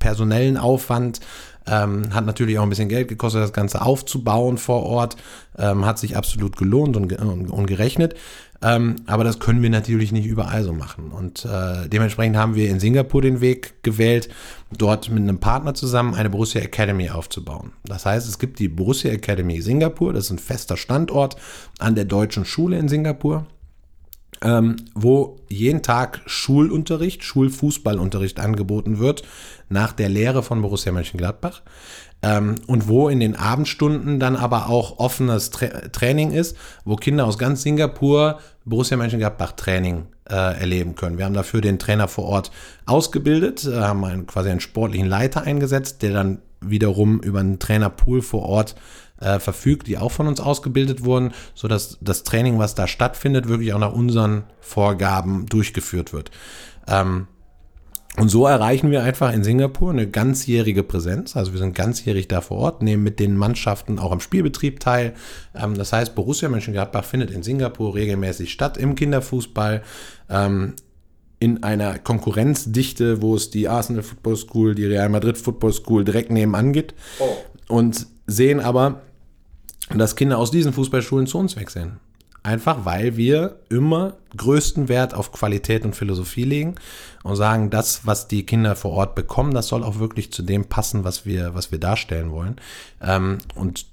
personellen 0.00 0.56
Aufwand, 0.56 1.20
ähm, 1.66 2.12
hat 2.12 2.26
natürlich 2.26 2.58
auch 2.58 2.64
ein 2.64 2.70
bisschen 2.70 2.88
Geld 2.88 3.06
gekostet, 3.06 3.42
das 3.42 3.52
Ganze 3.52 3.82
aufzubauen 3.82 4.58
vor 4.58 4.82
Ort, 4.82 5.16
ähm, 5.58 5.84
hat 5.86 5.98
sich 6.00 6.16
absolut 6.16 6.56
gelohnt 6.56 6.96
und, 6.96 7.12
und, 7.20 7.50
und 7.50 7.66
gerechnet. 7.66 8.14
Ähm, 8.62 8.96
aber 9.06 9.24
das 9.24 9.38
können 9.38 9.62
wir 9.62 9.70
natürlich 9.70 10.12
nicht 10.12 10.26
überall 10.26 10.62
so 10.64 10.72
machen. 10.72 11.12
Und 11.12 11.46
äh, 11.46 11.88
dementsprechend 11.88 12.36
haben 12.36 12.54
wir 12.54 12.68
in 12.68 12.78
Singapur 12.78 13.22
den 13.22 13.40
Weg 13.40 13.82
gewählt, 13.82 14.28
dort 14.76 15.08
mit 15.08 15.22
einem 15.22 15.40
Partner 15.40 15.72
zusammen 15.74 16.14
eine 16.14 16.28
Borussia 16.28 16.60
Academy 16.60 17.08
aufzubauen. 17.08 17.72
Das 17.84 18.04
heißt, 18.04 18.28
es 18.28 18.38
gibt 18.38 18.58
die 18.58 18.68
Borussia 18.68 19.10
Academy 19.10 19.62
Singapur, 19.62 20.12
das 20.12 20.24
ist 20.24 20.30
ein 20.32 20.38
fester 20.38 20.76
Standort 20.76 21.36
an 21.78 21.94
der 21.94 22.04
deutschen 22.04 22.44
Schule 22.44 22.78
in 22.78 22.88
Singapur. 22.88 23.46
Ähm, 24.42 24.76
wo 24.94 25.36
jeden 25.50 25.82
Tag 25.82 26.22
Schulunterricht, 26.24 27.24
Schulfußballunterricht 27.24 28.40
angeboten 28.40 28.98
wird, 28.98 29.22
nach 29.68 29.92
der 29.92 30.08
Lehre 30.08 30.42
von 30.42 30.62
Borussia 30.62 30.92
Mönchengladbach. 30.92 31.60
Ähm, 32.22 32.56
und 32.66 32.88
wo 32.88 33.08
in 33.08 33.20
den 33.20 33.34
Abendstunden 33.34 34.20
dann 34.20 34.36
aber 34.36 34.68
auch 34.68 34.98
offenes 34.98 35.50
Tra 35.50 35.66
Training 35.92 36.32
ist, 36.32 36.56
wo 36.84 36.96
Kinder 36.96 37.26
aus 37.26 37.38
ganz 37.38 37.62
Singapur 37.62 38.40
Borussia 38.64 38.96
Mönchengladbach 38.96 39.52
Training 39.52 40.06
äh, 40.28 40.34
erleben 40.60 40.94
können. 40.94 41.18
Wir 41.18 41.24
haben 41.24 41.34
dafür 41.34 41.60
den 41.60 41.78
Trainer 41.78 42.08
vor 42.08 42.24
Ort 42.24 42.50
ausgebildet, 42.86 43.64
äh, 43.64 43.80
haben 43.80 44.04
einen, 44.04 44.26
quasi 44.26 44.50
einen 44.50 44.60
sportlichen 44.60 45.08
Leiter 45.08 45.42
eingesetzt, 45.42 46.02
der 46.02 46.12
dann 46.12 46.42
wiederum 46.60 47.20
über 47.20 47.40
einen 47.40 47.58
Trainerpool 47.58 48.20
vor 48.20 48.42
Ort 48.42 48.74
äh, 49.20 49.38
verfügt, 49.38 49.86
die 49.86 49.98
auch 49.98 50.12
von 50.12 50.26
uns 50.26 50.40
ausgebildet 50.40 51.04
wurden, 51.04 51.32
sodass 51.54 51.98
das 52.00 52.22
Training, 52.22 52.58
was 52.58 52.74
da 52.74 52.86
stattfindet, 52.86 53.48
wirklich 53.48 53.72
auch 53.72 53.78
nach 53.78 53.92
unseren 53.92 54.44
Vorgaben 54.60 55.46
durchgeführt 55.46 56.12
wird. 56.12 56.30
Ähm, 56.86 57.26
und 58.20 58.28
so 58.28 58.46
erreichen 58.46 58.90
wir 58.90 59.02
einfach 59.02 59.32
in 59.32 59.42
Singapur 59.42 59.90
eine 59.90 60.06
ganzjährige 60.06 60.82
Präsenz. 60.82 61.36
Also 61.36 61.52
wir 61.52 61.58
sind 61.58 61.74
ganzjährig 61.74 62.28
da 62.28 62.42
vor 62.42 62.58
Ort, 62.58 62.82
nehmen 62.82 63.02
mit 63.02 63.18
den 63.18 63.34
Mannschaften 63.34 63.98
auch 63.98 64.12
am 64.12 64.20
Spielbetrieb 64.20 64.78
teil. 64.78 65.14
Ähm, 65.54 65.74
das 65.74 65.94
heißt, 65.94 66.14
Borussia 66.14 66.50
Mönchengladbach 66.50 67.04
findet 67.04 67.30
in 67.30 67.42
Singapur 67.42 67.94
regelmäßig 67.94 68.52
statt 68.52 68.76
im 68.76 68.94
Kinderfußball. 68.94 69.82
Ähm, 70.28 70.74
in 71.38 71.62
einer 71.62 71.98
Konkurrenzdichte, 71.98 73.22
wo 73.22 73.34
es 73.34 73.48
die 73.48 73.66
Arsenal 73.66 74.02
Football 74.02 74.36
School, 74.36 74.74
die 74.74 74.84
Real 74.84 75.08
Madrid 75.08 75.38
Football 75.38 75.72
School 75.72 76.04
direkt 76.04 76.30
nebenan 76.30 76.74
gibt. 76.74 76.94
Oh. 77.20 77.74
Und 77.74 78.06
sehen 78.26 78.60
aber, 78.60 79.00
dass 79.94 80.14
Kinder 80.14 80.36
aus 80.36 80.50
diesen 80.50 80.74
Fußballschulen 80.74 81.26
zu 81.26 81.38
uns 81.38 81.56
wechseln. 81.56 81.98
Einfach 82.42 82.86
weil 82.86 83.16
wir 83.18 83.56
immer 83.68 84.14
größten 84.36 84.88
Wert 84.88 85.12
auf 85.12 85.30
Qualität 85.30 85.84
und 85.84 85.94
Philosophie 85.94 86.44
legen 86.44 86.76
und 87.22 87.36
sagen, 87.36 87.68
das, 87.68 88.06
was 88.06 88.28
die 88.28 88.46
Kinder 88.46 88.76
vor 88.76 88.92
Ort 88.92 89.14
bekommen, 89.14 89.52
das 89.52 89.68
soll 89.68 89.84
auch 89.84 89.98
wirklich 89.98 90.32
zu 90.32 90.42
dem 90.42 90.64
passen, 90.64 91.04
was 91.04 91.26
wir, 91.26 91.54
was 91.54 91.70
wir 91.70 91.78
darstellen 91.78 92.30
wollen. 92.30 92.56
Ähm, 93.02 93.38
und 93.54 93.86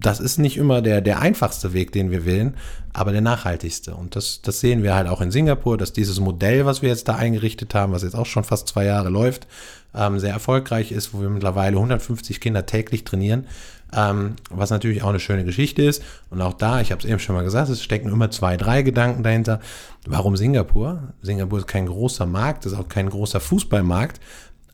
das 0.00 0.20
ist 0.20 0.38
nicht 0.38 0.56
immer 0.56 0.82
der, 0.82 1.00
der 1.00 1.20
einfachste 1.20 1.72
Weg, 1.72 1.90
den 1.92 2.10
wir 2.10 2.24
wählen, 2.24 2.54
aber 2.92 3.12
der 3.12 3.20
nachhaltigste. 3.20 3.94
Und 3.94 4.14
das, 4.14 4.42
das 4.42 4.60
sehen 4.60 4.82
wir 4.82 4.94
halt 4.94 5.08
auch 5.08 5.20
in 5.20 5.30
Singapur, 5.30 5.76
dass 5.76 5.92
dieses 5.92 6.20
Modell, 6.20 6.66
was 6.66 6.82
wir 6.82 6.88
jetzt 6.88 7.08
da 7.08 7.16
eingerichtet 7.16 7.74
haben, 7.74 7.92
was 7.92 8.02
jetzt 8.02 8.14
auch 8.14 8.26
schon 8.26 8.44
fast 8.44 8.68
zwei 8.68 8.84
Jahre 8.84 9.08
läuft, 9.08 9.48
ähm, 9.94 10.18
sehr 10.18 10.32
erfolgreich 10.32 10.92
ist, 10.92 11.14
wo 11.14 11.20
wir 11.20 11.30
mittlerweile 11.30 11.76
150 11.76 12.40
Kinder 12.40 12.66
täglich 12.66 13.04
trainieren 13.04 13.46
ähm, 13.94 14.36
was 14.50 14.70
natürlich 14.70 15.02
auch 15.02 15.08
eine 15.08 15.20
schöne 15.20 15.44
Geschichte 15.44 15.82
ist. 15.82 16.02
Und 16.30 16.40
auch 16.40 16.54
da, 16.54 16.80
ich 16.80 16.92
habe 16.92 17.00
es 17.00 17.08
eben 17.08 17.18
schon 17.18 17.34
mal 17.34 17.44
gesagt, 17.44 17.68
es 17.70 17.82
stecken 17.82 18.10
immer 18.10 18.30
zwei, 18.30 18.56
drei 18.56 18.82
Gedanken 18.82 19.22
dahinter. 19.22 19.60
Warum 20.06 20.36
Singapur? 20.36 21.14
Singapur 21.22 21.58
ist 21.58 21.66
kein 21.66 21.86
großer 21.86 22.26
Markt, 22.26 22.66
ist 22.66 22.74
auch 22.74 22.88
kein 22.88 23.08
großer 23.08 23.40
Fußballmarkt, 23.40 24.20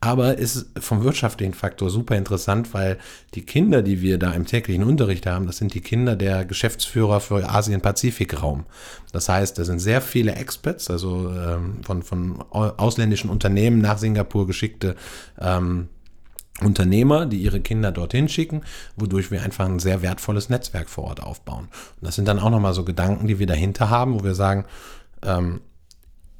aber 0.00 0.37
ist 0.37 0.66
vom 0.79 1.03
wirtschaftlichen 1.03 1.55
Faktor 1.55 1.88
super 1.88 2.14
interessant, 2.16 2.74
weil 2.74 2.98
die 3.35 3.40
Kinder, 3.40 3.81
die 3.81 4.03
wir 4.03 4.18
da 4.18 4.33
im 4.33 4.44
täglichen 4.44 4.85
Unterricht 4.85 5.27
haben, 5.27 5.46
das 5.46 5.57
sind 5.57 5.72
die 5.72 5.81
Kinder 5.81 6.14
der 6.14 6.44
Geschäftsführer 6.44 7.20
für 7.20 7.48
Asien-Pazifik-Raum. 7.48 8.66
Das 9.12 9.31
heißt, 9.31 9.59
da 9.59 9.64
sind 9.64 9.79
sehr 9.79 10.03
viele 10.03 10.35
Expats, 10.35 10.90
also 10.90 11.31
ähm, 11.31 11.83
von, 11.83 12.03
von 12.03 12.44
ausländischen 12.50 13.31
Unternehmen 13.31 13.81
nach 13.81 13.96
Singapur 13.96 14.46
geschickte 14.46 14.94
ähm, 15.40 15.88
Unternehmer, 16.62 17.26
die 17.26 17.38
ihre 17.38 17.60
Kinder 17.60 17.90
dorthin 17.90 18.28
schicken, 18.28 18.62
wodurch 18.96 19.30
wir 19.30 19.42
einfach 19.42 19.66
ein 19.66 19.80
sehr 19.80 20.02
wertvolles 20.02 20.48
Netzwerk 20.48 20.88
vor 20.88 21.04
Ort 21.04 21.22
aufbauen. 21.22 21.64
Und 22.00 22.06
das 22.06 22.14
sind 22.14 22.28
dann 22.28 22.38
auch 22.38 22.50
nochmal 22.50 22.74
so 22.74 22.84
Gedanken, 22.84 23.26
die 23.26 23.38
wir 23.38 23.46
dahinter 23.46 23.90
haben, 23.90 24.14
wo 24.14 24.22
wir 24.22 24.34
sagen, 24.34 24.64
ähm, 25.22 25.60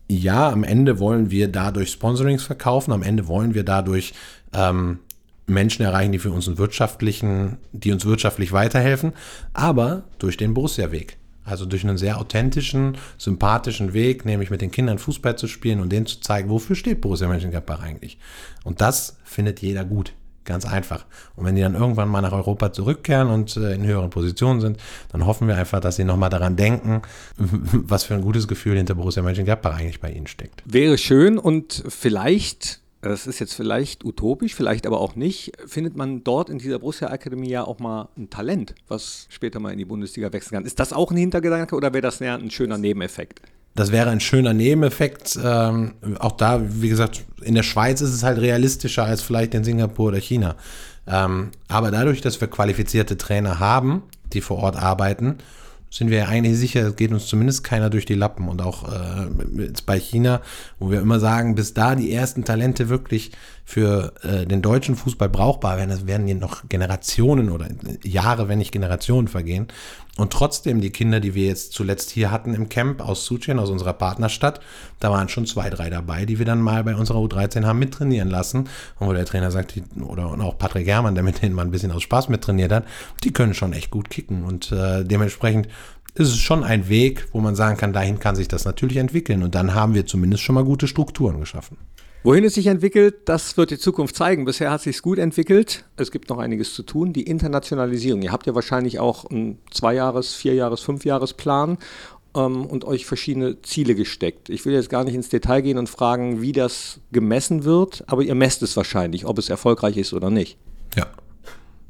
ja, 0.09 0.51
am 0.51 0.65
Ende 0.65 0.99
wollen 0.99 1.31
wir 1.31 1.49
dadurch 1.49 1.91
Sponsorings 1.91 2.45
verkaufen, 2.45 2.93
am 2.93 3.03
Ende 3.03 3.27
wollen 3.27 3.55
wir 3.55 3.65
dadurch 3.65 4.13
ähm, 4.53 5.01
Menschen 5.47 5.85
erreichen, 5.85 6.13
die 6.13 6.19
für 6.19 6.31
uns 6.31 6.57
wirtschaftlichen, 6.57 7.59
die 7.73 7.93
uns 7.93 8.05
wirtschaftlich 8.05 8.53
weiterhelfen, 8.53 9.13
aber 9.53 10.05
durch 10.19 10.37
den 10.37 10.55
Borussia-Weg. 10.55 11.17
Also 11.45 11.67
durch 11.67 11.85
einen 11.85 11.99
sehr 11.99 12.19
authentischen, 12.19 12.97
sympathischen 13.19 13.93
Weg, 13.93 14.25
nämlich 14.25 14.51
mit 14.51 14.61
den 14.61 14.71
Kindern 14.71 14.99
Fußball 14.99 15.37
zu 15.37 15.47
spielen 15.47 15.81
und 15.81 15.91
denen 15.91 16.07
zu 16.07 16.21
zeigen, 16.21 16.49
wofür 16.49 16.75
steht 16.77 17.01
Borussia 17.01 17.29
Mönchengladbach 17.29 17.83
eigentlich. 17.83 18.19
Und 18.65 18.81
das 18.81 19.19
findet 19.25 19.61
jeder 19.61 19.85
gut. 19.85 20.15
Ganz 20.45 20.67
einfach. 20.67 21.07
Und 21.37 21.47
wenn 21.47 21.55
die 21.55 21.63
dann 21.63 21.75
irgendwann 21.75 22.09
mal 22.09 22.21
nach 22.21 22.33
Europa 22.33 22.71
zurückkehren 22.71 23.29
und 23.29 23.57
äh, 23.57 23.75
in 23.75 23.85
höheren 23.85 24.11
Positionen 24.11 24.61
sind, 24.61 24.79
dann 25.11 25.25
hoffen 25.25 25.49
wir 25.49 25.57
einfach, 25.57 25.81
dass 25.81 25.97
sie 25.97 26.05
nochmal 26.05 26.29
daran 26.29 26.57
denken, 26.57 27.01
was 27.39 28.05
für 28.05 28.15
ein 28.15 28.21
gutes 28.21 28.47
Gefühl 28.47 28.77
hinter 28.77 28.95
Borussia 28.95 29.23
Mönchengladbach 29.23 29.79
eigentlich 29.79 30.01
bei 30.01 30.11
ihnen 30.11 30.27
steckt. 30.27 30.63
Wäre 30.67 30.99
schön 30.99 31.39
und 31.39 31.83
vielleicht 31.89 32.81
das 33.09 33.27
ist 33.27 33.39
jetzt 33.39 33.55
vielleicht 33.55 34.05
utopisch, 34.05 34.55
vielleicht 34.55 34.87
aber 34.87 35.01
auch 35.01 35.17
nicht, 35.17 35.53
findet 35.67 35.97
man 35.97 36.25
dort 36.25 36.51
in 36.51 36.59
dieser 36.59 36.79
Borussia 36.79 37.09
Akademie 37.09 37.51
ja 37.51 37.65
auch 37.65 37.79
mal 37.79 38.09
ein 38.17 38.31
Talent, 38.31 38.75
was 38.89 39.27
später 39.31 39.61
mal 39.61 39.73
in 39.73 39.79
die 39.79 39.85
Bundesliga 39.85 40.33
wechseln 40.33 40.55
kann. 40.57 40.65
Ist 40.65 40.81
das 40.81 40.93
auch 40.93 41.11
ein 41.11 41.17
Hintergedanke 41.17 41.75
oder 41.75 41.93
wäre 41.93 42.03
das 42.03 42.21
eher 42.21 42.35
ein 42.35 42.51
schöner 42.51 42.79
Nebeneffekt? 42.79 43.43
Das 43.75 43.91
wäre 43.91 44.11
ein 44.11 44.21
schöner 44.21 44.55
Nebeneffekt. 44.55 45.39
Ähm, 45.43 45.95
auch 46.21 46.33
da, 46.33 46.63
wie 46.65 46.89
gesagt, 46.89 47.25
in 47.43 47.55
der 47.55 47.65
Schweiz 47.65 48.01
ist 48.01 48.15
es 48.15 48.23
halt 48.23 48.39
realistischer 48.39 49.05
als 49.05 49.21
vielleicht 49.21 49.55
in 49.55 49.65
Singapur 49.65 50.09
oder 50.09 50.19
China. 50.19 50.55
Ähm, 51.07 51.51
aber 51.69 51.91
dadurch, 51.91 52.21
dass 52.21 52.41
wir 52.41 52.49
qualifizierte 52.49 53.19
Trainer 53.19 53.59
haben, 53.59 54.05
die 54.33 54.41
vor 54.41 54.59
Ort 54.59 54.77
arbeiten, 54.77 55.39
sind 55.95 56.11
wir 56.11 56.19
ja 56.19 56.27
eigentlich 56.27 56.59
sicher, 56.59 56.89
es 56.89 56.97
geht 56.97 57.13
uns 57.13 57.27
zumindest 57.27 57.63
keiner 57.63 57.89
durch 57.89 58.05
die 58.05 58.17
Lappen. 58.17 58.49
Und 58.49 58.61
auch 58.61 58.93
äh, 58.93 59.29
jetzt 59.63 59.87
bei 59.87 60.01
China, 60.01 60.43
wo 60.81 60.91
wir 60.91 61.01
immer 61.01 61.21
sagen, 61.21 61.55
bis 61.55 61.73
da 61.73 61.95
die 61.95 62.13
ersten 62.13 62.45
Talente 62.45 62.89
wirklich 62.89 63.31
für 63.65 64.13
äh, 64.23 64.47
den 64.47 64.61
deutschen 64.61 64.95
Fußball 64.95 65.29
brauchbar 65.29 65.79
werden, 65.79 65.91
das 65.91 66.07
werden 66.07 66.27
hier 66.27 66.37
noch 66.37 66.69
Generationen 66.69 67.51
oder 67.51 67.69
Jahre, 68.03 68.49
wenn 68.49 68.59
nicht 68.59 68.73
Generationen 68.73 69.27
vergehen. 69.27 69.69
Und 70.17 70.33
trotzdem, 70.33 70.81
die 70.81 70.91
Kinder, 70.91 71.19
die 71.19 71.35
wir 71.35 71.47
jetzt 71.47 71.73
zuletzt 71.73 72.11
hier 72.11 72.31
hatten 72.31 72.55
im 72.55 72.69
Camp 72.69 73.01
aus 73.01 73.25
Suchen, 73.25 73.59
aus 73.59 73.71
unserer 73.71 73.95
Partnerstadt, 73.95 74.61
da 75.01 75.11
waren 75.11 75.29
schon 75.29 75.47
zwei, 75.47 75.71
drei 75.71 75.91
dabei, 75.91 76.25
die 76.25 76.39
wir 76.39 76.47
dann 76.47 76.61
mal 76.61 76.85
bei 76.85 76.95
unserer 76.95 77.19
U13 77.19 77.65
haben 77.65 77.81
mittrainieren 77.81 78.31
lassen. 78.31 78.69
Und 79.01 79.09
wo 79.09 79.13
der 79.13 79.25
Trainer 79.25 79.51
sagt, 79.51 79.75
oder 80.01 80.31
und 80.31 80.41
auch 80.41 80.57
Patrick 80.57 80.87
Herrmann, 80.87 81.15
der 81.15 81.25
mit 81.25 81.43
denen 81.43 81.55
mal 81.55 81.63
ein 81.63 81.73
bisschen 81.73 81.91
aus 81.91 82.05
Spaß 82.05 82.29
mittrainiert 82.29 82.71
hat, 82.71 82.85
die 83.25 83.33
können 83.33 83.55
schon 83.55 83.73
echt 83.73 83.91
gut 83.91 84.09
kicken. 84.09 84.45
Und 84.45 84.71
äh, 84.71 85.05
dementsprechend 85.05 85.67
ist 86.15 86.29
es 86.29 86.39
schon 86.39 86.63
ein 86.63 86.89
Weg, 86.89 87.27
wo 87.33 87.41
man 87.41 87.57
sagen 87.57 87.77
kann, 87.77 87.93
dahin 87.93 88.21
kann 88.21 88.37
sich 88.37 88.47
das 88.47 88.65
natürlich 88.65 88.99
entwickeln. 88.99 89.43
Und 89.43 89.57
dann 89.57 89.75
haben 89.75 89.95
wir 89.95 90.07
zumindest 90.07 90.45
schon 90.45 90.55
mal 90.55 90.65
gute 90.65 90.87
Strukturen 90.87 91.41
geschaffen. 91.41 91.77
Wohin 92.25 92.43
es 92.45 92.55
sich 92.55 92.69
entwickelt, 92.69 93.17
das 93.27 93.59
wird 93.59 93.71
die 93.71 93.79
Zukunft 93.79 94.17
zeigen. 94.17 94.47
Bisher 94.47 94.71
hat 94.71 94.79
es 94.79 94.85
sich 94.85 95.03
gut 95.03 95.19
entwickelt. 95.19 95.85
Es 95.97 96.11
gibt 96.11 96.31
noch 96.31 96.39
einiges 96.39 96.73
zu 96.73 96.83
tun. 96.83 97.13
Die 97.13 97.25
Internationalisierung. 97.25 98.23
Ihr 98.23 98.33
habt 98.33 98.47
ja 98.47 98.55
wahrscheinlich 98.55 98.99
auch 98.99 99.27
einen 99.27 99.59
Zweijahres-, 99.71 100.35
Vierjahres-, 100.35 100.81
Fünfjahres-Plan 100.81 101.77
ähm, 102.35 102.65
und 102.65 102.87
euch 102.87 103.05
verschiedene 103.05 103.61
Ziele 103.61 103.95
gesteckt. 103.95 104.49
Ich 104.49 104.65
will 104.65 104.73
jetzt 104.73 104.89
gar 104.89 105.05
nicht 105.05 105.15
ins 105.15 105.29
Detail 105.29 105.61
gehen 105.61 105.77
und 105.77 105.91
fragen, 105.91 106.41
wie 106.41 106.53
das 106.53 107.01
gemessen 107.13 107.65
wird, 107.65 108.05
aber 108.07 108.23
ihr 108.23 108.35
messt 108.35 108.63
es 108.63 108.75
wahrscheinlich, 108.75 109.27
ob 109.27 109.39
es 109.39 109.51
erfolgreich 109.51 109.99
ist 109.99 110.15
oder 110.15 110.31
nicht. 110.31 110.57
Ja, 110.97 111.07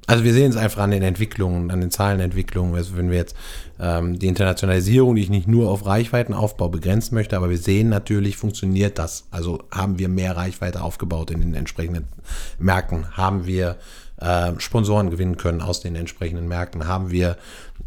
also 0.06 0.24
wir 0.24 0.34
sehen 0.34 0.50
es 0.50 0.56
einfach 0.56 0.82
an 0.82 0.90
den 0.90 1.02
Entwicklungen, 1.02 1.70
an 1.70 1.80
den 1.80 1.90
Zahlenentwicklungen. 1.90 2.74
Also 2.74 2.96
wenn 2.96 3.10
wir 3.10 3.16
jetzt 3.16 3.34
ähm, 3.80 4.18
die 4.18 4.26
Internationalisierung, 4.26 5.14
die 5.14 5.22
ich 5.22 5.30
nicht 5.30 5.48
nur 5.48 5.70
auf 5.70 5.86
Reichweitenaufbau 5.86 6.68
begrenzen 6.68 7.14
möchte, 7.14 7.36
aber 7.36 7.48
wir 7.48 7.58
sehen 7.58 7.88
natürlich, 7.88 8.36
funktioniert 8.36 8.98
das. 8.98 9.26
Also 9.30 9.62
haben 9.70 9.98
wir 9.98 10.08
mehr 10.08 10.36
Reichweite 10.36 10.82
aufgebaut 10.82 11.30
in 11.30 11.40
den 11.40 11.54
entsprechenden 11.54 12.08
Märkten, 12.58 13.16
haben 13.16 13.46
wir 13.46 13.76
äh, 14.20 14.52
Sponsoren 14.58 15.10
gewinnen 15.10 15.36
können 15.36 15.60
aus 15.60 15.80
den 15.80 15.96
entsprechenden 15.96 16.48
Märkten, 16.48 16.86
haben 16.86 17.10
wir 17.10 17.36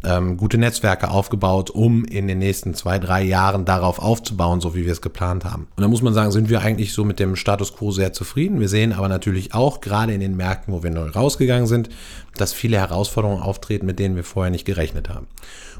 ähm, 0.03 0.37
gute 0.37 0.57
Netzwerke 0.57 1.09
aufgebaut, 1.09 1.69
um 1.69 2.05
in 2.05 2.27
den 2.27 2.39
nächsten 2.39 2.73
zwei, 2.73 2.99
drei 2.99 3.23
Jahren 3.23 3.65
darauf 3.65 3.99
aufzubauen, 3.99 4.61
so 4.61 4.75
wie 4.75 4.85
wir 4.85 4.91
es 4.91 5.01
geplant 5.01 5.45
haben. 5.45 5.67
Und 5.75 5.81
da 5.81 5.87
muss 5.87 6.01
man 6.01 6.13
sagen, 6.13 6.31
sind 6.31 6.49
wir 6.49 6.61
eigentlich 6.61 6.93
so 6.93 7.03
mit 7.05 7.19
dem 7.19 7.35
Status 7.35 7.75
quo 7.75 7.91
sehr 7.91 8.13
zufrieden. 8.13 8.59
Wir 8.59 8.69
sehen 8.69 8.93
aber 8.93 9.07
natürlich 9.07 9.53
auch 9.53 9.81
gerade 9.81 10.13
in 10.13 10.19
den 10.19 10.35
Märkten, 10.35 10.73
wo 10.73 10.83
wir 10.83 10.91
neu 10.91 11.09
rausgegangen 11.09 11.67
sind, 11.67 11.89
dass 12.35 12.53
viele 12.53 12.77
Herausforderungen 12.77 13.41
auftreten, 13.41 13.85
mit 13.85 13.99
denen 13.99 14.15
wir 14.15 14.23
vorher 14.23 14.51
nicht 14.51 14.65
gerechnet 14.65 15.09
haben. 15.09 15.27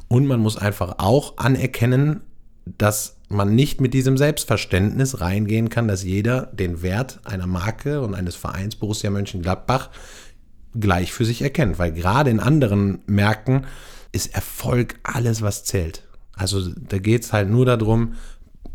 Und 0.07 0.25
man 0.25 0.39
muss 0.39 0.57
einfach 0.57 0.95
auch 0.99 1.37
anerkennen, 1.37 2.21
dass 2.77 3.17
man 3.29 3.55
nicht 3.55 3.81
mit 3.81 3.93
diesem 3.93 4.17
Selbstverständnis 4.17 5.19
reingehen 5.19 5.69
kann, 5.69 5.87
dass 5.87 6.03
jeder 6.03 6.47
den 6.53 6.81
Wert 6.81 7.19
einer 7.25 7.47
Marke 7.47 8.01
und 8.01 8.15
eines 8.15 8.35
Vereins 8.35 8.75
Borussia 8.75 9.09
Mönchengladbach 9.09 9.89
gleich 10.75 11.11
für 11.11 11.25
sich 11.25 11.41
erkennt. 11.41 11.79
Weil 11.79 11.91
gerade 11.91 12.29
in 12.29 12.39
anderen 12.39 12.99
Märkten 13.05 13.65
ist 14.11 14.33
Erfolg 14.33 14.95
alles, 15.03 15.41
was 15.41 15.63
zählt. 15.63 16.03
Also 16.33 16.69
da 16.75 16.99
geht 16.99 17.23
es 17.23 17.33
halt 17.33 17.49
nur 17.49 17.65
darum, 17.65 18.13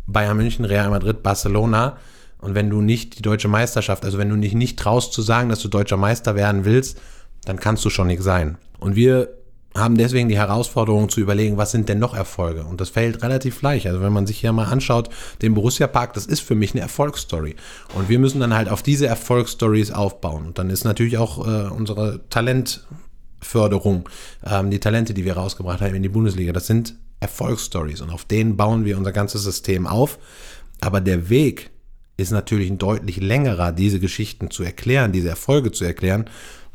Bayern 0.07 0.36
München, 0.36 0.64
Real 0.64 0.90
Madrid, 0.90 1.22
Barcelona. 1.22 1.97
Und 2.38 2.55
wenn 2.55 2.70
du 2.70 2.80
nicht 2.80 3.18
die 3.18 3.22
deutsche 3.22 3.49
Meisterschaft, 3.49 4.05
also 4.05 4.18
wenn 4.18 4.28
du 4.28 4.36
dich 4.36 4.55
nicht 4.55 4.78
traust 4.78 5.12
zu 5.12 5.22
sagen, 5.22 5.49
dass 5.49 5.61
du 5.61 5.68
deutscher 5.68 5.97
Meister 5.97 6.34
werden 6.34 6.64
willst, 6.64 7.01
dann 7.45 7.59
kannst 7.59 7.84
du 7.84 7.90
schon 7.90 8.09
nicht 8.09 8.22
sein. 8.22 8.59
Und 8.78 8.97
wir 8.97 9.41
haben 9.76 9.96
deswegen 9.96 10.28
die 10.28 10.36
Herausforderung 10.36 11.08
zu 11.08 11.20
überlegen, 11.20 11.56
was 11.56 11.70
sind 11.70 11.88
denn 11.88 11.98
noch 11.98 12.14
Erfolge? 12.14 12.64
Und 12.64 12.80
das 12.80 12.90
fällt 12.90 13.22
relativ 13.22 13.62
leicht. 13.62 13.86
Also 13.86 14.02
wenn 14.02 14.12
man 14.12 14.26
sich 14.26 14.38
hier 14.38 14.52
mal 14.52 14.66
anschaut, 14.66 15.08
den 15.40 15.54
Borussia 15.54 15.86
Park, 15.86 16.14
das 16.14 16.26
ist 16.26 16.40
für 16.40 16.54
mich 16.54 16.72
eine 16.72 16.82
Erfolgsstory. 16.82 17.56
Und 17.94 18.08
wir 18.08 18.18
müssen 18.18 18.40
dann 18.40 18.54
halt 18.54 18.68
auf 18.68 18.82
diese 18.82 19.06
Erfolgsstories 19.06 19.90
aufbauen. 19.90 20.46
Und 20.46 20.58
dann 20.58 20.70
ist 20.70 20.84
natürlich 20.84 21.18
auch 21.18 21.46
äh, 21.46 21.70
unsere 21.70 22.20
Talentförderung, 22.28 24.08
ähm, 24.44 24.70
die 24.70 24.80
Talente, 24.80 25.14
die 25.14 25.24
wir 25.24 25.36
rausgebracht 25.36 25.80
haben 25.80 25.94
in 25.94 26.02
die 26.02 26.08
Bundesliga, 26.08 26.52
das 26.52 26.66
sind 26.66 26.94
Erfolgsstories. 27.20 28.00
Und 28.02 28.10
auf 28.10 28.24
denen 28.24 28.56
bauen 28.56 28.84
wir 28.84 28.98
unser 28.98 29.12
ganzes 29.12 29.42
System 29.42 29.86
auf. 29.86 30.18
Aber 30.80 31.00
der 31.00 31.30
Weg 31.30 31.70
ist 32.16 32.30
natürlich 32.30 32.70
ein 32.70 32.78
deutlich 32.78 33.20
längerer, 33.20 33.72
diese 33.72 34.00
Geschichten 34.00 34.50
zu 34.50 34.62
erklären, 34.62 35.12
diese 35.12 35.28
Erfolge 35.28 35.72
zu 35.72 35.84
erklären, 35.84 36.26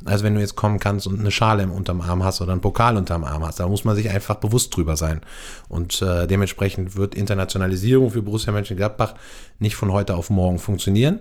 als 0.06 0.24
wenn 0.24 0.36
du 0.36 0.42
jetzt 0.42 0.56
kommen 0.56 0.80
kannst 0.80 1.08
und 1.08 1.20
eine 1.20 1.32
Schale 1.32 1.68
unterm 1.68 2.02
Arm 2.02 2.24
hast 2.24 2.42
oder 2.42 2.52
einen 2.52 2.62
Pokal 2.62 2.98
unterm 2.98 3.24
Arm 3.24 3.46
hast. 3.46 3.60
Da 3.60 3.68
muss 3.68 3.84
man 3.84 3.96
sich 3.96 4.10
einfach 4.10 4.36
bewusst 4.36 4.76
drüber 4.76 4.96
sein. 4.96 5.22
Und 5.70 6.02
äh, 6.02 6.28
dementsprechend 6.28 6.96
wird 6.96 7.16
Internationalisierung 7.16 8.12
für 8.12 8.22
Borussia 8.22 8.54
Mönchengladbach 8.54 9.16
nicht 9.60 9.76
von 9.76 9.92
heute 9.92 10.16
auf 10.16 10.30
morgen 10.30 10.60
funktionieren. 10.60 11.20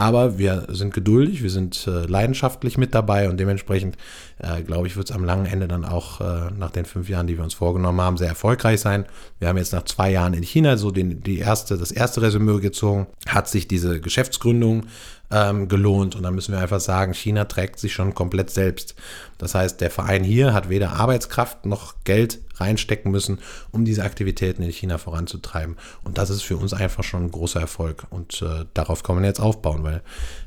Aber 0.00 0.38
wir 0.38 0.66
sind 0.70 0.94
geduldig, 0.94 1.42
wir 1.42 1.50
sind 1.50 1.86
äh, 1.86 2.06
leidenschaftlich 2.06 2.78
mit 2.78 2.94
dabei 2.94 3.28
und 3.28 3.38
dementsprechend, 3.38 3.98
äh, 4.38 4.62
glaube 4.62 4.86
ich, 4.86 4.96
wird 4.96 5.10
es 5.10 5.14
am 5.14 5.26
langen 5.26 5.44
Ende 5.44 5.68
dann 5.68 5.84
auch 5.84 6.22
äh, 6.22 6.50
nach 6.56 6.70
den 6.70 6.86
fünf 6.86 7.10
Jahren, 7.10 7.26
die 7.26 7.36
wir 7.36 7.44
uns 7.44 7.52
vorgenommen 7.52 8.00
haben, 8.00 8.16
sehr 8.16 8.28
erfolgreich 8.28 8.80
sein. 8.80 9.04
Wir 9.40 9.48
haben 9.48 9.58
jetzt 9.58 9.74
nach 9.74 9.84
zwei 9.84 10.10
Jahren 10.10 10.32
in 10.32 10.42
China 10.42 10.78
so 10.78 10.90
den, 10.90 11.22
die 11.22 11.40
erste, 11.40 11.76
das 11.76 11.92
erste 11.92 12.22
Resümee 12.22 12.60
gezogen, 12.60 13.08
hat 13.28 13.46
sich 13.48 13.68
diese 13.68 14.00
Geschäftsgründung 14.00 14.86
ähm, 15.30 15.68
gelohnt. 15.68 16.16
Und 16.16 16.22
da 16.22 16.30
müssen 16.30 16.52
wir 16.52 16.60
einfach 16.60 16.80
sagen, 16.80 17.14
China 17.14 17.44
trägt 17.44 17.78
sich 17.78 17.92
schon 17.92 18.14
komplett 18.14 18.50
selbst. 18.50 18.94
Das 19.38 19.54
heißt, 19.54 19.80
der 19.80 19.90
Verein 19.90 20.24
hier 20.24 20.52
hat 20.52 20.68
weder 20.68 20.92
Arbeitskraft 20.92 21.66
noch 21.66 21.94
Geld 22.04 22.40
reinstecken 22.56 23.10
müssen, 23.10 23.38
um 23.70 23.84
diese 23.84 24.04
Aktivitäten 24.04 24.62
in 24.62 24.70
China 24.70 24.98
voranzutreiben. 24.98 25.76
Und 26.04 26.18
das 26.18 26.30
ist 26.30 26.42
für 26.42 26.56
uns 26.56 26.74
einfach 26.74 27.04
schon 27.04 27.24
ein 27.24 27.30
großer 27.30 27.60
Erfolg. 27.60 28.06
Und 28.10 28.42
äh, 28.42 28.66
darauf 28.74 29.02
kann 29.02 29.14
man 29.14 29.24
jetzt 29.24 29.40
aufbauen, 29.40 29.82
weil 29.82 30.02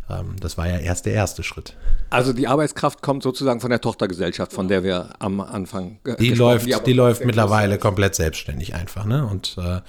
ähm, 0.10 0.36
das 0.40 0.58
war 0.58 0.68
ja 0.68 0.78
erst 0.78 1.06
der 1.06 1.14
erste 1.14 1.44
Schritt. 1.44 1.76
Also 2.10 2.34
die 2.34 2.48
Arbeitskraft 2.48 3.02
kommt 3.02 3.24
sozusagen 3.24 3.62
von 3.62 3.72
der 3.72 3.82
Tochtergesellschaft, 3.82 4.54
von 4.54 4.68
der 4.68 4.84
wir 4.84 5.10
am 5.20 5.42
Anfang 5.42 5.98
die 6.20 6.34
läuft, 6.34 6.68
die, 6.68 6.76
die 6.86 6.94
läuft 6.94 7.26
mittlerweile 7.26 7.80
komplett 7.80 8.16
selbstständig 8.16 8.76
einfach. 8.76 9.06
Ne? 9.06 9.26
Und 9.26 9.58
äh, 9.58 9.82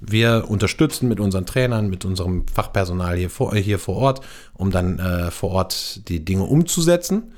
wir 0.00 0.46
unterstützen 0.48 1.08
mit 1.08 1.20
unseren 1.20 1.46
Trainern, 1.46 1.88
mit 1.88 2.04
unserem 2.04 2.46
Fachpersonal 2.46 3.16
hier 3.16 3.30
vor, 3.30 3.54
hier 3.54 3.78
vor 3.78 3.96
Ort, 3.96 4.20
um 4.54 4.70
dann 4.70 4.98
äh, 4.98 5.30
vor 5.30 5.50
Ort 5.50 6.08
die 6.08 6.24
Dinge 6.24 6.44
umzusetzen. 6.44 7.32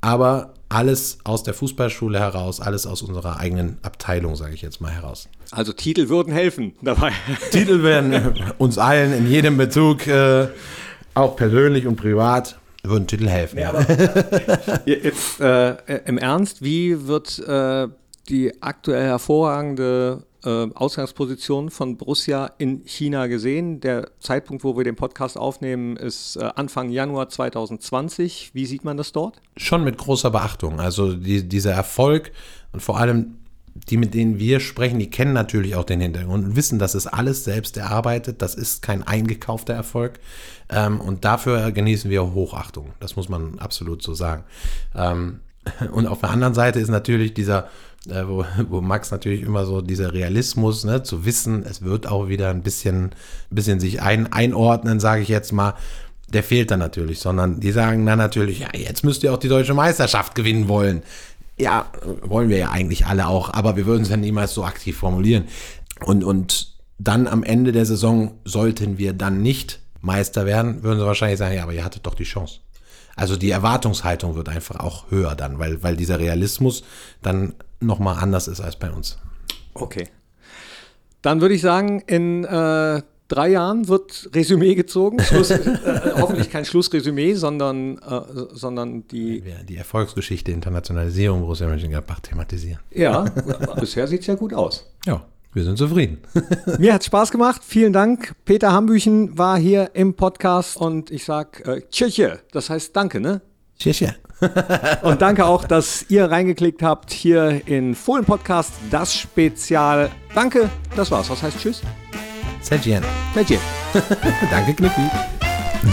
Aber 0.00 0.54
alles 0.68 1.18
aus 1.24 1.42
der 1.42 1.54
Fußballschule 1.54 2.20
heraus, 2.20 2.60
alles 2.60 2.86
aus 2.86 3.02
unserer 3.02 3.38
eigenen 3.38 3.78
Abteilung, 3.82 4.36
sage 4.36 4.54
ich 4.54 4.62
jetzt 4.62 4.80
mal 4.80 4.92
heraus. 4.92 5.28
Also 5.50 5.72
Titel 5.72 6.08
würden 6.08 6.32
helfen 6.32 6.74
dabei. 6.82 7.12
Titel 7.50 7.82
werden 7.82 8.34
uns 8.58 8.76
allen 8.78 9.12
in 9.12 9.28
jedem 9.28 9.56
Bezug, 9.56 10.06
äh, 10.06 10.48
auch 11.14 11.36
persönlich 11.36 11.86
und 11.86 11.96
privat, 11.96 12.58
würden 12.82 13.06
Titel 13.06 13.28
helfen. 13.28 13.58
Ja, 13.58 13.74
jetzt 14.84 15.40
äh, 15.40 15.76
im 16.04 16.18
Ernst, 16.18 16.62
wie 16.62 17.06
wird 17.06 17.38
äh, 17.40 17.88
die 18.28 18.62
aktuell 18.62 19.06
hervorragende 19.06 20.22
äh, 20.44 20.66
Ausgangsposition 20.74 21.70
von 21.70 21.96
Borussia 21.96 22.52
in 22.58 22.82
China 22.84 23.26
gesehen. 23.26 23.80
Der 23.80 24.10
Zeitpunkt, 24.20 24.64
wo 24.64 24.76
wir 24.76 24.84
den 24.84 24.96
Podcast 24.96 25.36
aufnehmen, 25.36 25.96
ist 25.96 26.36
äh, 26.36 26.50
Anfang 26.54 26.90
Januar 26.90 27.28
2020. 27.28 28.50
Wie 28.54 28.66
sieht 28.66 28.84
man 28.84 28.96
das 28.96 29.12
dort? 29.12 29.40
Schon 29.56 29.84
mit 29.84 29.98
großer 29.98 30.30
Beachtung. 30.30 30.80
Also 30.80 31.14
die, 31.14 31.48
dieser 31.48 31.72
Erfolg 31.72 32.32
und 32.72 32.80
vor 32.80 32.98
allem 32.98 33.38
die, 33.88 33.96
mit 33.96 34.14
denen 34.14 34.38
wir 34.38 34.60
sprechen, 34.60 34.98
die 34.98 35.10
kennen 35.10 35.32
natürlich 35.32 35.76
auch 35.76 35.84
den 35.84 36.00
Hintergrund 36.00 36.44
und 36.44 36.56
wissen, 36.56 36.78
dass 36.78 36.94
es 36.94 37.06
alles 37.06 37.44
selbst 37.44 37.76
erarbeitet. 37.76 38.42
Das 38.42 38.54
ist 38.54 38.82
kein 38.82 39.06
eingekaufter 39.06 39.74
Erfolg. 39.74 40.18
Ähm, 40.68 41.00
und 41.00 41.24
dafür 41.24 41.70
genießen 41.72 42.10
wir 42.10 42.34
Hochachtung. 42.34 42.92
Das 43.00 43.16
muss 43.16 43.28
man 43.28 43.58
absolut 43.58 44.02
so 44.02 44.14
sagen. 44.14 44.44
Ähm, 44.94 45.40
und 45.92 46.06
auf 46.06 46.20
der 46.20 46.30
anderen 46.30 46.54
Seite 46.54 46.80
ist 46.80 46.88
natürlich 46.88 47.34
dieser 47.34 47.68
äh, 48.10 48.28
wo, 48.28 48.44
wo 48.68 48.80
Max 48.80 49.10
natürlich 49.10 49.42
immer 49.42 49.64
so 49.64 49.80
dieser 49.80 50.12
Realismus, 50.12 50.84
ne, 50.84 51.02
zu 51.02 51.24
wissen, 51.24 51.64
es 51.64 51.82
wird 51.82 52.06
auch 52.06 52.28
wieder 52.28 52.50
ein 52.50 52.62
bisschen, 52.62 53.10
bisschen 53.50 53.80
sich 53.80 54.02
ein, 54.02 54.32
einordnen, 54.32 55.00
sage 55.00 55.22
ich 55.22 55.28
jetzt 55.28 55.52
mal. 55.52 55.74
der 56.32 56.42
fehlt 56.42 56.70
dann 56.70 56.80
natürlich, 56.80 57.20
sondern 57.20 57.60
die 57.60 57.72
sagen 57.72 58.04
dann 58.04 58.18
natürlich, 58.18 58.60
ja, 58.60 58.68
jetzt 58.74 59.04
müsst 59.04 59.22
ihr 59.22 59.32
auch 59.32 59.38
die 59.38 59.48
deutsche 59.48 59.74
Meisterschaft 59.74 60.34
gewinnen 60.34 60.68
wollen. 60.68 61.02
Ja, 61.58 61.86
wollen 62.22 62.50
wir 62.50 62.58
ja 62.58 62.70
eigentlich 62.70 63.06
alle 63.06 63.26
auch, 63.26 63.52
aber 63.52 63.76
wir 63.76 63.86
würden 63.86 64.02
es 64.02 64.10
ja 64.10 64.16
niemals 64.16 64.54
so 64.54 64.64
aktiv 64.64 64.96
formulieren. 64.96 65.44
Und, 66.04 66.22
und 66.22 66.74
dann 66.98 67.26
am 67.26 67.42
Ende 67.42 67.72
der 67.72 67.86
Saison 67.86 68.32
sollten 68.44 68.98
wir 68.98 69.12
dann 69.12 69.42
nicht 69.42 69.80
Meister 70.00 70.46
werden, 70.46 70.82
würden 70.82 71.00
sie 71.00 71.06
wahrscheinlich 71.06 71.38
sagen, 71.38 71.54
ja, 71.54 71.62
aber 71.62 71.72
ihr 71.72 71.84
hattet 71.84 72.06
doch 72.06 72.14
die 72.14 72.24
Chance. 72.24 72.60
Also 73.16 73.36
die 73.36 73.50
Erwartungshaltung 73.50 74.36
wird 74.36 74.48
einfach 74.48 74.78
auch 74.78 75.10
höher 75.10 75.34
dann, 75.34 75.58
weil, 75.58 75.82
weil 75.82 75.96
dieser 75.96 76.20
Realismus 76.20 76.84
dann 77.20 77.54
nochmal 77.80 78.16
anders 78.18 78.48
ist 78.48 78.60
als 78.60 78.76
bei 78.76 78.90
uns. 78.90 79.18
Okay. 79.74 80.08
Dann 81.22 81.40
würde 81.40 81.54
ich 81.54 81.60
sagen, 81.60 82.02
in 82.06 82.44
äh, 82.44 83.02
drei 83.28 83.48
Jahren 83.48 83.88
wird 83.88 84.30
Resümee 84.34 84.74
gezogen. 84.74 85.20
Schluss, 85.20 85.50
äh, 85.50 86.12
hoffentlich 86.16 86.50
kein 86.50 86.64
Schlussresümee, 86.64 87.34
sondern, 87.34 87.98
äh, 87.98 88.20
sondern 88.52 89.06
die. 89.08 89.42
Die 89.68 89.76
Erfolgsgeschichte 89.76 90.50
Internationalisierung 90.52 91.40
Borussia 91.40 91.66
Mönchengladbach 91.66 92.20
thematisieren. 92.20 92.80
Ja, 92.90 93.22
bisher 93.80 94.06
sieht 94.06 94.22
es 94.22 94.26
ja 94.26 94.34
gut 94.34 94.54
aus. 94.54 94.90
Ja, 95.06 95.24
wir 95.52 95.64
sind 95.64 95.78
zufrieden. 95.78 96.18
Mir 96.78 96.94
hat 96.94 97.04
Spaß 97.04 97.30
gemacht. 97.30 97.62
Vielen 97.64 97.92
Dank. 97.92 98.34
Peter 98.44 98.72
Hambüchen 98.72 99.36
war 99.38 99.58
hier 99.58 99.90
im 99.94 100.14
Podcast 100.14 100.76
und 100.76 101.10
ich 101.10 101.24
sag 101.24 101.66
äh, 101.66 101.82
Tschüche. 101.90 102.40
Das 102.52 102.70
heißt 102.70 102.94
Danke, 102.96 103.20
ne? 103.20 103.40
Tschüss. 103.78 104.02
Und 105.02 105.20
danke 105.20 105.44
auch, 105.46 105.64
dass 105.64 106.06
ihr 106.08 106.30
reingeklickt 106.30 106.82
habt 106.82 107.12
hier 107.12 107.66
in 107.66 107.94
Fohlen 107.94 108.24
Podcast, 108.24 108.72
das 108.90 109.14
Spezial. 109.14 110.10
Danke, 110.34 110.68
das 110.96 111.10
war's. 111.10 111.28
Was 111.30 111.42
heißt 111.42 111.58
Tschüss? 111.58 111.82
Sergien. 112.60 113.02
Sergien. 113.34 113.60
Danke, 114.50 114.74
Knippi. 114.74 115.10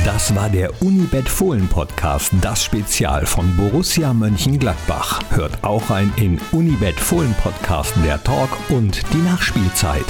Das 0.04 0.34
war 0.36 0.50
der 0.50 0.82
Unibet 0.82 1.30
Fohlen 1.30 1.68
Podcast, 1.68 2.32
das 2.42 2.64
Spezial 2.64 3.26
von 3.26 3.56
Borussia 3.56 4.14
Mönchengladbach. 4.14 5.22
Hört 5.30 5.64
auch 5.64 5.90
ein 5.92 6.12
in 6.18 6.40
Unibet 6.52 7.00
Fohlen 7.00 7.36
Podcast 7.42 7.94
der 8.04 8.24
Talk 8.24 8.50
und 8.70 9.02
die 9.14 9.18
Nachspielzeit. 9.18 10.06